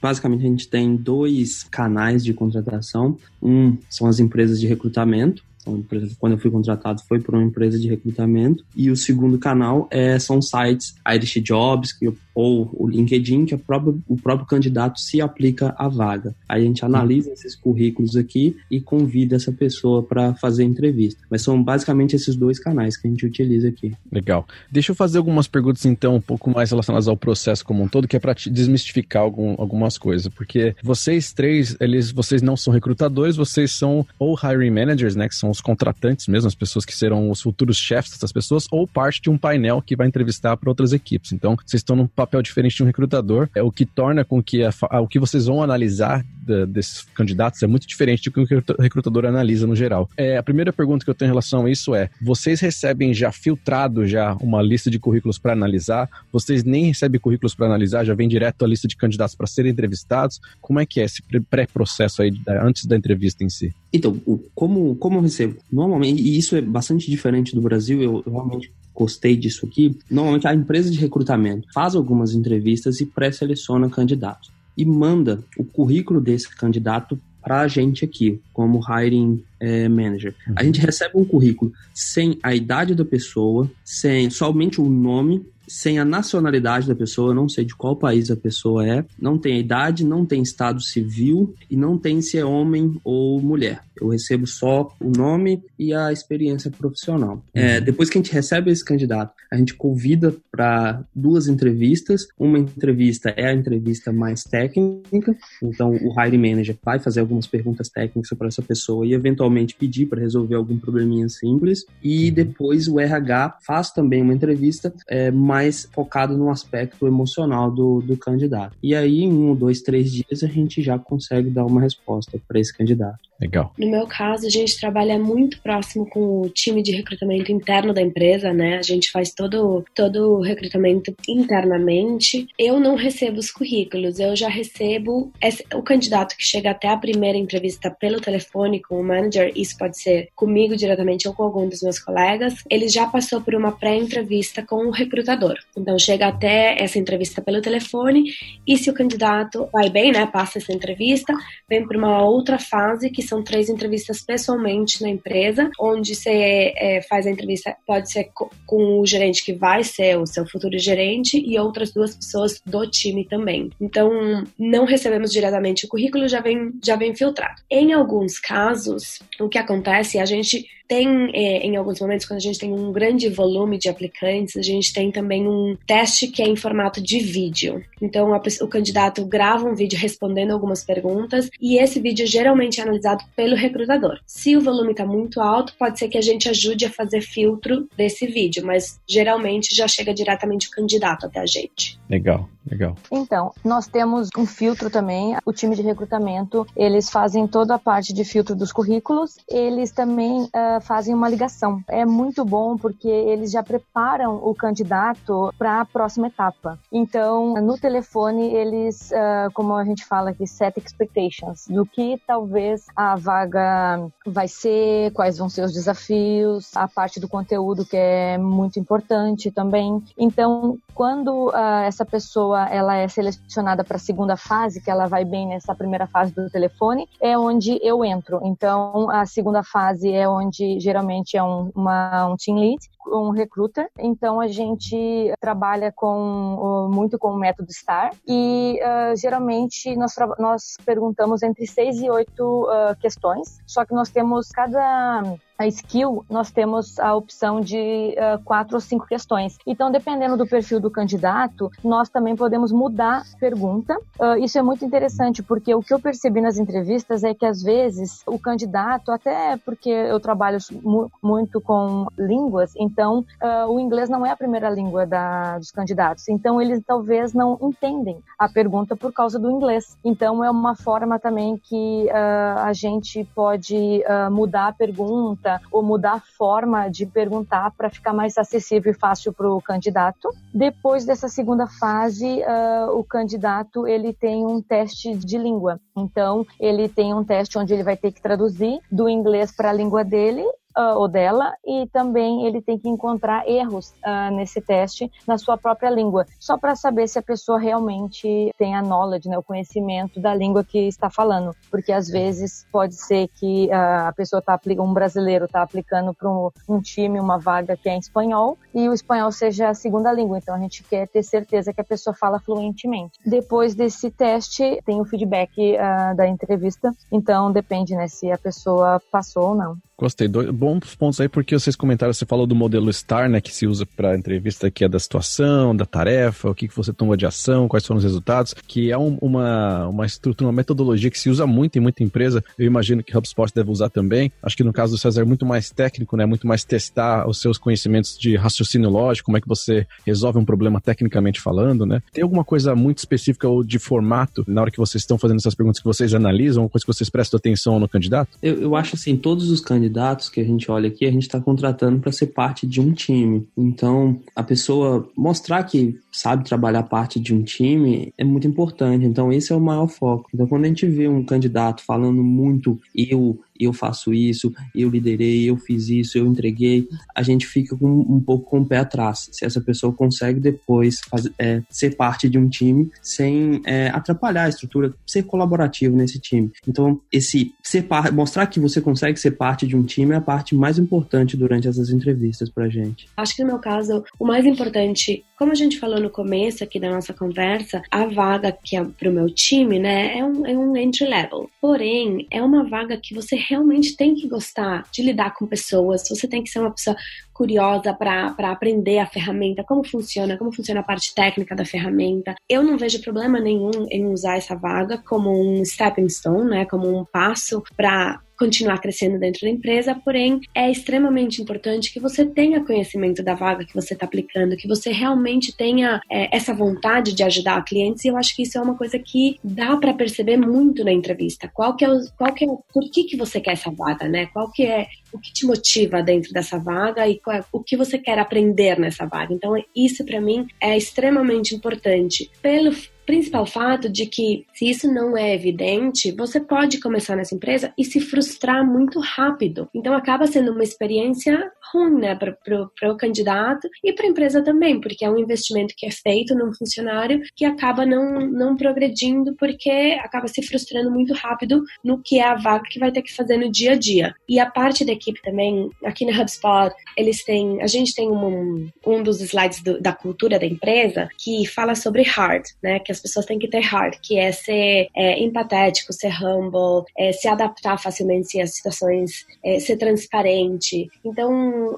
Basicamente, 0.00 0.44
a 0.44 0.48
gente 0.48 0.68
tem 0.68 0.96
dois 0.96 1.64
canais 1.64 2.24
de 2.24 2.32
contratação. 2.32 3.16
Um 3.42 3.76
são 3.88 4.06
as 4.06 4.18
empresas 4.20 4.60
de 4.60 4.66
recrutamento, 4.66 5.44
então, 5.66 6.14
quando 6.18 6.32
eu 6.32 6.38
fui 6.38 6.50
contratado 6.50 7.02
foi 7.08 7.18
por 7.18 7.34
uma 7.34 7.44
empresa 7.44 7.78
de 7.78 7.88
recrutamento. 7.88 8.64
E 8.74 8.90
o 8.90 8.96
segundo 8.96 9.38
canal 9.38 9.88
é, 9.90 10.18
são 10.18 10.40
sites 10.40 10.94
Irish 11.06 11.40
Jobs, 11.42 11.92
que 11.92 12.12
ou 12.36 12.70
o 12.74 12.86
LinkedIn, 12.86 13.46
que 13.46 13.54
o 13.54 13.58
próprio, 13.58 14.02
o 14.06 14.14
próprio 14.14 14.46
candidato 14.46 15.00
se 15.00 15.22
aplica 15.22 15.74
à 15.78 15.88
vaga. 15.88 16.34
Aí 16.46 16.62
a 16.62 16.64
gente 16.66 16.84
analisa 16.84 17.32
esses 17.32 17.56
currículos 17.56 18.14
aqui 18.14 18.54
e 18.70 18.78
convida 18.78 19.36
essa 19.36 19.50
pessoa 19.50 20.02
para 20.02 20.34
fazer 20.34 20.62
entrevista. 20.64 21.18
Mas 21.30 21.40
são 21.40 21.62
basicamente 21.62 22.14
esses 22.14 22.36
dois 22.36 22.58
canais 22.58 22.94
que 22.94 23.08
a 23.08 23.10
gente 23.10 23.24
utiliza 23.24 23.68
aqui. 23.68 23.94
Legal. 24.12 24.46
Deixa 24.70 24.92
eu 24.92 24.96
fazer 24.96 25.16
algumas 25.16 25.48
perguntas, 25.48 25.86
então, 25.86 26.16
um 26.16 26.20
pouco 26.20 26.50
mais 26.50 26.70
relacionadas 26.70 27.08
ao 27.08 27.16
processo 27.16 27.64
como 27.64 27.82
um 27.82 27.88
todo, 27.88 28.06
que 28.06 28.16
é 28.16 28.20
para 28.20 28.34
desmistificar 28.34 29.22
algum, 29.22 29.54
algumas 29.56 29.96
coisas. 29.96 30.28
Porque 30.28 30.76
vocês 30.82 31.32
três, 31.32 31.74
eles, 31.80 32.10
vocês 32.10 32.42
não 32.42 32.54
são 32.54 32.70
recrutadores, 32.70 33.34
vocês 33.34 33.72
são 33.72 34.06
ou 34.18 34.36
hiring 34.36 34.70
managers, 34.70 35.16
né, 35.16 35.26
que 35.26 35.34
são 35.34 35.50
os 35.56 35.60
contratantes 35.60 36.26
mesmo, 36.28 36.48
as 36.48 36.54
pessoas 36.54 36.84
que 36.84 36.96
serão 36.96 37.30
os 37.30 37.40
futuros 37.40 37.76
chefes 37.76 38.12
dessas 38.12 38.32
pessoas, 38.32 38.66
ou 38.70 38.86
parte 38.86 39.20
de 39.20 39.30
um 39.30 39.36
painel 39.36 39.82
que 39.82 39.96
vai 39.96 40.06
entrevistar 40.06 40.56
para 40.56 40.70
outras 40.70 40.92
equipes. 40.92 41.32
Então, 41.32 41.56
vocês 41.56 41.80
estão 41.80 41.96
num 41.96 42.06
papel 42.06 42.42
diferente 42.42 42.76
de 42.76 42.82
um 42.82 42.86
recrutador, 42.86 43.48
é 43.54 43.62
o 43.62 43.70
que 43.70 43.84
torna 43.84 44.24
com 44.24 44.42
que 44.42 44.62
a, 44.62 44.70
a, 44.90 45.00
o 45.00 45.08
que 45.08 45.18
vocês 45.18 45.46
vão 45.46 45.62
analisar 45.62 46.24
da, 46.46 46.64
desses 46.64 47.02
candidatos 47.14 47.62
é 47.62 47.66
muito 47.66 47.86
diferente 47.86 48.30
do 48.30 48.46
que 48.46 48.54
o 48.54 48.80
recrutador 48.80 49.26
analisa 49.26 49.66
no 49.66 49.74
geral. 49.74 50.08
É, 50.16 50.36
a 50.36 50.42
primeira 50.42 50.72
pergunta 50.72 51.04
que 51.04 51.10
eu 51.10 51.14
tenho 51.14 51.28
em 51.28 51.32
relação 51.32 51.66
a 51.66 51.70
isso 51.70 51.94
é: 51.94 52.08
vocês 52.20 52.60
recebem 52.60 53.12
já 53.12 53.32
filtrado 53.32 54.06
já 54.06 54.34
uma 54.34 54.62
lista 54.62 54.90
de 54.90 54.98
currículos 54.98 55.38
para 55.38 55.52
analisar? 55.52 56.08
Vocês 56.32 56.62
nem 56.62 56.86
recebem 56.86 57.20
currículos 57.20 57.54
para 57.54 57.66
analisar, 57.66 58.04
já 58.04 58.14
vem 58.14 58.28
direto 58.28 58.64
a 58.64 58.68
lista 58.68 58.86
de 58.86 58.96
candidatos 58.96 59.34
para 59.34 59.46
serem 59.46 59.72
entrevistados? 59.72 60.40
Como 60.60 60.78
é 60.78 60.86
que 60.86 61.00
é 61.00 61.04
esse 61.04 61.22
pré-processo 61.50 62.22
aí 62.22 62.32
antes 62.62 62.86
da 62.86 62.96
entrevista 62.96 63.42
em 63.42 63.48
si? 63.48 63.74
Então, 63.92 64.20
como, 64.54 64.94
como 64.96 65.20
Normalmente, 65.70 66.22
e 66.22 66.38
isso 66.38 66.56
é 66.56 66.60
bastante 66.60 67.10
diferente 67.10 67.54
do 67.54 67.60
Brasil, 67.60 68.02
eu, 68.02 68.22
eu 68.24 68.32
realmente 68.32 68.72
gostei 68.94 69.36
disso 69.36 69.66
aqui. 69.66 69.96
Normalmente 70.10 70.46
a 70.46 70.54
empresa 70.54 70.90
de 70.90 70.98
recrutamento 70.98 71.68
faz 71.72 71.94
algumas 71.94 72.34
entrevistas 72.34 73.00
e 73.00 73.06
pré-seleciona 73.06 73.90
candidatos 73.90 74.50
e 74.76 74.84
manda 74.84 75.42
o 75.56 75.64
currículo 75.64 76.20
desse 76.20 76.54
candidato 76.54 77.18
para 77.42 77.60
a 77.60 77.68
gente 77.68 78.04
aqui, 78.04 78.40
como 78.52 78.80
hiring 78.80 79.42
é, 79.60 79.88
manager. 79.88 80.34
Uhum. 80.48 80.54
A 80.56 80.64
gente 80.64 80.80
recebe 80.80 81.16
um 81.16 81.24
currículo 81.24 81.72
sem 81.94 82.38
a 82.42 82.52
idade 82.54 82.92
da 82.92 83.04
pessoa, 83.04 83.70
sem 83.84 84.28
somente 84.30 84.80
o 84.80 84.88
nome 84.88 85.46
sem 85.68 85.98
a 85.98 86.04
nacionalidade 86.04 86.86
da 86.86 86.94
pessoa, 86.94 87.34
não 87.34 87.48
sei 87.48 87.64
de 87.64 87.74
qual 87.74 87.96
país 87.96 88.30
a 88.30 88.36
pessoa 88.36 88.86
é, 88.86 89.04
não 89.20 89.38
tem 89.38 89.54
a 89.54 89.58
idade, 89.58 90.04
não 90.04 90.24
tem 90.24 90.42
estado 90.42 90.80
civil 90.80 91.54
e 91.70 91.76
não 91.76 91.98
tem 91.98 92.20
se 92.20 92.38
é 92.38 92.44
homem 92.44 93.00
ou 93.04 93.40
mulher. 93.40 93.80
Eu 94.00 94.08
recebo 94.08 94.46
só 94.46 94.94
o 95.00 95.10
nome 95.10 95.62
e 95.78 95.94
a 95.94 96.12
experiência 96.12 96.70
profissional. 96.70 97.42
É, 97.54 97.78
uhum. 97.78 97.84
depois 97.84 98.10
que 98.10 98.18
a 98.18 98.22
gente 98.22 98.32
recebe 98.32 98.70
esse 98.70 98.84
candidato, 98.84 99.32
a 99.50 99.56
gente 99.56 99.74
convida 99.74 100.34
para 100.52 101.02
duas 101.14 101.48
entrevistas. 101.48 102.26
Uma 102.38 102.58
entrevista 102.58 103.30
é 103.30 103.46
a 103.46 103.54
entrevista 103.54 104.12
mais 104.12 104.42
técnica, 104.42 105.34
então 105.62 105.92
o 105.92 106.20
hiring 106.20 106.50
manager 106.50 106.76
vai 106.84 106.98
fazer 106.98 107.20
algumas 107.20 107.46
perguntas 107.46 107.88
técnicas 107.88 108.36
para 108.36 108.48
essa 108.48 108.62
pessoa 108.62 109.06
e 109.06 109.14
eventualmente 109.14 109.74
pedir 109.74 110.06
para 110.06 110.20
resolver 110.20 110.56
algum 110.56 110.78
probleminha 110.78 111.28
simples. 111.28 111.86
E 112.02 112.28
uhum. 112.28 112.34
depois 112.34 112.88
o 112.88 113.00
RH 113.00 113.58
faz 113.66 113.90
também 113.90 114.20
uma 114.20 114.34
entrevista 114.34 114.92
é, 115.08 115.30
mais 115.30 115.55
focada 115.92 116.36
no 116.36 116.50
aspecto 116.50 117.06
emocional 117.06 117.70
do, 117.70 118.00
do 118.00 118.16
candidato. 118.16 118.76
E 118.82 118.94
aí, 118.94 119.22
em 119.22 119.32
um, 119.32 119.54
dois, 119.54 119.80
três 119.80 120.12
dias, 120.12 120.42
a 120.42 120.46
gente 120.46 120.82
já 120.82 120.98
consegue 120.98 121.50
dar 121.50 121.64
uma 121.64 121.80
resposta 121.80 122.38
para 122.46 122.60
esse 122.60 122.76
candidato. 122.76 123.18
Legal. 123.40 123.72
No 123.78 123.90
meu 123.90 124.06
caso, 124.06 124.46
a 124.46 124.50
gente 124.50 124.78
trabalha 124.78 125.18
muito 125.18 125.60
próximo 125.60 126.08
com 126.08 126.42
o 126.42 126.48
time 126.48 126.82
de 126.82 126.92
recrutamento 126.92 127.52
interno 127.52 127.92
da 127.92 128.00
empresa, 128.00 128.52
né? 128.52 128.78
A 128.78 128.82
gente 128.82 129.10
faz 129.10 129.32
todo, 129.32 129.84
todo 129.94 130.38
o 130.38 130.40
recrutamento 130.40 131.14
internamente. 131.28 132.46
Eu 132.58 132.80
não 132.80 132.94
recebo 132.94 133.38
os 133.38 133.50
currículos, 133.50 134.18
eu 134.18 134.34
já 134.34 134.48
recebo 134.48 135.30
esse, 135.40 135.64
o 135.74 135.82
candidato 135.82 136.36
que 136.36 136.42
chega 136.42 136.70
até 136.70 136.88
a 136.88 136.96
primeira 136.96 137.36
entrevista 137.36 137.90
pelo 137.90 138.20
telefone 138.20 138.80
com 138.80 139.00
o 139.00 139.04
manager, 139.04 139.52
isso 139.54 139.76
pode 139.76 140.00
ser 140.00 140.30
comigo 140.34 140.74
diretamente 140.74 141.28
ou 141.28 141.34
com 141.34 141.42
algum 141.42 141.68
dos 141.68 141.82
meus 141.82 141.98
colegas. 141.98 142.54
Ele 142.70 142.88
já 142.88 143.06
passou 143.06 143.40
por 143.40 143.54
uma 143.54 143.72
pré-entrevista 143.72 144.62
com 144.62 144.86
o 144.86 144.90
recrutador. 144.90 145.56
Então, 145.76 145.98
chega 145.98 146.28
até 146.28 146.82
essa 146.82 146.98
entrevista 146.98 147.42
pelo 147.42 147.60
telefone 147.60 148.24
e 148.66 148.78
se 148.78 148.88
o 148.88 148.94
candidato 148.94 149.68
vai 149.72 149.90
bem, 149.90 150.12
né? 150.12 150.26
Passa 150.26 150.58
essa 150.58 150.72
entrevista, 150.72 151.34
vem 151.68 151.86
para 151.86 151.98
uma 151.98 152.22
outra 152.22 152.58
fase 152.58 153.10
que 153.10 153.25
são 153.26 153.42
três 153.42 153.68
entrevistas 153.68 154.22
pessoalmente 154.22 155.02
na 155.02 155.08
empresa, 155.08 155.70
onde 155.80 156.14
você 156.14 156.72
é, 156.76 157.02
faz 157.02 157.26
a 157.26 157.30
entrevista, 157.30 157.76
pode 157.86 158.10
ser 158.10 158.30
com 158.66 159.00
o 159.00 159.06
gerente 159.06 159.44
que 159.44 159.52
vai 159.52 159.82
ser 159.84 160.18
o 160.18 160.26
seu 160.26 160.46
futuro 160.46 160.78
gerente 160.78 161.38
e 161.38 161.58
outras 161.58 161.92
duas 161.92 162.16
pessoas 162.16 162.60
do 162.64 162.88
time 162.88 163.24
também. 163.24 163.70
Então, 163.80 164.10
não 164.58 164.84
recebemos 164.84 165.32
diretamente 165.32 165.86
o 165.86 165.88
currículo, 165.88 166.28
já 166.28 166.40
vem, 166.40 166.72
já 166.84 166.96
vem 166.96 167.14
filtrado. 167.14 167.60
Em 167.70 167.92
alguns 167.92 168.38
casos, 168.38 169.18
o 169.40 169.48
que 169.48 169.58
acontece 169.58 170.18
é 170.18 170.22
a 170.22 170.26
gente 170.26 170.66
tem, 170.88 171.30
é, 171.34 171.66
em 171.66 171.76
alguns 171.76 172.00
momentos, 172.00 172.26
quando 172.26 172.38
a 172.38 172.42
gente 172.42 172.58
tem 172.58 172.72
um 172.72 172.92
grande 172.92 173.28
volume 173.28 173.78
de 173.78 173.88
aplicantes, 173.88 174.56
a 174.56 174.62
gente 174.62 174.92
tem 174.92 175.10
também 175.10 175.46
um 175.48 175.76
teste 175.86 176.28
que 176.28 176.42
é 176.42 176.46
em 176.46 176.56
formato 176.56 177.02
de 177.02 177.18
vídeo. 177.18 177.82
Então, 178.00 178.32
a, 178.32 178.40
o 178.62 178.68
candidato 178.68 179.24
grava 179.24 179.68
um 179.68 179.74
vídeo 179.74 179.98
respondendo 179.98 180.52
algumas 180.52 180.84
perguntas 180.84 181.50
e 181.60 181.78
esse 181.78 182.00
vídeo 182.00 182.26
geralmente 182.26 182.80
é 182.80 182.82
analisado 182.82 183.15
pelo 183.34 183.56
recrutador. 183.56 184.18
Se 184.26 184.56
o 184.56 184.60
volume 184.60 184.92
está 184.92 185.04
muito 185.04 185.40
alto, 185.40 185.74
pode 185.78 185.98
ser 185.98 186.08
que 186.08 186.18
a 186.18 186.22
gente 186.22 186.48
ajude 186.48 186.84
a 186.84 186.90
fazer 186.90 187.20
filtro 187.20 187.88
desse 187.96 188.26
vídeo, 188.26 188.64
mas 188.64 189.00
geralmente 189.06 189.74
já 189.74 189.86
chega 189.86 190.12
diretamente 190.12 190.68
o 190.68 190.70
candidato 190.70 191.26
até 191.26 191.40
a 191.40 191.46
gente. 191.46 191.98
Legal, 192.08 192.48
legal. 192.68 192.96
Então, 193.10 193.52
nós 193.64 193.86
temos 193.86 194.28
um 194.36 194.46
filtro 194.46 194.90
também. 194.90 195.36
O 195.44 195.52
time 195.52 195.74
de 195.74 195.82
recrutamento, 195.82 196.66
eles 196.76 197.10
fazem 197.10 197.46
toda 197.46 197.74
a 197.74 197.78
parte 197.78 198.12
de 198.12 198.24
filtro 198.24 198.54
dos 198.54 198.72
currículos. 198.72 199.36
Eles 199.48 199.90
também 199.90 200.42
uh, 200.42 200.80
fazem 200.80 201.14
uma 201.14 201.28
ligação. 201.28 201.82
É 201.88 202.04
muito 202.04 202.44
bom 202.44 202.76
porque 202.76 203.08
eles 203.08 203.50
já 203.50 203.62
preparam 203.62 204.36
o 204.36 204.54
candidato 204.54 205.52
para 205.58 205.80
a 205.80 205.84
próxima 205.84 206.28
etapa. 206.28 206.78
Então, 206.92 207.54
no 207.54 207.78
telefone, 207.78 208.54
eles, 208.54 209.10
uh, 209.10 209.52
como 209.52 209.74
a 209.74 209.84
gente 209.84 210.04
fala 210.04 210.30
aqui, 210.30 210.46
set 210.46 210.78
expectations 210.78 211.66
do 211.68 211.84
que 211.84 212.20
talvez 212.26 212.86
a 212.94 213.05
vaga 213.14 214.08
vai 214.26 214.48
ser, 214.48 215.12
quais 215.12 215.38
vão 215.38 215.48
ser 215.48 215.62
os 215.62 215.72
desafios, 215.72 216.74
a 216.74 216.88
parte 216.88 217.20
do 217.20 217.28
conteúdo 217.28 217.84
que 217.84 217.96
é 217.96 218.38
muito 218.38 218.80
importante 218.80 219.50
também. 219.50 220.02
Então, 220.18 220.78
quando 220.94 221.48
uh, 221.48 221.82
essa 221.84 222.04
pessoa 222.04 222.64
ela 222.70 222.96
é 222.96 223.06
selecionada 223.06 223.84
para 223.84 223.96
a 223.96 224.00
segunda 224.00 224.36
fase, 224.36 224.80
que 224.80 224.90
ela 224.90 225.06
vai 225.06 225.24
bem 225.24 225.46
nessa 225.46 225.74
primeira 225.74 226.06
fase 226.06 226.34
do 226.34 226.50
telefone, 226.50 227.06
é 227.20 227.36
onde 227.36 227.78
eu 227.82 228.04
entro. 228.04 228.40
Então, 228.42 229.10
a 229.10 229.26
segunda 229.26 229.62
fase 229.62 230.10
é 230.10 230.28
onde 230.28 230.80
geralmente 230.80 231.36
é 231.36 231.42
um, 231.42 231.70
uma, 231.74 232.26
um 232.26 232.36
team 232.36 232.58
lead, 232.58 232.80
um 233.06 233.30
recruiter. 233.30 233.88
Então 233.98 234.40
a 234.40 234.48
gente 234.48 235.32
trabalha 235.40 235.92
com 235.94 236.88
muito 236.90 237.18
com 237.18 237.28
o 237.28 237.38
método 237.38 237.72
STAR 237.72 238.10
e 238.26 238.78
uh, 238.82 239.16
geralmente 239.16 239.94
nós, 239.96 240.14
nós 240.38 240.76
perguntamos 240.84 241.42
entre 241.42 241.66
seis 241.66 242.00
e 242.00 242.10
oito 242.10 242.64
uh, 242.64 242.96
questões. 243.00 243.58
Só 243.66 243.84
que 243.84 243.94
nós 243.94 244.10
temos 244.10 244.48
cada 244.48 245.22
a 245.58 245.66
skill, 245.66 246.24
nós 246.28 246.50
temos 246.50 246.98
a 246.98 247.14
opção 247.14 247.60
de 247.60 248.14
uh, 248.18 248.42
quatro 248.44 248.74
ou 248.74 248.80
cinco 248.80 249.06
questões. 249.06 249.58
Então, 249.66 249.90
dependendo 249.90 250.36
do 250.36 250.46
perfil 250.46 250.78
do 250.78 250.90
candidato, 250.90 251.70
nós 251.82 252.08
também 252.08 252.36
podemos 252.36 252.70
mudar 252.72 253.22
a 253.22 253.38
pergunta. 253.38 253.96
Uh, 254.20 254.36
isso 254.38 254.58
é 254.58 254.62
muito 254.62 254.84
interessante, 254.84 255.42
porque 255.42 255.74
o 255.74 255.82
que 255.82 255.94
eu 255.94 255.98
percebi 255.98 256.40
nas 256.40 256.58
entrevistas 256.58 257.24
é 257.24 257.32
que, 257.32 257.46
às 257.46 257.62
vezes, 257.62 258.22
o 258.26 258.38
candidato, 258.38 259.10
até 259.10 259.56
porque 259.58 259.88
eu 259.88 260.20
trabalho 260.20 260.58
mu 260.82 261.10
muito 261.22 261.60
com 261.60 262.06
línguas, 262.18 262.72
então 262.76 263.24
uh, 263.42 263.70
o 263.70 263.80
inglês 263.80 264.08
não 264.08 264.24
é 264.24 264.30
a 264.30 264.36
primeira 264.36 264.68
língua 264.68 265.06
da, 265.06 265.58
dos 265.58 265.70
candidatos. 265.70 266.28
Então, 266.28 266.60
eles 266.60 266.82
talvez 266.86 267.32
não 267.32 267.58
entendem 267.62 268.18
a 268.38 268.48
pergunta 268.48 268.96
por 268.96 269.12
causa 269.12 269.38
do 269.38 269.50
inglês. 269.50 269.96
Então, 270.04 270.44
é 270.44 270.50
uma 270.50 270.74
forma 270.74 271.18
também 271.18 271.56
que 271.56 272.08
a 272.10 272.72
gente 272.72 273.24
pode 273.34 274.02
mudar 274.30 274.68
a 274.68 274.72
pergunta 274.72 275.45
pergunta 275.46 275.60
ou 275.70 275.82
mudar 275.82 276.14
a 276.14 276.20
forma 276.20 276.88
de 276.88 277.06
perguntar 277.06 277.70
para 277.76 277.88
ficar 277.88 278.12
mais 278.12 278.36
acessível 278.36 278.92
e 278.92 278.94
fácil 278.94 279.32
para 279.32 279.48
o 279.48 279.62
candidato. 279.62 280.30
Depois 280.52 281.04
dessa 281.04 281.28
segunda 281.28 281.66
fase, 281.66 282.42
uh, 282.42 282.98
o 282.98 283.04
candidato 283.04 283.86
ele 283.86 284.12
tem 284.12 284.44
um 284.44 284.60
teste 284.60 285.14
de 285.14 285.38
língua. 285.38 285.80
Então, 285.96 286.44
ele 286.58 286.88
tem 286.88 287.14
um 287.14 287.24
teste 287.24 287.58
onde 287.58 287.72
ele 287.72 287.84
vai 287.84 287.96
ter 287.96 288.10
que 288.12 288.20
traduzir 288.20 288.80
do 288.90 289.08
inglês 289.08 289.52
para 289.52 289.70
a 289.70 289.72
língua 289.72 290.04
dele 290.04 290.44
uh, 290.76 290.98
ou 290.98 291.08
dela 291.08 291.54
e 291.64 291.86
também 291.92 292.46
ele 292.46 292.60
tem 292.60 292.78
que 292.78 292.88
encontrar 292.88 293.48
erros 293.48 293.94
uh, 294.04 294.34
nesse 294.34 294.60
teste 294.60 295.10
na 295.26 295.38
sua 295.38 295.56
própria 295.56 295.90
língua, 295.90 296.26
só 296.38 296.58
para 296.58 296.76
saber 296.76 297.08
se 297.08 297.18
a 297.18 297.22
pessoa 297.22 297.58
realmente 297.58 298.52
tem 298.58 298.74
a 298.74 298.82
knowledge, 298.82 299.28
né, 299.28 299.38
o 299.38 299.42
conhecimento 299.42 300.20
da 300.20 300.34
língua 300.34 300.62
que 300.62 300.78
está 300.86 301.08
falando, 301.08 301.54
porque 301.70 301.92
às 301.92 302.08
vezes 302.08 302.66
pode 302.70 302.94
ser 302.94 303.28
que 303.28 303.68
uh, 303.68 304.08
a 304.08 304.12
pessoa 304.12 304.42
tá 304.42 304.60
um 304.78 304.92
brasileiro 304.92 305.44
está 305.44 305.62
aplicando 305.62 306.12
para 306.12 306.28
um, 306.28 306.50
um, 306.68 306.80
time 306.80 307.20
uma 307.20 307.38
vaga 307.38 307.76
que 307.76 307.88
é 307.88 307.94
em 307.94 307.98
espanhol 307.98 308.58
e 308.74 308.88
o 308.88 308.92
espanhol 308.92 309.30
seja 309.30 309.68
a 309.68 309.74
segunda 309.74 310.12
língua, 310.12 310.38
então 310.38 310.54
a 310.54 310.58
gente 310.58 310.82
quer 310.82 311.06
ter 311.08 311.22
certeza 311.22 311.72
que 311.72 311.80
a 311.80 311.84
pessoa 311.84 312.14
fala 312.14 312.40
fluentemente. 312.40 313.18
Depois 313.24 313.74
desse 313.74 314.10
teste 314.10 314.82
tem 314.84 315.00
o 315.00 315.04
feedback 315.04 315.76
da 316.16 316.26
entrevista, 316.26 316.92
então 317.12 317.52
depende 317.52 317.94
né, 317.94 318.08
se 318.08 318.30
a 318.30 318.38
pessoa 318.38 319.00
passou 319.10 319.50
ou 319.50 319.54
não. 319.54 319.76
Gostei. 319.98 320.28
Dois 320.28 320.50
bons 320.50 320.94
pontos 320.94 321.18
aí, 321.22 321.28
porque 321.28 321.58
vocês 321.58 321.74
comentaram, 321.74 322.12
você 322.12 322.26
falou 322.26 322.46
do 322.46 322.54
modelo 322.54 322.92
STAR, 322.92 323.30
né, 323.30 323.40
que 323.40 323.50
se 323.52 323.66
usa 323.66 323.86
para 323.86 324.14
entrevista, 324.14 324.70
que 324.70 324.84
é 324.84 324.88
da 324.88 324.98
situação, 324.98 325.74
da 325.74 325.86
tarefa, 325.86 326.50
o 326.50 326.54
que, 326.54 326.68
que 326.68 326.76
você 326.76 326.92
tomou 326.92 327.16
de 327.16 327.24
ação, 327.24 327.66
quais 327.66 327.86
foram 327.86 327.96
os 327.96 328.04
resultados, 328.04 328.52
que 328.52 328.90
é 328.90 328.98
um, 328.98 329.16
uma, 329.22 329.88
uma 329.88 330.04
estrutura, 330.04 330.48
uma 330.48 330.52
metodologia 330.52 331.10
que 331.10 331.18
se 331.18 331.30
usa 331.30 331.46
muito 331.46 331.78
em 331.78 331.80
muita 331.80 332.04
empresa. 332.04 332.44
Eu 332.58 332.66
imagino 332.66 333.02
que 333.02 333.16
HubSpot 333.16 333.50
deve 333.54 333.70
usar 333.70 333.88
também. 333.88 334.30
Acho 334.42 334.54
que 334.54 334.62
no 334.62 334.72
caso 334.72 334.92
do 334.92 334.98
César 334.98 335.22
é 335.22 335.24
muito 335.24 335.46
mais 335.46 335.70
técnico, 335.70 336.14
né, 336.14 336.26
muito 336.26 336.46
mais 336.46 336.62
testar 336.62 337.26
os 337.26 337.40
seus 337.40 337.56
conhecimentos 337.56 338.18
de 338.18 338.36
raciocínio 338.36 338.90
lógico, 338.90 339.26
como 339.26 339.38
é 339.38 339.40
que 339.40 339.48
você 339.48 339.86
resolve 340.04 340.38
um 340.38 340.44
problema 340.44 340.78
tecnicamente 340.78 341.40
falando, 341.40 341.86
né. 341.86 342.02
Tem 342.12 342.22
alguma 342.22 342.44
coisa 342.44 342.74
muito 342.74 342.98
específica 342.98 343.48
ou 343.48 343.64
de 343.64 343.78
formato 343.78 344.44
na 344.46 344.60
hora 344.60 344.70
que 344.70 344.78
vocês 344.78 345.02
estão 345.02 345.16
fazendo 345.16 345.38
essas 345.38 345.54
perguntas 345.54 345.80
que 345.80 345.86
vocês 345.86 346.12
analisam, 346.12 346.68
coisa 346.68 346.84
que 346.84 346.92
vocês 346.92 347.08
prestam 347.08 347.38
atenção 347.38 347.80
no 347.80 347.88
candidato? 347.88 348.36
Eu, 348.42 348.60
eu 348.60 348.76
acho 348.76 348.94
assim, 348.94 349.16
todos 349.16 349.50
os 349.50 349.62
candidatos 349.62 349.85
candidatos 349.86 350.28
que 350.28 350.40
a 350.40 350.44
gente 350.44 350.70
olha 350.70 350.88
aqui, 350.88 351.06
a 351.06 351.10
gente 351.10 351.22
está 351.22 351.40
contratando 351.40 352.00
para 352.00 352.12
ser 352.12 352.28
parte 352.28 352.66
de 352.66 352.80
um 352.80 352.92
time. 352.92 353.46
Então, 353.56 354.20
a 354.34 354.42
pessoa 354.42 355.08
mostrar 355.16 355.62
que 355.62 355.98
sabe 356.10 356.44
trabalhar 356.44 356.82
parte 356.84 357.20
de 357.20 357.34
um 357.34 357.42
time 357.42 358.12
é 358.18 358.24
muito 358.24 358.46
importante. 358.46 359.04
Então, 359.04 359.32
esse 359.32 359.52
é 359.52 359.56
o 359.56 359.60
maior 359.60 359.86
foco. 359.86 360.28
Então, 360.34 360.46
quando 360.46 360.64
a 360.64 360.68
gente 360.68 360.86
vê 360.86 361.08
um 361.08 361.24
candidato 361.24 361.82
falando 361.82 362.22
muito 362.22 362.78
eu 362.94 363.38
eu 363.58 363.72
faço 363.72 364.12
isso, 364.12 364.52
eu 364.74 364.88
liderei, 364.88 365.48
eu 365.48 365.56
fiz 365.56 365.88
isso, 365.88 366.18
eu 366.18 366.26
entreguei, 366.26 366.88
a 367.14 367.22
gente 367.22 367.46
fica 367.46 367.76
com, 367.76 367.86
um 367.86 368.20
pouco 368.20 368.50
com 368.50 368.60
o 368.60 368.66
pé 368.66 368.78
atrás. 368.78 369.28
Se 369.32 369.44
essa 369.44 369.60
pessoa 369.60 369.92
consegue 369.92 370.40
depois 370.40 371.00
é, 371.38 371.62
ser 371.70 371.96
parte 371.96 372.28
de 372.28 372.38
um 372.38 372.48
time 372.48 372.90
sem 373.02 373.60
é, 373.64 373.88
atrapalhar 373.88 374.44
a 374.44 374.48
estrutura, 374.48 374.94
ser 375.06 375.24
colaborativo 375.24 375.96
nesse 375.96 376.18
time. 376.20 376.50
Então, 376.66 377.00
esse 377.12 377.54
ser 377.62 377.86
mostrar 378.12 378.46
que 378.46 378.60
você 378.60 378.80
consegue 378.80 379.18
ser 379.18 379.32
parte 379.32 379.66
de 379.66 379.76
um 379.76 379.82
time 379.82 380.12
é 380.12 380.16
a 380.16 380.20
parte 380.20 380.54
mais 380.54 380.78
importante 380.78 381.36
durante 381.36 381.68
essas 381.68 381.90
entrevistas 381.90 382.50
pra 382.50 382.68
gente. 382.68 383.08
Acho 383.16 383.34
que 383.34 383.42
no 383.42 383.48
meu 383.48 383.58
caso, 383.58 384.04
o 384.18 384.26
mais 384.26 384.44
importante, 384.44 385.24
como 385.38 385.52
a 385.52 385.54
gente 385.54 385.78
falou 385.78 386.00
no 386.00 386.10
começo 386.10 386.62
aqui 386.62 386.78
da 386.80 386.90
nossa 386.90 387.12
conversa, 387.12 387.82
a 387.90 388.06
vaga 388.06 388.52
que 388.52 388.76
é 388.76 388.84
pro 388.84 389.12
meu 389.12 389.28
time, 389.30 389.78
né, 389.78 390.18
é 390.18 390.24
um, 390.24 390.46
é 390.46 390.56
um 390.56 390.76
entry 390.76 391.06
level. 391.06 391.48
Porém, 391.60 392.26
é 392.30 392.42
uma 392.42 392.64
vaga 392.64 392.96
que 392.96 393.14
você 393.14 393.36
realmente 393.48 393.96
tem 393.96 394.14
que 394.14 394.28
gostar 394.28 394.84
de 394.92 395.02
lidar 395.02 395.34
com 395.34 395.46
pessoas, 395.46 396.08
você 396.08 396.26
tem 396.28 396.42
que 396.42 396.50
ser 396.50 396.60
uma 396.60 396.70
pessoa 396.70 396.96
curiosa 397.32 397.92
para 397.92 398.34
aprender 398.50 398.98
a 398.98 399.06
ferramenta, 399.06 399.62
como 399.62 399.86
funciona, 399.86 400.38
como 400.38 400.52
funciona 400.52 400.80
a 400.80 400.82
parte 400.82 401.14
técnica 401.14 401.54
da 401.54 401.64
ferramenta. 401.64 402.34
Eu 402.48 402.62
não 402.62 402.78
vejo 402.78 403.02
problema 403.02 403.38
nenhum 403.38 403.86
em 403.90 404.06
usar 404.06 404.36
essa 404.36 404.54
vaga 404.54 404.96
como 404.98 405.30
um 405.30 405.64
stepping 405.64 406.08
stone, 406.08 406.50
né, 406.50 406.64
como 406.64 406.98
um 406.98 407.04
passo 407.04 407.62
para 407.76 408.20
continuar 408.38 408.78
crescendo 408.78 409.18
dentro 409.18 409.42
da 409.42 409.50
empresa, 409.50 409.94
porém 409.94 410.40
é 410.54 410.70
extremamente 410.70 411.40
importante 411.40 411.92
que 411.92 412.00
você 412.00 412.24
tenha 412.24 412.64
conhecimento 412.64 413.22
da 413.22 413.34
vaga 413.34 413.64
que 413.64 413.74
você 413.74 413.94
está 413.94 414.06
aplicando, 414.06 414.56
que 414.56 414.68
você 414.68 414.90
realmente 414.90 415.56
tenha 415.56 416.00
é, 416.10 416.34
essa 416.36 416.54
vontade 416.54 417.14
de 417.14 417.22
ajudar 417.22 417.64
clientes. 417.64 418.04
E 418.04 418.08
eu 418.08 418.16
acho 418.16 418.34
que 418.34 418.42
isso 418.42 418.58
é 418.58 418.60
uma 418.60 418.76
coisa 418.76 418.98
que 418.98 419.38
dá 419.42 419.76
para 419.76 419.94
perceber 419.94 420.36
muito 420.36 420.84
na 420.84 420.92
entrevista. 420.92 421.50
Qual 421.52 421.76
que 421.76 421.84
é 421.84 421.88
o, 421.88 422.00
qual 422.16 422.32
que 422.32 422.44
é 422.44 422.48
por 422.72 422.90
que 422.90 423.04
que 423.04 423.16
você 423.16 423.40
quer 423.40 423.52
essa 423.52 423.70
vaga, 423.70 424.08
né? 424.08 424.26
Qual 424.26 424.50
que 424.50 424.64
é 424.64 424.86
o 425.12 425.18
que 425.18 425.32
te 425.32 425.46
motiva 425.46 426.02
dentro 426.02 426.32
dessa 426.32 426.58
vaga 426.58 427.06
e 427.08 427.20
é, 427.30 427.44
o 427.50 427.62
que 427.62 427.76
você 427.76 427.98
quer 427.98 428.18
aprender 428.18 428.78
nessa 428.78 429.06
vaga. 429.06 429.32
Então 429.32 429.54
isso 429.74 430.04
para 430.04 430.20
mim 430.20 430.46
é 430.60 430.76
extremamente 430.76 431.54
importante 431.54 432.30
pelo 432.42 432.72
principal 433.06 433.46
fato 433.46 433.88
de 433.88 434.06
que, 434.06 434.44
se 434.52 434.68
isso 434.68 434.92
não 434.92 435.16
é 435.16 435.34
evidente, 435.34 436.12
você 436.12 436.40
pode 436.40 436.80
começar 436.80 437.16
nessa 437.16 437.34
empresa 437.34 437.72
e 437.78 437.84
se 437.84 438.00
frustrar 438.00 438.66
muito 438.66 438.98
rápido. 439.00 439.68
Então, 439.72 439.94
acaba 439.94 440.26
sendo 440.26 440.52
uma 440.52 440.64
experiência 440.64 441.50
ruim, 441.72 442.00
né, 442.00 442.14
para 442.14 442.92
o 442.92 442.96
candidato 442.96 443.68
e 443.82 443.92
para 443.92 444.06
a 444.06 444.08
empresa 444.08 444.42
também, 444.42 444.80
porque 444.80 445.04
é 445.04 445.10
um 445.10 445.18
investimento 445.18 445.74
que 445.76 445.86
é 445.86 445.90
feito 445.90 446.34
num 446.34 446.52
funcionário 446.52 447.20
que 447.34 447.44
acaba 447.44 447.86
não, 447.86 448.20
não 448.20 448.56
progredindo 448.56 449.34
porque 449.36 449.98
acaba 450.02 450.28
se 450.28 450.42
frustrando 450.42 450.90
muito 450.90 451.12
rápido 451.14 451.62
no 451.84 452.00
que 452.02 452.18
é 452.18 452.24
a 452.24 452.34
vaga 452.34 452.64
que 452.68 452.78
vai 452.78 452.90
ter 452.90 453.02
que 453.02 453.14
fazer 453.14 453.36
no 453.36 453.50
dia 453.50 453.72
a 453.72 453.76
dia. 453.76 454.14
E 454.28 454.38
a 454.38 454.46
parte 454.46 454.84
da 454.84 454.92
equipe 454.92 455.20
também, 455.22 455.70
aqui 455.84 456.04
na 456.04 456.20
HubSpot, 456.20 456.74
eles 456.96 457.24
têm, 457.24 457.62
a 457.62 457.66
gente 457.66 457.94
tem 457.94 458.10
um, 458.10 458.68
um 458.86 459.02
dos 459.02 459.20
slides 459.20 459.62
do, 459.62 459.80
da 459.80 459.92
cultura 459.92 460.38
da 460.38 460.46
empresa 460.46 461.08
que 461.18 461.46
fala 461.46 461.74
sobre 461.74 462.02
hard, 462.02 462.44
né, 462.62 462.78
que 462.78 462.92
as 462.96 463.00
pessoas 463.00 463.26
têm 463.26 463.38
que 463.38 463.48
ter 463.48 463.60
hard, 463.60 463.94
que 464.02 464.18
é 464.18 464.32
ser 464.32 464.88
é, 464.94 465.22
empatético, 465.22 465.92
ser 465.92 466.12
humble, 466.22 466.84
é, 466.96 467.12
se 467.12 467.28
adaptar 467.28 467.78
facilmente 467.78 468.40
às 468.40 468.54
situações, 468.54 469.26
é, 469.44 469.60
ser 469.60 469.76
transparente. 469.76 470.88
Então, 471.04 471.76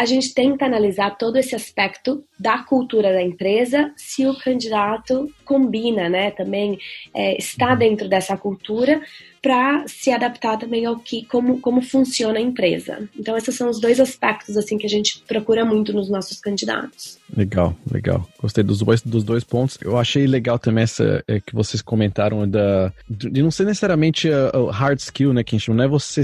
a 0.00 0.06
gente 0.06 0.32
tenta 0.32 0.64
analisar 0.64 1.10
todo 1.18 1.36
esse 1.36 1.54
aspecto 1.54 2.24
da 2.38 2.60
cultura 2.60 3.12
da 3.12 3.22
empresa, 3.22 3.92
se 3.94 4.26
o 4.26 4.34
candidato 4.34 5.30
combina, 5.44 6.08
né, 6.08 6.30
também 6.30 6.78
é, 7.12 7.36
está 7.36 7.74
dentro 7.74 8.08
dessa 8.08 8.34
cultura, 8.34 9.02
para 9.42 9.84
se 9.86 10.10
adaptar 10.10 10.58
também 10.58 10.84
ao 10.84 10.98
que 10.98 11.24
como, 11.24 11.60
como 11.60 11.80
funciona 11.80 12.38
a 12.38 12.42
empresa. 12.42 13.08
Então 13.18 13.36
esses 13.36 13.54
são 13.54 13.70
os 13.70 13.80
dois 13.80 13.98
aspectos 13.98 14.56
assim 14.56 14.76
que 14.76 14.86
a 14.86 14.88
gente 14.88 15.22
procura 15.26 15.64
muito 15.64 15.92
nos 15.92 16.10
nossos 16.10 16.38
candidatos. 16.38 17.18
Legal, 17.34 17.74
legal. 17.90 18.28
Gostei 18.38 18.62
dos 18.62 18.80
dois, 18.80 19.02
dos 19.02 19.24
dois 19.24 19.42
pontos. 19.42 19.78
Eu 19.80 19.96
achei 19.96 20.26
legal 20.26 20.58
também 20.58 20.84
essa 20.84 21.24
é, 21.26 21.40
que 21.40 21.54
vocês 21.54 21.80
comentaram 21.80 22.46
da 22.48 22.92
de 23.08 23.42
não 23.42 23.50
ser 23.50 23.64
necessariamente 23.64 24.28
o 24.28 24.66
hard 24.66 24.98
skill, 24.98 25.32
né, 25.32 25.42
que 25.42 25.56
a 25.56 25.58
gente 25.58 25.70
não 25.70 25.84
é 25.84 25.88
você 25.88 26.22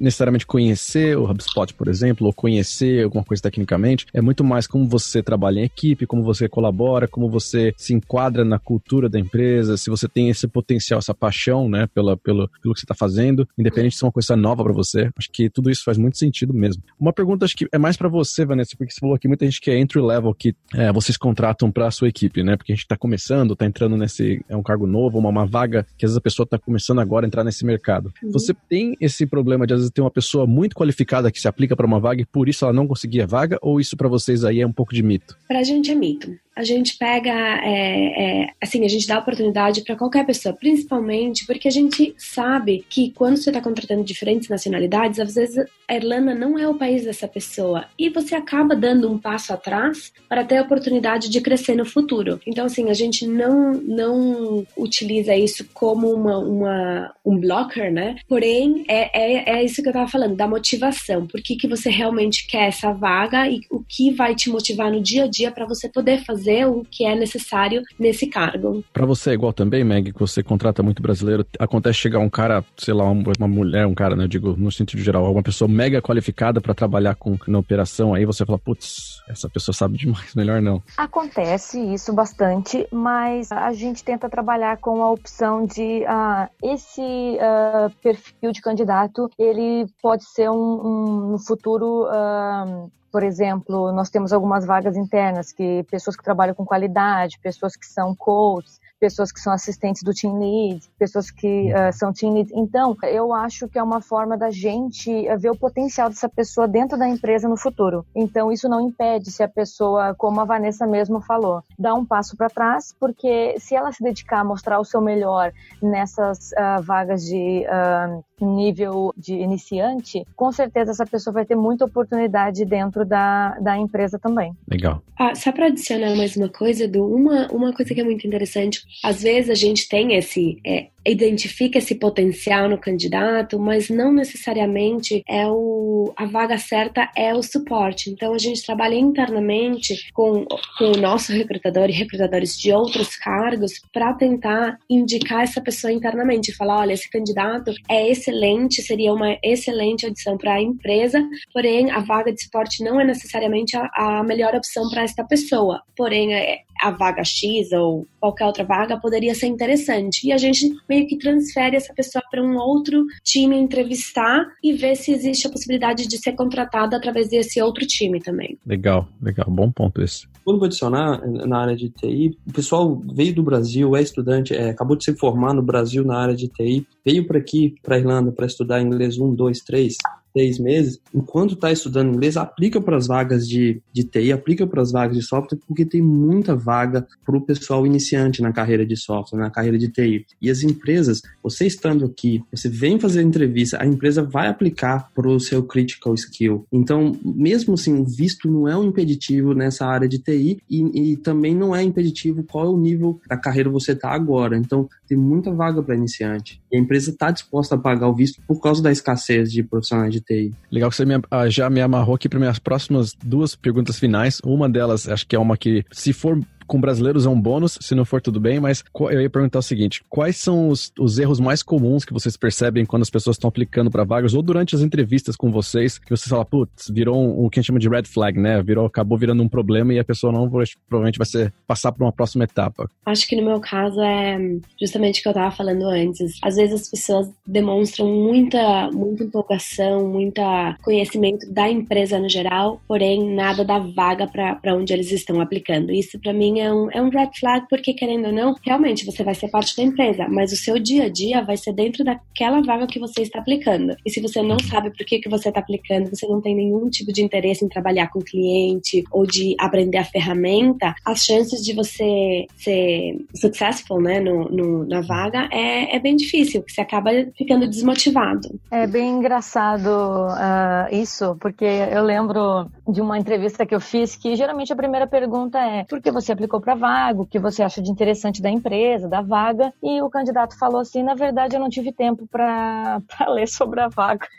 necessariamente 0.00 0.46
conhecer 0.46 1.18
o 1.18 1.30
HubSpot, 1.30 1.74
por 1.74 1.88
exemplo, 1.88 2.26
ou 2.26 2.32
conhecer 2.32 3.06
alguma 3.14 3.24
coisa 3.24 3.42
tecnicamente, 3.42 4.06
é 4.12 4.20
muito 4.20 4.42
mais 4.42 4.66
como 4.66 4.88
você 4.88 5.22
trabalha 5.22 5.60
em 5.60 5.64
equipe, 5.64 6.06
como 6.06 6.22
você 6.22 6.48
colabora, 6.48 7.06
como 7.06 7.30
você 7.30 7.72
se 7.76 7.94
enquadra 7.94 8.44
na 8.44 8.58
cultura 8.58 9.08
da 9.08 9.18
empresa, 9.18 9.76
se 9.76 9.88
você 9.88 10.08
tem 10.08 10.28
esse 10.28 10.48
potencial, 10.48 10.98
essa 10.98 11.14
paixão, 11.14 11.68
né, 11.68 11.86
pela, 11.94 12.16
pelo, 12.16 12.48
pelo 12.60 12.74
que 12.74 12.80
você 12.80 12.84
está 12.84 12.94
fazendo, 12.94 13.48
independente 13.56 13.96
se 13.96 14.04
é 14.04 14.06
uma 14.06 14.12
coisa 14.12 14.36
nova 14.36 14.64
para 14.64 14.72
você. 14.72 15.10
Acho 15.16 15.30
que 15.30 15.48
tudo 15.48 15.70
isso 15.70 15.84
faz 15.84 15.96
muito 15.96 16.18
sentido 16.18 16.52
mesmo. 16.52 16.82
Uma 16.98 17.12
pergunta, 17.12 17.44
acho 17.44 17.56
que 17.56 17.66
é 17.72 17.78
mais 17.78 17.96
para 17.96 18.08
você, 18.08 18.44
Vanessa, 18.44 18.72
porque 18.76 18.92
você 18.92 19.00
falou 19.00 19.14
aqui 19.14 19.28
muita 19.28 19.44
gente 19.44 19.60
que 19.60 19.70
é 19.70 19.78
entry 19.78 20.00
level, 20.00 20.34
que 20.34 20.54
é, 20.74 20.92
vocês 20.92 21.16
contratam 21.16 21.70
para 21.70 21.86
a 21.86 21.90
sua 21.90 22.08
equipe, 22.08 22.42
né? 22.42 22.56
Porque 22.56 22.72
a 22.72 22.74
gente 22.74 22.84
está 22.84 22.96
começando, 22.96 23.52
está 23.52 23.66
entrando 23.66 23.96
nesse. 23.96 24.44
É 24.48 24.56
um 24.56 24.62
cargo 24.62 24.86
novo, 24.86 25.18
uma, 25.18 25.28
uma 25.28 25.46
vaga 25.46 25.86
que 25.96 26.04
às 26.04 26.10
vezes 26.10 26.18
a 26.18 26.20
pessoa 26.20 26.44
está 26.44 26.58
começando 26.58 27.00
agora 27.00 27.26
a 27.26 27.28
entrar 27.28 27.44
nesse 27.44 27.64
mercado. 27.64 28.12
Uhum. 28.22 28.32
Você 28.32 28.54
tem 28.68 28.96
esse 29.00 29.26
problema 29.26 29.66
de 29.66 29.74
às 29.74 29.80
vezes 29.80 29.92
ter 29.92 30.00
uma 30.00 30.10
pessoa 30.10 30.46
muito 30.46 30.74
qualificada 30.74 31.30
que 31.30 31.40
se 31.40 31.48
aplica 31.48 31.76
para 31.76 31.86
uma 31.86 32.00
vaga 32.00 32.22
e 32.22 32.24
por 32.24 32.48
isso 32.48 32.64
ela 32.64 32.72
não 32.72 32.86
conseguia 32.94 33.26
vaga? 33.26 33.58
Ou 33.60 33.80
isso 33.80 33.96
para 33.96 34.08
vocês 34.08 34.44
aí 34.44 34.60
é 34.60 34.66
um 34.66 34.72
pouco 34.72 34.94
de 34.94 35.02
mito? 35.02 35.36
Para 35.48 35.58
a 35.58 35.62
gente 35.62 35.90
é 35.90 35.94
mito 35.94 36.43
a 36.56 36.62
gente 36.62 36.96
pega, 36.96 37.30
é, 37.30 38.42
é, 38.42 38.50
assim, 38.62 38.84
a 38.84 38.88
gente 38.88 39.06
dá 39.06 39.18
oportunidade 39.18 39.82
para 39.82 39.96
qualquer 39.96 40.24
pessoa, 40.24 40.54
principalmente 40.54 41.46
porque 41.46 41.68
a 41.68 41.70
gente 41.70 42.14
sabe 42.16 42.84
que 42.88 43.10
quando 43.10 43.36
você 43.36 43.50
está 43.50 43.60
contratando 43.60 44.04
diferentes 44.04 44.48
nacionalidades, 44.48 45.18
às 45.18 45.34
vezes 45.34 45.66
a 45.88 45.94
Irlanda 45.94 46.34
não 46.34 46.58
é 46.58 46.68
o 46.68 46.74
país 46.74 47.04
dessa 47.04 47.26
pessoa 47.26 47.86
e 47.98 48.08
você 48.08 48.34
acaba 48.34 48.76
dando 48.76 49.10
um 49.10 49.18
passo 49.18 49.52
atrás 49.52 50.12
para 50.28 50.44
ter 50.44 50.58
a 50.58 50.62
oportunidade 50.62 51.28
de 51.28 51.40
crescer 51.40 51.74
no 51.74 51.84
futuro. 51.84 52.40
Então, 52.46 52.66
assim, 52.66 52.88
a 52.88 52.94
gente 52.94 53.26
não, 53.26 53.72
não 53.72 54.66
utiliza 54.76 55.34
isso 55.34 55.66
como 55.74 56.12
uma, 56.12 56.38
uma 56.38 57.14
um 57.24 57.38
blocker, 57.38 57.92
né? 57.92 58.16
Porém, 58.28 58.84
é, 58.88 59.10
é, 59.18 59.58
é 59.58 59.64
isso 59.64 59.82
que 59.82 59.88
eu 59.88 59.92
estava 59.92 60.08
falando, 60.08 60.36
da 60.36 60.46
motivação. 60.46 61.26
Por 61.26 61.42
que, 61.42 61.56
que 61.56 61.66
você 61.66 61.90
realmente 61.90 62.46
quer 62.46 62.68
essa 62.68 62.92
vaga 62.92 63.48
e 63.48 63.60
o 63.70 63.82
que 63.82 64.12
vai 64.12 64.34
te 64.34 64.50
motivar 64.50 64.90
no 64.90 65.02
dia 65.02 65.24
a 65.24 65.28
dia 65.28 65.50
para 65.50 65.66
você 65.66 65.88
poder 65.88 66.24
fazer 66.24 66.43
o 66.66 66.84
que 66.90 67.04
é 67.04 67.14
necessário 67.14 67.82
nesse 67.98 68.26
cargo. 68.26 68.84
Para 68.92 69.06
você 69.06 69.30
é 69.30 69.34
igual 69.34 69.52
também, 69.52 69.84
Meg, 69.84 70.12
que 70.12 70.18
você 70.18 70.42
contrata 70.42 70.82
muito 70.82 71.02
brasileiro, 71.02 71.46
acontece 71.58 71.98
chegar 71.98 72.18
um 72.18 72.30
cara, 72.30 72.64
sei 72.76 72.94
lá, 72.94 73.04
uma 73.04 73.48
mulher, 73.48 73.86
um 73.86 73.94
cara, 73.94 74.16
né, 74.16 74.24
eu 74.24 74.28
digo, 74.28 74.56
no 74.56 74.70
sentido 74.70 75.02
geral, 75.02 75.30
uma 75.30 75.42
pessoa 75.42 75.68
mega 75.68 76.02
qualificada 76.02 76.60
para 76.60 76.74
trabalhar 76.74 77.14
com 77.14 77.36
na 77.46 77.58
operação, 77.58 78.14
aí 78.14 78.24
você 78.24 78.44
fala, 78.44 78.58
putz, 78.58 79.22
essa 79.28 79.48
pessoa 79.48 79.74
sabe 79.74 79.98
demais, 79.98 80.34
melhor 80.36 80.60
não. 80.60 80.82
Acontece 80.96 81.80
isso 81.92 82.12
bastante, 82.12 82.86
mas 82.90 83.50
a 83.52 83.72
gente 83.72 84.04
tenta 84.04 84.28
trabalhar 84.28 84.78
com 84.78 85.02
a 85.02 85.10
opção 85.10 85.66
de 85.66 86.04
uh, 86.04 86.48
esse 86.62 87.00
uh, 87.00 87.90
perfil 88.02 88.52
de 88.52 88.60
candidato, 88.60 89.30
ele 89.38 89.86
pode 90.02 90.24
ser 90.24 90.50
um, 90.50 90.54
um 90.54 91.30
no 91.32 91.38
futuro 91.38 92.04
uh, 92.04 92.90
por 93.14 93.22
exemplo, 93.22 93.92
nós 93.92 94.10
temos 94.10 94.32
algumas 94.32 94.66
vagas 94.66 94.96
internas 94.96 95.52
que 95.52 95.84
pessoas 95.84 96.16
que 96.16 96.24
trabalham 96.24 96.52
com 96.52 96.64
qualidade, 96.64 97.38
pessoas 97.38 97.76
que 97.76 97.86
são 97.86 98.12
coaches, 98.12 98.80
pessoas 99.04 99.30
que 99.30 99.38
são 99.38 99.52
assistentes 99.52 100.02
do 100.02 100.14
team 100.14 100.38
lead, 100.38 100.80
pessoas 100.98 101.30
que 101.30 101.70
uh, 101.74 101.92
são 101.92 102.10
team 102.10 102.32
lead. 102.32 102.50
Então, 102.54 102.96
eu 103.02 103.34
acho 103.34 103.68
que 103.68 103.78
é 103.78 103.82
uma 103.82 104.00
forma 104.00 104.34
da 104.34 104.50
gente 104.50 105.10
eh, 105.26 105.36
ver 105.36 105.50
o 105.50 105.56
potencial 105.56 106.08
dessa 106.08 106.26
pessoa 106.26 106.66
dentro 106.66 106.96
da 106.96 107.06
empresa 107.06 107.46
no 107.46 107.54
futuro. 107.54 108.06
Então, 108.16 108.50
isso 108.50 108.66
não 108.66 108.80
impede 108.80 109.30
se 109.30 109.42
a 109.42 109.48
pessoa, 109.48 110.14
como 110.14 110.40
a 110.40 110.46
Vanessa 110.46 110.86
mesmo 110.86 111.20
falou, 111.20 111.62
dá 111.78 111.92
um 111.92 112.02
passo 112.02 112.34
para 112.34 112.48
trás, 112.48 112.94
porque 112.98 113.56
se 113.58 113.74
ela 113.74 113.92
se 113.92 114.02
dedicar 114.02 114.40
a 114.40 114.44
mostrar 114.44 114.80
o 114.80 114.84
seu 114.86 115.02
melhor 115.02 115.52
nessas 115.82 116.52
uh, 116.52 116.82
vagas 116.82 117.24
de 117.24 117.66
uh, 117.66 118.24
nível 118.40 119.12
de 119.16 119.34
iniciante, 119.34 120.26
com 120.34 120.50
certeza 120.50 120.92
essa 120.92 121.04
pessoa 121.04 121.34
vai 121.34 121.44
ter 121.44 121.56
muita 121.56 121.84
oportunidade 121.84 122.64
dentro 122.64 123.04
da, 123.04 123.50
da 123.60 123.76
empresa 123.76 124.18
também. 124.18 124.56
Legal. 124.68 125.02
Ah, 125.18 125.34
só 125.34 125.52
para 125.52 125.66
adicionar 125.66 126.16
mais 126.16 126.36
uma 126.36 126.48
coisa, 126.48 126.88
do 126.88 127.04
uma, 127.06 127.46
uma 127.52 127.72
coisa 127.72 127.94
que 127.94 128.00
é 128.00 128.04
muito 128.04 128.26
interessante, 128.26 128.82
às 129.02 129.22
vezes 129.22 129.50
a 129.50 129.54
gente 129.54 129.88
tem 129.88 130.14
esse, 130.14 130.58
é, 130.64 130.88
identifica 131.06 131.78
esse 131.78 131.94
potencial 131.94 132.68
no 132.68 132.78
candidato, 132.78 133.58
mas 133.58 133.88
não 133.88 134.12
necessariamente 134.12 135.22
é 135.28 135.46
o, 135.46 136.12
a 136.16 136.24
vaga 136.24 136.58
certa 136.58 137.10
é 137.16 137.34
o 137.34 137.42
suporte. 137.42 138.10
Então 138.10 138.34
a 138.34 138.38
gente 138.38 138.64
trabalha 138.64 138.94
internamente 138.94 140.10
com, 140.12 140.44
com 140.78 140.84
o 140.92 140.96
nosso 140.96 141.32
recrutador 141.32 141.88
e 141.88 141.92
recrutadores 141.92 142.58
de 142.58 142.72
outros 142.72 143.16
cargos 143.16 143.72
para 143.92 144.14
tentar 144.14 144.78
indicar 144.88 145.42
essa 145.42 145.60
pessoa 145.60 145.92
internamente, 145.92 146.54
falar, 146.54 146.80
olha, 146.80 146.92
esse 146.92 147.10
candidato 147.10 147.72
é 147.88 148.10
excelente, 148.10 148.82
seria 148.82 149.12
uma 149.12 149.36
excelente 149.42 150.06
adição 150.06 150.36
para 150.38 150.54
a 150.54 150.62
empresa, 150.62 151.22
porém 151.52 151.90
a 151.90 152.00
vaga 152.00 152.32
de 152.32 152.42
suporte 152.42 152.82
não 152.82 153.00
é 153.00 153.04
necessariamente 153.04 153.76
a, 153.76 153.90
a 153.94 154.22
melhor 154.22 154.54
opção 154.54 154.88
para 154.90 155.02
esta 155.02 155.24
pessoa. 155.24 155.82
Porém, 155.96 156.34
é, 156.34 156.60
a 156.80 156.90
vaga 156.90 157.24
X 157.24 157.72
ou 157.72 158.06
qualquer 158.20 158.46
outra 158.46 158.64
vaga 158.64 158.98
poderia 158.98 159.34
ser 159.34 159.46
interessante. 159.46 160.26
E 160.26 160.32
a 160.32 160.38
gente 160.38 160.68
meio 160.94 161.06
que 161.08 161.18
transfere 161.18 161.76
essa 161.76 161.92
pessoa 161.92 162.22
para 162.30 162.42
um 162.42 162.56
outro 162.56 163.04
time 163.24 163.56
entrevistar 163.56 164.46
e 164.62 164.72
ver 164.72 164.94
se 164.94 165.12
existe 165.12 165.46
a 165.46 165.50
possibilidade 165.50 166.06
de 166.06 166.18
ser 166.18 166.32
contratada 166.32 166.96
através 166.96 167.28
desse 167.28 167.60
outro 167.60 167.84
time 167.84 168.20
também. 168.20 168.56
Legal, 168.64 169.08
legal, 169.20 169.46
bom 169.50 169.70
ponto 169.70 170.00
esse. 170.00 170.26
Quando 170.44 170.58
vou 170.58 170.66
adicionar 170.66 171.26
na 171.26 171.58
área 171.58 171.74
de 171.74 171.88
TI, 171.88 172.38
o 172.46 172.52
pessoal 172.52 173.00
veio 173.12 173.34
do 173.34 173.42
Brasil, 173.42 173.96
é 173.96 174.02
estudante, 174.02 174.54
é, 174.54 174.70
acabou 174.70 174.96
de 174.96 175.04
se 175.04 175.14
formar 175.16 175.54
no 175.54 175.62
Brasil 175.62 176.04
na 176.04 176.18
área 176.18 176.36
de 176.36 176.48
TI, 176.48 176.86
veio 177.04 177.26
para 177.26 177.38
aqui, 177.38 177.74
para 177.82 177.98
Irlanda, 177.98 178.30
para 178.30 178.46
estudar 178.46 178.80
inglês 178.80 179.18
1, 179.18 179.34
2, 179.34 179.60
3 179.60 179.96
seis 180.36 180.58
meses, 180.58 181.00
enquanto 181.14 181.54
está 181.54 181.70
estudando 181.70 182.12
inglês, 182.12 182.36
aplica 182.36 182.80
para 182.80 182.96
as 182.96 183.06
vagas 183.06 183.46
de, 183.46 183.80
de 183.92 184.02
TI, 184.02 184.32
aplica 184.32 184.66
para 184.66 184.82
as 184.82 184.90
vagas 184.90 185.16
de 185.16 185.22
software, 185.22 185.58
porque 185.66 185.84
tem 185.84 186.02
muita 186.02 186.56
vaga 186.56 187.06
para 187.24 187.36
o 187.36 187.40
pessoal 187.40 187.86
iniciante 187.86 188.42
na 188.42 188.52
carreira 188.52 188.84
de 188.84 188.96
software, 188.96 189.38
na 189.38 189.50
carreira 189.50 189.78
de 189.78 189.88
TI. 189.88 190.26
E 190.42 190.50
as 190.50 190.62
empresas, 190.62 191.22
você 191.42 191.66
estando 191.66 192.04
aqui, 192.04 192.42
você 192.50 192.68
vem 192.68 192.98
fazer 192.98 193.22
entrevista, 193.22 193.80
a 193.80 193.86
empresa 193.86 194.22
vai 194.22 194.48
aplicar 194.48 195.10
para 195.14 195.28
o 195.28 195.38
seu 195.38 195.62
critical 195.62 196.14
skill. 196.14 196.66
Então, 196.72 197.16
mesmo 197.24 197.74
assim, 197.74 197.94
o 197.94 198.04
visto 198.04 198.50
não 198.50 198.68
é 198.68 198.76
um 198.76 198.84
impeditivo 198.84 199.54
nessa 199.54 199.86
área 199.86 200.08
de 200.08 200.18
TI 200.18 200.60
e, 200.68 201.12
e 201.12 201.16
também 201.16 201.54
não 201.54 201.74
é 201.74 201.82
impeditivo 201.82 202.42
qual 202.42 202.66
é 202.66 202.70
o 202.70 202.78
nível 202.78 203.20
da 203.28 203.36
carreira 203.36 203.70
você 203.70 203.92
está 203.92 204.10
agora. 204.10 204.56
Então, 204.56 204.88
tem 205.06 205.16
muita 205.16 205.52
vaga 205.52 205.82
para 205.82 205.94
iniciante. 205.94 206.60
E 206.72 206.76
a 206.76 206.80
empresa 206.80 207.10
está 207.10 207.30
disposta 207.30 207.76
a 207.76 207.78
pagar 207.78 208.08
o 208.08 208.14
visto 208.14 208.42
por 208.48 208.60
causa 208.60 208.82
da 208.82 208.90
escassez 208.90 209.52
de 209.52 209.62
profissionais 209.62 210.12
de 210.12 210.23
Legal 210.70 210.90
que 210.90 210.96
você 210.96 211.04
me, 211.04 211.20
ah, 211.30 211.48
já 211.48 211.68
me 211.68 211.80
amarrou 211.80 212.14
aqui 212.14 212.28
para 212.28 212.38
minhas 212.38 212.58
próximas 212.58 213.14
duas 213.22 213.54
perguntas 213.54 213.98
finais. 213.98 214.40
Uma 214.44 214.68
delas, 214.68 215.08
acho 215.08 215.26
que 215.26 215.36
é 215.36 215.38
uma 215.38 215.56
que, 215.56 215.84
se 215.90 216.12
for 216.12 216.40
com 216.66 216.80
brasileiros 216.80 217.26
é 217.26 217.28
um 217.28 217.40
bônus, 217.40 217.78
se 217.80 217.94
não 217.94 218.04
for 218.04 218.20
tudo 218.20 218.40
bem, 218.40 218.60
mas 218.60 218.84
eu 219.10 219.20
ia 219.20 219.30
perguntar 219.30 219.58
o 219.58 219.62
seguinte: 219.62 220.02
quais 220.08 220.36
são 220.36 220.68
os, 220.68 220.92
os 220.98 221.18
erros 221.18 221.40
mais 221.40 221.62
comuns 221.62 222.04
que 222.04 222.12
vocês 222.12 222.36
percebem 222.36 222.84
quando 222.84 223.02
as 223.02 223.10
pessoas 223.10 223.36
estão 223.36 223.48
aplicando 223.48 223.90
para 223.90 224.04
vagas 224.04 224.34
ou 224.34 224.42
durante 224.42 224.74
as 224.74 224.80
entrevistas 224.80 225.36
com 225.36 225.50
vocês, 225.50 225.98
que 225.98 226.10
você 226.10 226.28
fala, 226.28 226.44
putz, 226.44 226.88
virou 226.90 227.16
um, 227.16 227.44
o 227.44 227.50
que 227.50 227.58
a 227.58 227.60
gente 227.60 227.68
chama 227.68 227.78
de 227.78 227.88
red 227.88 228.04
flag, 228.04 228.38
né? 228.38 228.62
Virou, 228.62 228.86
acabou 228.86 229.18
virando 229.18 229.42
um 229.42 229.48
problema 229.48 229.92
e 229.92 229.98
a 229.98 230.04
pessoa 230.04 230.32
não 230.32 230.48
provavelmente 230.48 231.18
vai 231.18 231.26
ser 231.26 231.52
passar 231.66 231.92
para 231.92 232.04
uma 232.04 232.12
próxima 232.12 232.44
etapa. 232.44 232.88
Acho 233.06 233.26
que 233.26 233.36
no 233.36 233.44
meu 233.44 233.60
caso 233.60 234.00
é 234.00 234.38
justamente 234.80 235.20
o 235.20 235.22
que 235.22 235.28
eu 235.28 235.32
estava 235.32 235.54
falando 235.54 235.84
antes. 235.88 236.38
Às 236.42 236.56
vezes 236.56 236.82
as 236.82 236.88
pessoas 236.88 237.28
demonstram 237.46 238.06
muita, 238.06 238.90
muita 238.90 239.24
empolgação, 239.24 240.08
muita 240.08 240.76
conhecimento 240.82 241.50
da 241.52 241.68
empresa 241.68 242.18
no 242.18 242.28
geral, 242.28 242.80
porém 242.86 243.34
nada 243.34 243.64
da 243.64 243.78
vaga 243.78 244.26
para 244.26 244.74
onde 244.74 244.92
eles 244.92 245.10
estão 245.12 245.40
aplicando. 245.40 245.92
Isso 245.92 246.18
para 246.18 246.32
mim 246.32 246.53
é 246.60 246.72
um, 246.72 246.90
é 246.90 247.02
um 247.02 247.08
red 247.08 247.30
flag, 247.38 247.66
porque 247.68 247.94
querendo 247.94 248.26
ou 248.26 248.32
não, 248.32 248.54
realmente 248.64 249.04
você 249.04 249.22
vai 249.22 249.34
ser 249.34 249.48
parte 249.48 249.76
da 249.76 249.82
empresa, 249.82 250.26
mas 250.28 250.52
o 250.52 250.56
seu 250.56 250.78
dia 250.78 251.04
a 251.04 251.08
dia 251.08 251.42
vai 251.42 251.56
ser 251.56 251.72
dentro 251.72 252.04
daquela 252.04 252.60
vaga 252.62 252.86
que 252.86 252.98
você 252.98 253.22
está 253.22 253.38
aplicando. 253.38 253.96
E 254.04 254.10
se 254.10 254.20
você 254.20 254.42
não 254.42 254.58
sabe 254.58 254.90
por 254.90 255.04
que, 255.04 255.18
que 255.18 255.28
você 255.28 255.48
está 255.48 255.60
aplicando, 255.60 256.10
você 256.10 256.26
não 256.26 256.40
tem 256.40 256.54
nenhum 256.54 256.88
tipo 256.88 257.12
de 257.12 257.22
interesse 257.22 257.64
em 257.64 257.68
trabalhar 257.68 258.08
com 258.08 258.20
cliente 258.20 259.04
ou 259.10 259.26
de 259.26 259.54
aprender 259.58 259.98
a 259.98 260.04
ferramenta, 260.04 260.94
as 261.04 261.24
chances 261.24 261.64
de 261.64 261.72
você 261.72 262.46
ser 262.56 263.18
successful 263.34 264.00
né, 264.00 264.20
no, 264.20 264.48
no 264.50 264.84
na 264.86 265.00
vaga 265.00 265.48
é, 265.52 265.96
é 265.96 265.98
bem 265.98 266.16
difícil, 266.16 266.60
porque 266.60 266.74
você 266.74 266.80
acaba 266.80 267.10
ficando 267.36 267.68
desmotivado. 267.68 268.60
É 268.70 268.86
bem 268.86 269.08
engraçado 269.08 269.88
uh, 269.88 270.94
isso, 270.94 271.36
porque 271.40 271.64
eu 271.64 272.02
lembro 272.02 272.66
de 272.88 273.00
uma 273.00 273.18
entrevista 273.18 273.66
que 273.66 273.74
eu 273.74 273.80
fiz 273.80 274.16
que 274.16 274.36
geralmente 274.36 274.72
a 274.72 274.76
primeira 274.76 275.06
pergunta 275.06 275.58
é 275.58 275.84
por 275.84 276.00
que 276.00 276.10
você 276.10 276.32
aplicou 276.32 276.43
aplicou 276.44 276.60
para 276.60 276.74
vaga, 276.74 277.22
o 277.22 277.26
que 277.26 277.38
você 277.38 277.62
acha 277.62 277.80
de 277.80 277.90
interessante 277.90 278.42
da 278.42 278.50
empresa, 278.50 279.08
da 279.08 279.22
vaga, 279.22 279.72
e 279.82 280.00
o 280.02 280.10
candidato 280.10 280.58
falou 280.58 280.80
assim: 280.80 281.02
na 281.02 281.14
verdade, 281.14 281.56
eu 281.56 281.60
não 281.60 281.68
tive 281.68 281.92
tempo 281.92 282.26
para 282.30 283.00
ler 283.28 283.48
sobre 283.48 283.80
a 283.80 283.88
vaga. 283.88 284.26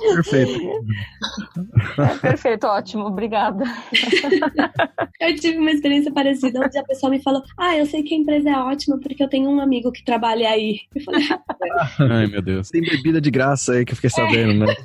Perfeito. 0.00 0.60
É, 1.98 2.18
perfeito, 2.18 2.66
ótimo, 2.66 3.04
obrigada. 3.04 3.64
Eu 5.20 5.34
tive 5.34 5.58
uma 5.58 5.72
experiência 5.72 6.12
parecida, 6.12 6.60
onde 6.60 6.78
a 6.78 6.84
pessoa 6.84 7.10
me 7.10 7.20
falou: 7.20 7.42
Ah, 7.56 7.76
eu 7.76 7.84
sei 7.86 8.04
que 8.04 8.14
a 8.14 8.18
empresa 8.18 8.50
é 8.50 8.56
ótima 8.56 8.98
porque 9.00 9.20
eu 9.20 9.28
tenho 9.28 9.50
um 9.50 9.60
amigo 9.60 9.90
que 9.90 10.04
trabalha 10.04 10.48
aí. 10.48 10.82
Eu 10.94 11.02
falei: 11.02 11.24
Ai, 11.98 12.26
meu 12.28 12.40
Deus. 12.40 12.70
Tem 12.70 12.80
bebida 12.80 13.20
de 13.20 13.28
graça 13.28 13.72
aí 13.72 13.84
que 13.84 13.92
eu 13.92 13.96
fiquei 13.96 14.10
sabendo, 14.10 14.64
né? 14.64 14.76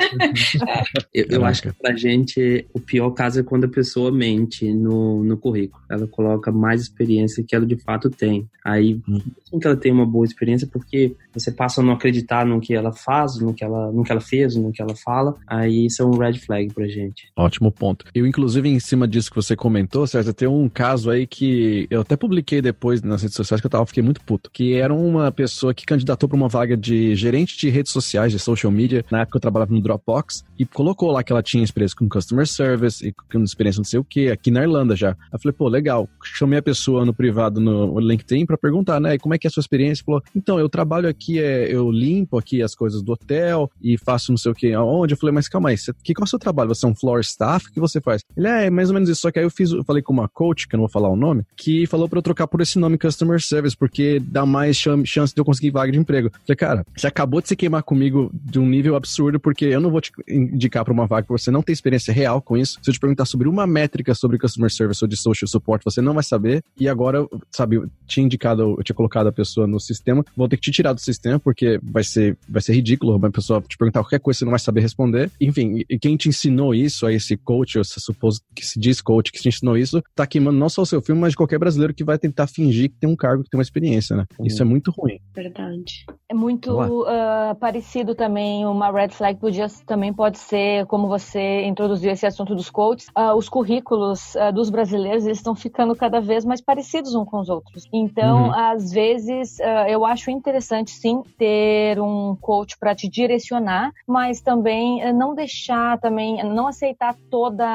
Eu, 1.14 1.26
eu 1.30 1.46
acho 1.46 1.62
que 1.62 1.72
pra 1.74 1.96
gente 1.96 2.66
o 2.74 2.80
pior 2.80 3.12
caso 3.12 3.42
é 3.42 3.44
quando 3.44 3.66
a 3.66 3.70
pessoa 3.70 4.12
mente 4.12 4.74
no, 4.84 5.24
no 5.24 5.38
currículo. 5.38 5.82
Ela 5.90 6.06
coloca 6.08 6.52
mais 6.52 6.82
experiência 6.82 7.44
que 7.48 7.56
ela 7.56 7.66
de 7.66 7.78
fato 7.78 8.10
tem. 8.10 8.48
Aí, 8.64 9.02
hum. 9.08 9.20
mesmo 9.38 9.60
que 9.60 9.68
ela 9.68 9.76
tenha 9.76 9.94
uma 9.94 10.06
boa 10.06 10.26
experiência, 10.26 10.68
porque 10.72 11.16
você 11.34 11.52
passa 11.52 11.82
a 11.82 11.84
não 11.84 11.94
acreditar 11.94 12.46
no 12.46 12.62
que 12.62 12.74
ela 12.74 12.92
faz, 12.92 13.40
no 13.40 13.54
que 13.54 13.64
ela, 13.64 13.92
no 13.92 14.04
que 14.04 14.12
ela 14.12 14.22
fez, 14.22 14.56
no 14.56 14.72
que 14.72 14.82
ela 14.82 14.96
fala, 14.96 15.36
aí 15.48 15.86
isso 15.86 16.02
é 16.02 16.06
um 16.06 16.18
red 16.18 16.34
flag 16.40 16.74
pra 16.74 16.88
gente. 16.88 17.30
Ótimo 17.36 17.72
ponto. 17.72 18.06
Eu, 18.14 18.26
inclusive, 18.26 18.70
em 18.70 18.80
cima 18.80 19.08
disso 19.08 19.30
que 19.30 19.36
você 19.36 19.56
comentou, 19.56 20.08
César, 20.08 20.34
tem 20.34 20.48
um 20.48 20.70
caso 20.70 21.10
aí 21.10 21.28
que 21.28 21.88
eu 21.90 22.02
até 22.02 22.16
publiquei 22.16 22.62
depois 22.62 23.02
nas 23.02 23.22
redes 23.22 23.36
sociais 23.36 23.60
que 23.60 23.68
eu 23.68 23.72
tava, 23.72 23.86
fiquei 23.86 24.04
muito 24.04 24.22
puto, 24.22 24.50
que 24.52 24.76
era 24.76 24.94
uma 24.94 25.32
pessoa 25.32 25.74
que 25.74 25.86
candidatou 25.86 26.30
para 26.30 26.36
uma 26.36 26.48
vaga 26.48 26.78
de 26.78 27.16
gerente 27.16 27.58
de 27.58 27.70
redes 27.70 27.92
sociais, 27.92 28.32
de 28.32 28.40
social 28.40 28.72
media, 28.72 29.04
na 29.12 29.22
época 29.22 29.38
eu 29.38 29.42
trabalhava 29.42 29.74
no 29.74 29.82
Dropbox, 29.82 30.44
e 30.58 30.66
colocou 30.66 31.12
lá 31.12 31.24
que 31.24 31.32
ela 31.32 31.44
tinha 31.44 31.64
experiência 31.64 31.98
com 31.98 32.08
customer 32.08 32.48
service 32.48 33.06
e 33.06 33.12
com 33.12 33.44
experiência 33.44 33.80
não 33.80 33.86
sei 33.86 34.00
o 34.00 34.04
que, 34.04 34.30
aqui 34.30 34.52
na 34.52 34.62
Irlanda, 34.62 34.73
Irlanda 34.74 34.96
já. 34.96 35.16
Eu 35.32 35.40
falei, 35.40 35.54
pô, 35.54 35.68
legal. 35.68 36.10
Chamei 36.24 36.60
a 36.60 36.62
pessoa 36.62 37.06
no 37.06 37.14
privado 37.14 37.62
no 37.62 38.00
LinkedIn 38.00 38.46
para 38.46 38.58
perguntar, 38.58 39.00
né, 39.00 39.18
como 39.18 39.34
é 39.34 39.38
que 39.38 39.46
é 39.48 39.50
a 39.50 39.52
sua 39.52 39.62
experiência? 39.62 40.04
Falou, 40.04 40.22
então, 40.36 40.60
eu 40.60 40.68
trabalho 40.68 41.08
aqui, 41.08 41.40
é, 41.40 41.74
eu 41.74 41.92
limpo 41.92 42.38
aqui 42.38 42.62
as 42.62 42.74
coisas 42.74 43.02
do 43.02 43.14
hotel 43.14 43.70
e 43.82 43.98
faço 43.98 44.32
não 44.32 44.38
sei 44.38 44.52
o 44.52 44.56
que 44.56 44.74
aonde. 44.74 45.14
Eu 45.14 45.18
falei, 45.18 45.34
mas 45.34 45.48
calma 45.48 45.70
aí, 45.70 45.78
você, 45.78 45.94
que, 46.04 46.14
qual 46.14 46.24
é 46.24 46.28
o 46.28 46.30
seu 46.30 46.40
trabalho? 46.40 46.70
Você 46.70 46.86
é 46.86 46.90
um 46.90 46.96
floor 46.96 47.20
staff? 47.20 47.68
O 47.68 47.72
que 47.72 47.80
você 47.80 48.02
faz? 48.02 48.22
Ele, 48.36 48.48
é, 48.48 48.66
é 48.66 48.70
mais 48.70 48.90
ou 48.90 48.94
menos 48.94 49.10
isso. 49.10 49.22
Só 49.22 49.32
que 49.32 49.40
aí 49.40 49.46
eu 49.46 49.52
fiz, 49.52 49.72
eu 49.72 49.84
falei 49.84 50.02
com 50.02 50.12
uma 50.12 50.28
coach, 50.28 50.68
que 50.68 50.76
eu 50.76 50.78
não 50.78 50.84
vou 50.84 50.92
falar 50.92 51.10
o 51.10 51.16
nome, 51.16 51.44
que 51.56 51.86
falou 51.86 52.10
para 52.10 52.20
eu 52.20 52.24
trocar 52.24 52.48
por 52.48 52.62
esse 52.62 52.80
nome 52.80 52.98
Customer 52.98 53.42
Service, 53.42 53.78
porque 53.78 54.20
dá 54.20 54.46
mais 54.46 54.78
chance 54.78 55.34
de 55.34 55.40
eu 55.40 55.46
conseguir 55.46 55.72
vaga 55.72 55.92
de 55.92 56.00
emprego. 56.00 56.28
Eu 56.28 56.32
falei, 56.46 56.56
cara, 56.56 56.86
você 56.96 57.08
acabou 57.08 57.42
de 57.42 57.48
se 57.48 57.56
queimar 57.56 57.84
comigo 57.84 58.32
de 58.34 58.60
um 58.60 58.68
nível 58.68 58.96
absurdo, 58.96 59.40
porque 59.40 59.66
eu 59.66 59.82
não 59.82 59.92
vou 59.92 60.02
te 60.02 60.12
indicar 60.28 60.84
para 60.84 60.94
uma 60.94 61.06
vaga 61.06 61.24
que 61.24 61.32
você 61.32 61.52
não 61.52 61.62
tem 61.62 61.74
experiência 61.74 62.14
real 62.14 62.42
com 62.42 62.58
isso. 62.58 62.80
Se 62.82 62.90
eu 62.90 62.94
te 62.94 63.00
perguntar 63.00 63.26
sobre 63.26 63.48
uma 63.48 63.68
métrica 63.68 64.14
sobre 64.14 64.38
Customer 64.38 64.63
Service 64.70 65.04
ou 65.04 65.08
de 65.08 65.18
Social 65.18 65.48
Support, 65.48 65.84
você 65.84 66.02
não 66.02 66.14
vai 66.14 66.24
saber. 66.24 66.64
E 66.80 66.88
agora, 66.88 67.26
sabe, 67.52 67.78
eu 67.78 67.90
tinha 68.08 68.26
indicado, 68.26 68.76
eu 68.78 68.84
tinha 68.84 68.96
colocado 68.96 69.28
a 69.28 69.32
pessoa 69.32 69.68
no 69.68 69.80
sistema, 69.80 70.24
vou 70.36 70.48
ter 70.48 70.58
que 70.58 70.64
te 70.64 70.72
tirar 70.72 70.94
do 70.94 71.02
sistema, 71.02 71.40
porque 71.40 71.80
vai 71.82 72.04
ser, 72.04 72.38
vai 72.48 72.62
ser 72.62 72.74
ridículo 72.74 73.16
uma 73.16 73.32
pessoa 73.32 73.62
te 73.62 73.78
perguntar 73.78 74.02
qualquer 74.02 74.20
coisa, 74.20 74.40
você 74.40 74.46
não 74.46 74.52
vai 74.52 74.60
saber 74.60 74.82
responder. 74.82 75.32
Enfim, 75.40 75.84
e 75.90 76.00
quem 76.00 76.16
te 76.18 76.30
ensinou 76.30 76.74
isso, 76.74 77.06
aí 77.06 77.16
esse 77.16 77.38
coach, 77.38 77.78
esse 77.80 78.00
suposto 78.00 78.44
que 78.56 78.66
se 78.66 78.80
diz 78.80 79.02
coach 79.02 79.32
que 79.32 79.42
te 79.42 79.50
ensinou 79.50 79.78
isso, 79.78 80.02
tá 80.16 80.26
queimando 80.26 80.58
não 80.58 80.70
só 80.70 80.82
o 80.82 80.86
seu 80.86 81.02
filme, 81.02 81.22
mas 81.22 81.32
de 81.32 81.38
qualquer 81.38 81.60
brasileiro 81.60 81.94
que 81.94 82.04
vai 82.04 82.18
tentar 82.18 82.48
fingir 82.48 82.90
que 82.90 82.98
tem 83.00 83.10
um 83.10 83.16
cargo, 83.16 83.44
que 83.44 83.50
tem 83.50 83.58
uma 83.58 83.64
experiência, 83.64 84.16
né? 84.16 84.26
Isso 84.44 84.62
é 84.62 84.66
muito 84.66 84.92
ruim. 84.92 85.20
Verdade. 85.34 86.06
É 86.30 86.34
muito 86.34 86.82
uh, 86.82 87.56
parecido 87.60 88.16
também, 88.16 88.66
uma 88.66 88.92
red 88.92 89.10
flag 89.10 89.40
podia, 89.40 89.68
também 89.86 90.14
pode 90.14 90.40
ser, 90.40 90.86
como 90.88 91.08
você 91.08 91.64
introduziu 91.64 92.12
esse 92.12 92.26
assunto 92.26 92.56
dos 92.56 92.70
coaches, 92.70 93.08
uh, 93.18 93.36
os 93.36 93.50
currículos 93.50 94.36
uh, 94.36 94.53
dos 94.54 94.70
brasileiros, 94.70 95.26
eles 95.26 95.38
estão 95.38 95.56
ficando 95.56 95.96
cada 95.96 96.22
vez 96.22 96.46
mais 96.46 96.62
parecidos 96.62 97.16
uns 97.16 97.28
com 97.28 97.40
os 97.40 97.50
outros. 97.50 97.88
Então, 97.92 98.46
uhum. 98.46 98.54
às 98.54 98.92
vezes, 98.92 99.58
eu 99.88 100.06
acho 100.06 100.30
interessante, 100.30 100.92
sim, 100.92 101.24
ter 101.38 102.00
um 102.00 102.36
coach 102.40 102.78
para 102.78 102.96
te 102.96 103.10
direcionar, 103.10 103.92
mas 104.08 104.42
também 104.42 105.12
não 105.14 105.34
deixar, 105.34 106.00
também, 106.00 106.44
não 106.44 106.68
aceitar 106.68 107.16
todas 107.30 107.68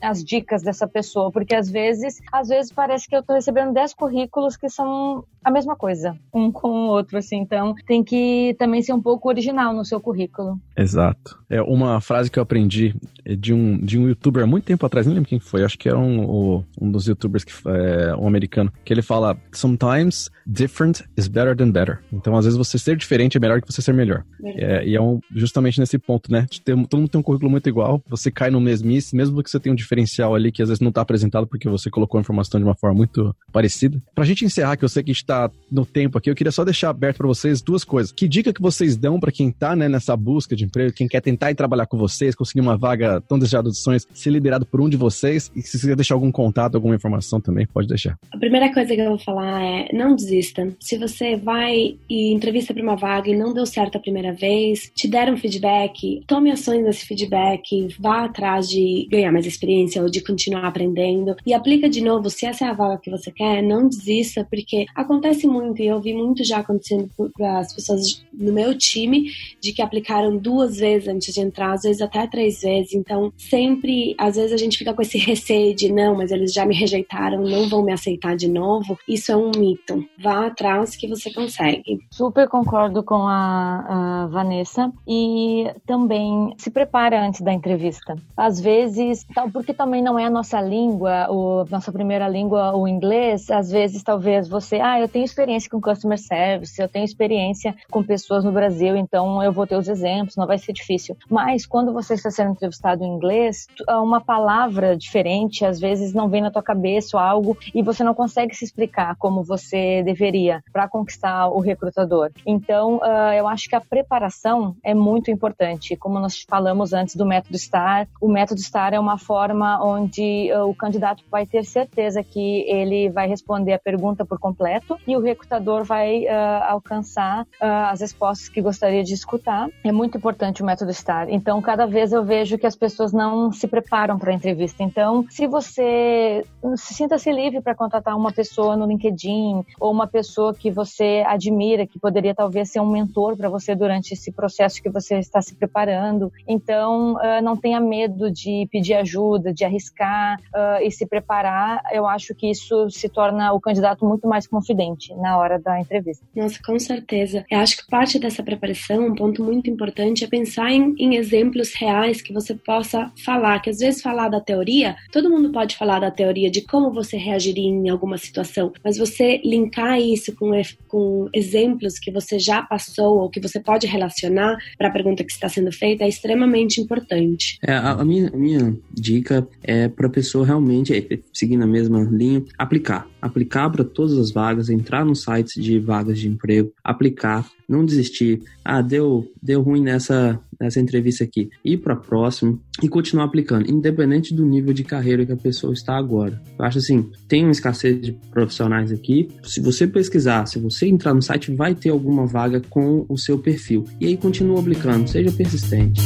as 0.00 0.22
dicas 0.22 0.62
dessa 0.62 0.86
pessoa, 0.86 1.30
porque 1.30 1.54
às 1.54 1.70
vezes, 1.70 2.20
às 2.32 2.48
vezes 2.48 2.72
parece 2.72 3.08
que 3.08 3.16
eu 3.16 3.20
estou 3.20 3.34
recebendo 3.34 3.72
10 3.72 3.94
currículos 3.94 4.56
que 4.56 4.68
são 4.68 5.24
a 5.44 5.50
mesma 5.50 5.76
coisa, 5.76 6.16
um 6.32 6.50
com 6.50 6.68
o 6.68 6.88
outro, 6.88 7.18
assim. 7.18 7.36
Então, 7.36 7.74
tem 7.86 8.02
que 8.02 8.56
também 8.58 8.82
ser 8.82 8.92
um 8.92 9.00
pouco 9.00 9.28
original 9.28 9.74
no 9.74 9.84
seu 9.84 10.00
currículo. 10.00 10.58
Exato. 10.76 11.38
É 11.50 11.60
uma 11.60 12.00
frase 12.00 12.30
que 12.30 12.38
eu 12.38 12.42
aprendi 12.42 12.94
de 13.38 13.52
um, 13.52 13.78
de 13.78 13.98
um 13.98 14.08
youtuber 14.08 14.42
há 14.42 14.46
muito 14.46 14.64
tempo 14.64 14.84
atrás, 14.84 15.06
nem 15.06 15.14
lembro 15.14 15.28
quem 15.28 15.38
foi, 15.38 15.62
acho 15.62 15.78
que 15.78 15.88
era 15.88 15.98
um, 15.98 16.64
um 16.80 16.90
dos 16.90 17.06
youtubers, 17.06 17.44
que 17.44 17.52
é, 17.68 18.16
um 18.16 18.26
americano, 18.26 18.72
que 18.84 18.92
ele 18.92 19.02
fala: 19.02 19.36
Sometimes 19.52 20.30
different 20.46 21.02
is 21.16 21.28
better 21.28 21.56
than 21.56 21.70
better. 21.70 22.00
Então, 22.12 22.36
às 22.36 22.44
vezes, 22.44 22.56
você 22.56 22.78
ser 22.78 22.96
diferente 22.96 23.36
é 23.36 23.40
melhor 23.40 23.60
que 23.60 23.70
você 23.70 23.82
ser 23.82 23.92
melhor. 23.92 24.24
É, 24.44 24.86
e 24.86 24.96
é 24.96 25.00
um, 25.00 25.20
justamente 25.34 25.78
nesse 25.78 25.98
ponto, 25.98 26.32
né? 26.32 26.46
Ter, 26.64 26.74
todo 26.86 27.00
mundo 27.00 27.10
tem 27.10 27.20
um 27.20 27.22
currículo 27.24 27.50
muito 27.50 27.68
igual, 27.68 28.02
você 28.08 28.30
cai 28.30 28.50
no 28.50 28.60
mesmice, 28.60 29.14
mesmo 29.14 29.42
que 29.42 29.50
você 29.50 29.60
tenha 29.60 29.72
um 29.72 29.76
diferencial 29.76 30.34
ali 30.34 30.50
que 30.50 30.62
às 30.62 30.68
vezes 30.68 30.80
não 30.80 30.88
está 30.88 31.02
apresentado 31.02 31.46
porque 31.46 31.68
você 31.68 31.90
colocou 31.90 32.18
a 32.18 32.22
informação 32.22 32.58
de 32.58 32.64
uma 32.64 32.74
forma 32.74 32.96
muito 32.96 33.34
parecida. 33.52 34.02
Pra 34.14 34.24
gente 34.24 34.44
encerrar, 34.44 34.76
que 34.76 34.84
eu 34.84 34.88
sei 34.88 35.02
que 35.02 35.10
a 35.10 35.14
gente 35.14 35.26
tá 35.26 35.33
no 35.70 35.84
tempo 35.84 36.18
aqui, 36.18 36.30
eu 36.30 36.34
queria 36.34 36.52
só 36.52 36.64
deixar 36.64 36.90
aberto 36.90 37.18
para 37.18 37.26
vocês 37.26 37.60
duas 37.60 37.82
coisas. 37.82 38.12
Que 38.12 38.28
dica 38.28 38.52
que 38.52 38.62
vocês 38.62 38.96
dão 38.96 39.18
para 39.18 39.32
quem 39.32 39.50
tá, 39.50 39.74
né, 39.74 39.88
nessa 39.88 40.16
busca 40.16 40.54
de 40.54 40.64
emprego, 40.64 40.92
quem 40.92 41.08
quer 41.08 41.20
tentar 41.20 41.50
ir 41.50 41.54
trabalhar 41.54 41.86
com 41.86 41.98
vocês, 41.98 42.34
conseguir 42.34 42.60
uma 42.60 42.76
vaga 42.76 43.20
tão 43.22 43.38
desejada 43.38 43.68
dos 43.68 43.82
sonhos, 43.82 44.06
ser 44.14 44.30
liberado 44.30 44.64
por 44.64 44.80
um 44.80 44.88
de 44.88 44.96
vocês? 44.96 45.50
E 45.54 45.62
se 45.62 45.72
você 45.72 45.78
quiser 45.78 45.96
deixar 45.96 46.14
algum 46.14 46.30
contato, 46.30 46.76
alguma 46.76 46.94
informação 46.94 47.40
também, 47.40 47.66
pode 47.66 47.88
deixar. 47.88 48.16
A 48.32 48.38
primeira 48.38 48.72
coisa 48.72 48.94
que 48.94 49.00
eu 49.00 49.08
vou 49.08 49.18
falar 49.18 49.62
é 49.62 49.88
não 49.92 50.14
desista. 50.14 50.68
Se 50.80 50.96
você 50.96 51.36
vai 51.36 51.96
e 52.08 52.32
entrevista 52.32 52.72
para 52.72 52.82
uma 52.82 52.96
vaga 52.96 53.30
e 53.30 53.36
não 53.36 53.52
deu 53.52 53.66
certo 53.66 53.96
a 53.96 54.00
primeira 54.00 54.32
vez, 54.32 54.92
te 54.94 55.08
deram 55.08 55.36
feedback, 55.36 56.22
tome 56.26 56.50
ações 56.50 56.84
nesse 56.84 57.04
feedback, 57.04 57.88
vá 57.98 58.24
atrás 58.24 58.68
de 58.68 59.08
ganhar 59.10 59.32
mais 59.32 59.46
experiência 59.46 60.02
ou 60.02 60.08
de 60.08 60.20
continuar 60.20 60.66
aprendendo 60.66 61.34
e 61.44 61.52
aplica 61.52 61.88
de 61.88 62.00
novo. 62.00 62.30
Se 62.30 62.46
essa 62.46 62.64
é 62.64 62.68
a 62.68 62.74
vaga 62.74 63.00
que 63.02 63.10
você 63.10 63.30
quer, 63.32 63.62
não 63.62 63.88
desista, 63.88 64.46
porque 64.48 64.86
acontece 64.94 65.23
muito 65.46 65.80
e 65.80 65.86
eu 65.86 66.00
vi 66.00 66.12
muito 66.14 66.44
já 66.44 66.58
acontecendo 66.58 67.08
para 67.36 67.58
as 67.58 67.72
pessoas 67.72 68.24
no 68.32 68.52
meu 68.52 68.76
time 68.76 69.30
de 69.60 69.72
que 69.72 69.82
aplicaram 69.82 70.36
duas 70.36 70.76
vezes 70.76 71.08
antes 71.08 71.32
de 71.32 71.40
entrar, 71.40 71.72
às 71.72 71.82
vezes 71.82 72.02
até 72.02 72.26
três 72.26 72.60
vezes. 72.60 72.94
Então, 72.94 73.32
sempre, 73.36 74.14
às 74.18 74.36
vezes 74.36 74.52
a 74.52 74.56
gente 74.56 74.76
fica 74.76 74.92
com 74.92 75.02
esse 75.02 75.18
receio 75.18 75.74
de 75.74 75.92
não, 75.92 76.14
mas 76.16 76.30
eles 76.30 76.52
já 76.52 76.66
me 76.66 76.74
rejeitaram, 76.74 77.42
não 77.42 77.68
vão 77.68 77.82
me 77.82 77.92
aceitar 77.92 78.36
de 78.36 78.48
novo. 78.48 78.98
Isso 79.08 79.32
é 79.32 79.36
um 79.36 79.50
mito. 79.56 80.04
Vá 80.18 80.46
atrás 80.46 80.96
que 80.96 81.06
você 81.06 81.32
consegue. 81.32 82.00
Super 82.10 82.48
concordo 82.48 83.02
com 83.02 83.26
a, 83.26 84.24
a 84.24 84.26
Vanessa 84.26 84.92
e 85.06 85.70
também 85.86 86.54
se 86.58 86.70
prepara 86.70 87.24
antes 87.24 87.40
da 87.40 87.52
entrevista. 87.52 88.16
Às 88.36 88.60
vezes, 88.60 89.26
porque 89.52 89.72
também 89.72 90.02
não 90.02 90.18
é 90.18 90.24
a 90.24 90.30
nossa 90.30 90.60
língua, 90.60 91.28
o, 91.30 91.64
nossa 91.70 91.92
primeira 91.92 92.28
língua, 92.28 92.76
o 92.76 92.86
inglês, 92.88 93.50
às 93.50 93.70
vezes 93.70 94.02
talvez 94.02 94.48
você, 94.48 94.80
ah, 94.80 95.00
eu 95.00 95.08
tenho 95.14 95.24
experiência 95.24 95.70
com 95.70 95.80
customer 95.80 96.18
service, 96.18 96.82
eu 96.82 96.88
tenho 96.88 97.04
experiência 97.04 97.72
com 97.88 98.02
pessoas 98.02 98.42
no 98.42 98.50
Brasil, 98.50 98.96
então 98.96 99.40
eu 99.40 99.52
vou 99.52 99.64
ter 99.64 99.76
os 99.76 99.86
exemplos, 99.86 100.34
não 100.34 100.44
vai 100.44 100.58
ser 100.58 100.72
difícil. 100.72 101.16
Mas 101.30 101.64
quando 101.64 101.92
você 101.92 102.14
está 102.14 102.32
sendo 102.32 102.50
entrevistado 102.50 103.04
em 103.04 103.14
inglês, 103.14 103.68
uma 103.88 104.20
palavra 104.20 104.96
diferente 104.96 105.64
às 105.64 105.78
vezes 105.78 106.12
não 106.12 106.28
vem 106.28 106.42
na 106.42 106.50
tua 106.50 106.64
cabeça 106.64 107.20
algo 107.20 107.56
e 107.72 107.80
você 107.80 108.02
não 108.02 108.12
consegue 108.12 108.56
se 108.56 108.64
explicar 108.64 109.14
como 109.14 109.44
você 109.44 110.02
deveria 110.02 110.60
para 110.72 110.88
conquistar 110.88 111.46
o 111.48 111.60
recrutador. 111.60 112.32
Então, 112.44 112.96
uh, 112.96 113.32
eu 113.36 113.46
acho 113.46 113.68
que 113.68 113.76
a 113.76 113.80
preparação 113.80 114.74
é 114.82 114.94
muito 114.94 115.30
importante. 115.30 115.94
Como 115.94 116.18
nós 116.18 116.44
falamos 116.48 116.92
antes 116.92 117.14
do 117.14 117.24
método 117.24 117.56
STAR, 117.56 118.08
o 118.20 118.26
método 118.26 118.60
STAR 118.60 118.92
é 118.94 118.98
uma 118.98 119.16
forma 119.16 119.80
onde 119.84 120.50
uh, 120.52 120.68
o 120.68 120.74
candidato 120.74 121.22
vai 121.30 121.46
ter 121.46 121.64
certeza 121.64 122.20
que 122.24 122.62
ele 122.68 123.10
vai 123.10 123.28
responder 123.28 123.74
a 123.74 123.78
pergunta 123.78 124.24
por 124.24 124.40
completo 124.40 124.98
e 125.06 125.16
o 125.16 125.20
recrutador 125.20 125.84
vai 125.84 126.24
uh, 126.24 126.64
alcançar 126.68 127.42
uh, 127.42 127.90
as 127.90 128.00
respostas 128.00 128.48
que 128.48 128.60
gostaria 128.60 129.02
de 129.02 129.14
escutar. 129.14 129.68
É 129.82 129.92
muito 129.92 130.18
importante 130.18 130.62
o 130.62 130.66
método 130.66 130.92
STAR. 130.92 131.28
Então, 131.28 131.60
cada 131.60 131.86
vez 131.86 132.12
eu 132.12 132.24
vejo 132.24 132.58
que 132.58 132.66
as 132.66 132.76
pessoas 132.76 133.12
não 133.12 133.52
se 133.52 133.66
preparam 133.66 134.18
para 134.18 134.30
a 134.30 134.34
entrevista. 134.34 134.82
Então, 134.82 135.26
se 135.28 135.46
você 135.46 136.44
se 136.76 136.94
sinta-se 136.94 137.30
livre 137.30 137.60
para 137.60 137.74
contratar 137.74 138.16
uma 138.16 138.32
pessoa 138.32 138.76
no 138.76 138.86
LinkedIn 138.86 139.64
ou 139.80 139.90
uma 139.90 140.06
pessoa 140.06 140.54
que 140.54 140.70
você 140.70 141.22
admira, 141.26 141.86
que 141.86 141.98
poderia 141.98 142.34
talvez 142.34 142.70
ser 142.70 142.80
um 142.80 142.90
mentor 142.90 143.36
para 143.36 143.48
você 143.48 143.74
durante 143.74 144.14
esse 144.14 144.32
processo 144.32 144.82
que 144.82 144.90
você 144.90 145.18
está 145.18 145.42
se 145.42 145.54
preparando. 145.54 146.32
Então, 146.46 147.14
uh, 147.14 147.42
não 147.42 147.56
tenha 147.56 147.80
medo 147.80 148.30
de 148.30 148.66
pedir 148.70 148.94
ajuda, 148.94 149.52
de 149.52 149.64
arriscar 149.64 150.38
e 150.82 150.90
se 150.90 151.06
preparar. 151.06 151.82
Eu 151.92 152.06
acho 152.06 152.34
que 152.34 152.50
isso 152.50 152.88
se 152.90 153.08
torna 153.08 153.52
o 153.52 153.60
candidato 153.60 154.04
muito 154.04 154.26
mais 154.26 154.46
confidente 154.46 154.83
na 155.16 155.38
hora 155.38 155.58
da 155.58 155.80
entrevista. 155.80 156.24
Nossa, 156.34 156.58
com 156.64 156.78
certeza. 156.78 157.44
Eu 157.50 157.58
acho 157.58 157.76
que 157.76 157.90
parte 157.90 158.18
dessa 158.18 158.42
preparação, 158.42 159.06
um 159.06 159.14
ponto 159.14 159.42
muito 159.42 159.70
importante, 159.70 160.24
é 160.24 160.26
pensar 160.26 160.70
em, 160.70 160.94
em 160.98 161.16
exemplos 161.16 161.72
reais 161.74 162.20
que 162.20 162.32
você 162.32 162.54
possa 162.54 163.10
falar. 163.24 163.60
Que 163.60 163.70
às 163.70 163.78
vezes 163.78 164.02
falar 164.02 164.28
da 164.28 164.40
teoria, 164.40 164.96
todo 165.12 165.30
mundo 165.30 165.50
pode 165.50 165.76
falar 165.76 166.00
da 166.00 166.10
teoria 166.10 166.50
de 166.50 166.62
como 166.62 166.92
você 166.92 167.16
reagiria 167.16 167.68
em 167.68 167.88
alguma 167.88 168.18
situação, 168.18 168.72
mas 168.84 168.96
você 168.96 169.40
linkar 169.44 170.00
isso 170.00 170.34
com, 170.36 170.50
com 170.88 171.28
exemplos 171.32 171.98
que 171.98 172.10
você 172.10 172.38
já 172.38 172.62
passou 172.62 173.18
ou 173.18 173.30
que 173.30 173.40
você 173.40 173.60
pode 173.60 173.86
relacionar 173.86 174.56
para 174.76 174.88
a 174.88 174.90
pergunta 174.90 175.24
que 175.24 175.32
está 175.32 175.48
sendo 175.48 175.72
feita 175.72 176.04
é 176.04 176.08
extremamente 176.08 176.80
importante. 176.80 177.58
É, 177.62 177.72
a, 177.72 177.92
a, 177.92 178.04
minha, 178.04 178.28
a 178.28 178.36
minha 178.36 178.76
dica 178.92 179.46
é 179.62 179.88
para 179.88 180.06
a 180.06 180.10
pessoa 180.10 180.46
realmente, 180.46 180.94
é, 180.94 181.18
seguindo 181.32 181.62
a 181.62 181.66
mesma 181.66 182.02
linha, 182.02 182.42
aplicar 182.58 183.08
aplicar 183.24 183.70
para 183.70 183.82
todas 183.82 184.18
as 184.18 184.30
vagas, 184.30 184.68
entrar 184.68 185.02
nos 185.02 185.22
sites 185.22 185.62
de 185.62 185.78
vagas 185.78 186.18
de 186.18 186.28
emprego, 186.28 186.70
aplicar, 186.84 187.48
não 187.66 187.82
desistir. 187.82 188.42
Ah, 188.62 188.82
deu, 188.82 189.26
deu 189.42 189.62
ruim 189.62 189.80
nessa, 189.80 190.38
nessa 190.60 190.78
entrevista 190.78 191.24
aqui. 191.24 191.48
Ir 191.64 191.78
para 191.78 191.94
a 191.94 191.96
próxima 191.96 192.58
e 192.82 192.88
continuar 192.88 193.24
aplicando, 193.24 193.70
independente 193.70 194.34
do 194.34 194.44
nível 194.44 194.74
de 194.74 194.84
carreira 194.84 195.24
que 195.24 195.32
a 195.32 195.36
pessoa 195.36 195.72
está 195.72 195.96
agora. 195.96 196.38
Eu 196.58 196.64
acho 196.66 196.78
assim, 196.78 197.10
tem 197.26 197.44
uma 197.44 197.52
escassez 197.52 197.98
de 197.98 198.12
profissionais 198.30 198.92
aqui. 198.92 199.28
Se 199.42 199.58
você 199.58 199.86
pesquisar, 199.86 200.44
se 200.44 200.58
você 200.58 200.86
entrar 200.86 201.14
no 201.14 201.22
site, 201.22 201.50
vai 201.54 201.74
ter 201.74 201.88
alguma 201.88 202.26
vaga 202.26 202.60
com 202.68 203.06
o 203.08 203.16
seu 203.16 203.38
perfil. 203.38 203.84
E 203.98 204.06
aí 204.06 204.18
continua 204.18 204.60
aplicando, 204.60 205.08
seja 205.08 205.32
persistente. 205.32 206.02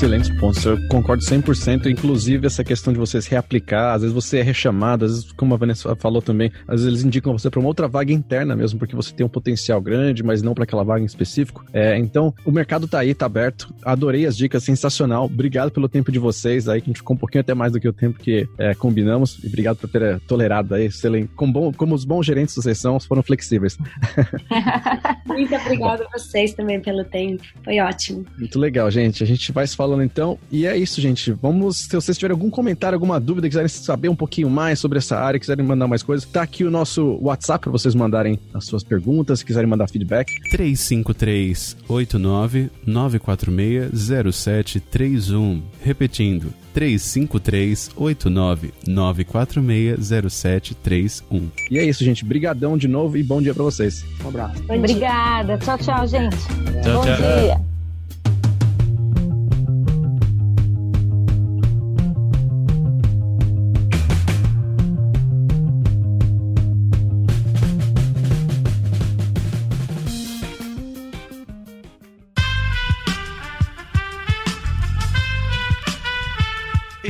Excelentes 0.00 0.30
pontos, 0.30 0.64
eu 0.64 0.78
concordo 0.88 1.22
100%. 1.22 1.84
Inclusive, 1.84 2.46
essa 2.46 2.64
questão 2.64 2.90
de 2.90 2.98
você 2.98 3.20
se 3.20 3.30
reaplicar, 3.30 3.94
às 3.94 4.00
vezes 4.00 4.14
você 4.14 4.38
é 4.38 4.42
rechamado, 4.42 5.04
às 5.04 5.10
vezes, 5.10 5.32
como 5.32 5.52
a 5.52 5.58
Vanessa 5.58 5.94
falou 5.94 6.22
também, 6.22 6.50
às 6.66 6.80
vezes 6.80 6.86
eles 6.86 7.04
indicam 7.04 7.36
você 7.36 7.50
para 7.50 7.60
uma 7.60 7.68
outra 7.68 7.86
vaga 7.86 8.10
interna 8.10 8.56
mesmo, 8.56 8.78
porque 8.78 8.96
você 8.96 9.12
tem 9.12 9.26
um 9.26 9.28
potencial 9.28 9.78
grande, 9.78 10.22
mas 10.22 10.40
não 10.40 10.54
para 10.54 10.64
aquela 10.64 10.82
vaga 10.82 11.02
em 11.02 11.04
específico. 11.04 11.66
É, 11.70 11.98
então, 11.98 12.34
o 12.46 12.50
mercado 12.50 12.88
tá 12.88 13.00
aí, 13.00 13.12
tá 13.12 13.26
aberto. 13.26 13.74
Adorei 13.84 14.24
as 14.24 14.38
dicas, 14.38 14.64
sensacional. 14.64 15.26
Obrigado 15.26 15.70
pelo 15.70 15.86
tempo 15.86 16.10
de 16.10 16.18
vocês 16.18 16.66
aí, 16.66 16.80
que 16.80 16.86
a 16.86 16.92
gente 16.92 17.00
ficou 17.00 17.14
um 17.14 17.18
pouquinho 17.18 17.42
até 17.42 17.52
mais 17.52 17.70
do 17.70 17.78
que 17.78 17.86
o 17.86 17.92
tempo 17.92 18.18
que 18.18 18.48
é, 18.56 18.74
combinamos. 18.74 19.38
E 19.44 19.48
obrigado 19.48 19.76
por 19.76 19.90
ter 19.90 20.00
é, 20.00 20.18
tolerado 20.26 20.74
aí, 20.74 20.86
excelente. 20.86 21.28
Como, 21.36 21.52
bom, 21.52 21.72
como 21.74 21.94
os 21.94 22.06
bons 22.06 22.24
gerentes 22.24 22.54
de 22.54 22.62
vocês 22.62 22.78
são, 22.78 22.98
foram 23.00 23.22
flexíveis. 23.22 23.76
Muito 25.28 25.54
obrigada 25.54 26.06
a 26.06 26.18
vocês 26.18 26.54
também 26.54 26.80
pelo 26.80 27.04
tempo. 27.04 27.42
Foi 27.62 27.78
ótimo. 27.80 28.24
Muito 28.38 28.58
legal, 28.58 28.90
gente. 28.90 29.22
A 29.22 29.26
gente 29.26 29.52
vai 29.52 29.66
se 29.66 29.76
falando 29.76 29.89
então. 30.02 30.38
E 30.50 30.66
é 30.66 30.76
isso, 30.76 31.00
gente. 31.00 31.32
Vamos, 31.32 31.78
se 31.78 31.94
vocês 31.94 32.16
tiverem 32.16 32.34
algum 32.34 32.50
comentário, 32.50 32.96
alguma 32.96 33.18
dúvida, 33.18 33.48
quiserem 33.48 33.68
saber 33.68 34.08
um 34.08 34.16
pouquinho 34.16 34.50
mais 34.50 34.78
sobre 34.78 34.98
essa 34.98 35.16
área, 35.18 35.40
quiserem 35.40 35.64
mandar 35.64 35.88
mais 35.88 36.02
coisas, 36.02 36.28
tá 36.28 36.42
aqui 36.42 36.64
o 36.64 36.70
nosso 36.70 37.18
WhatsApp 37.22 37.62
para 37.62 37.72
vocês 37.72 37.94
mandarem 37.94 38.38
as 38.54 38.64
suas 38.64 38.82
perguntas, 38.84 39.40
se 39.40 39.44
quiserem 39.44 39.68
mandar 39.68 39.88
feedback. 39.88 40.32
353 40.50 41.76
89 41.88 42.70
946 42.86 44.34
0731. 44.34 45.62
Repetindo, 45.82 46.52
353 46.74 47.90
89 47.96 48.72
946 48.86 50.32
0731. 50.32 51.48
E 51.70 51.78
é 51.78 51.84
isso, 51.84 52.04
gente. 52.04 52.24
Brigadão 52.24 52.76
de 52.76 52.88
novo 52.88 53.16
e 53.16 53.22
bom 53.22 53.40
dia 53.40 53.54
para 53.54 53.64
vocês. 53.64 54.04
Um 54.24 54.28
abraço. 54.28 54.62
Obrigada. 54.68 55.58
Tchau, 55.58 55.78
tchau, 55.78 56.06
gente. 56.06 56.36
Tchau, 56.36 56.94
Bom 56.94 57.04
tchau. 57.04 57.16
dia. 57.16 57.79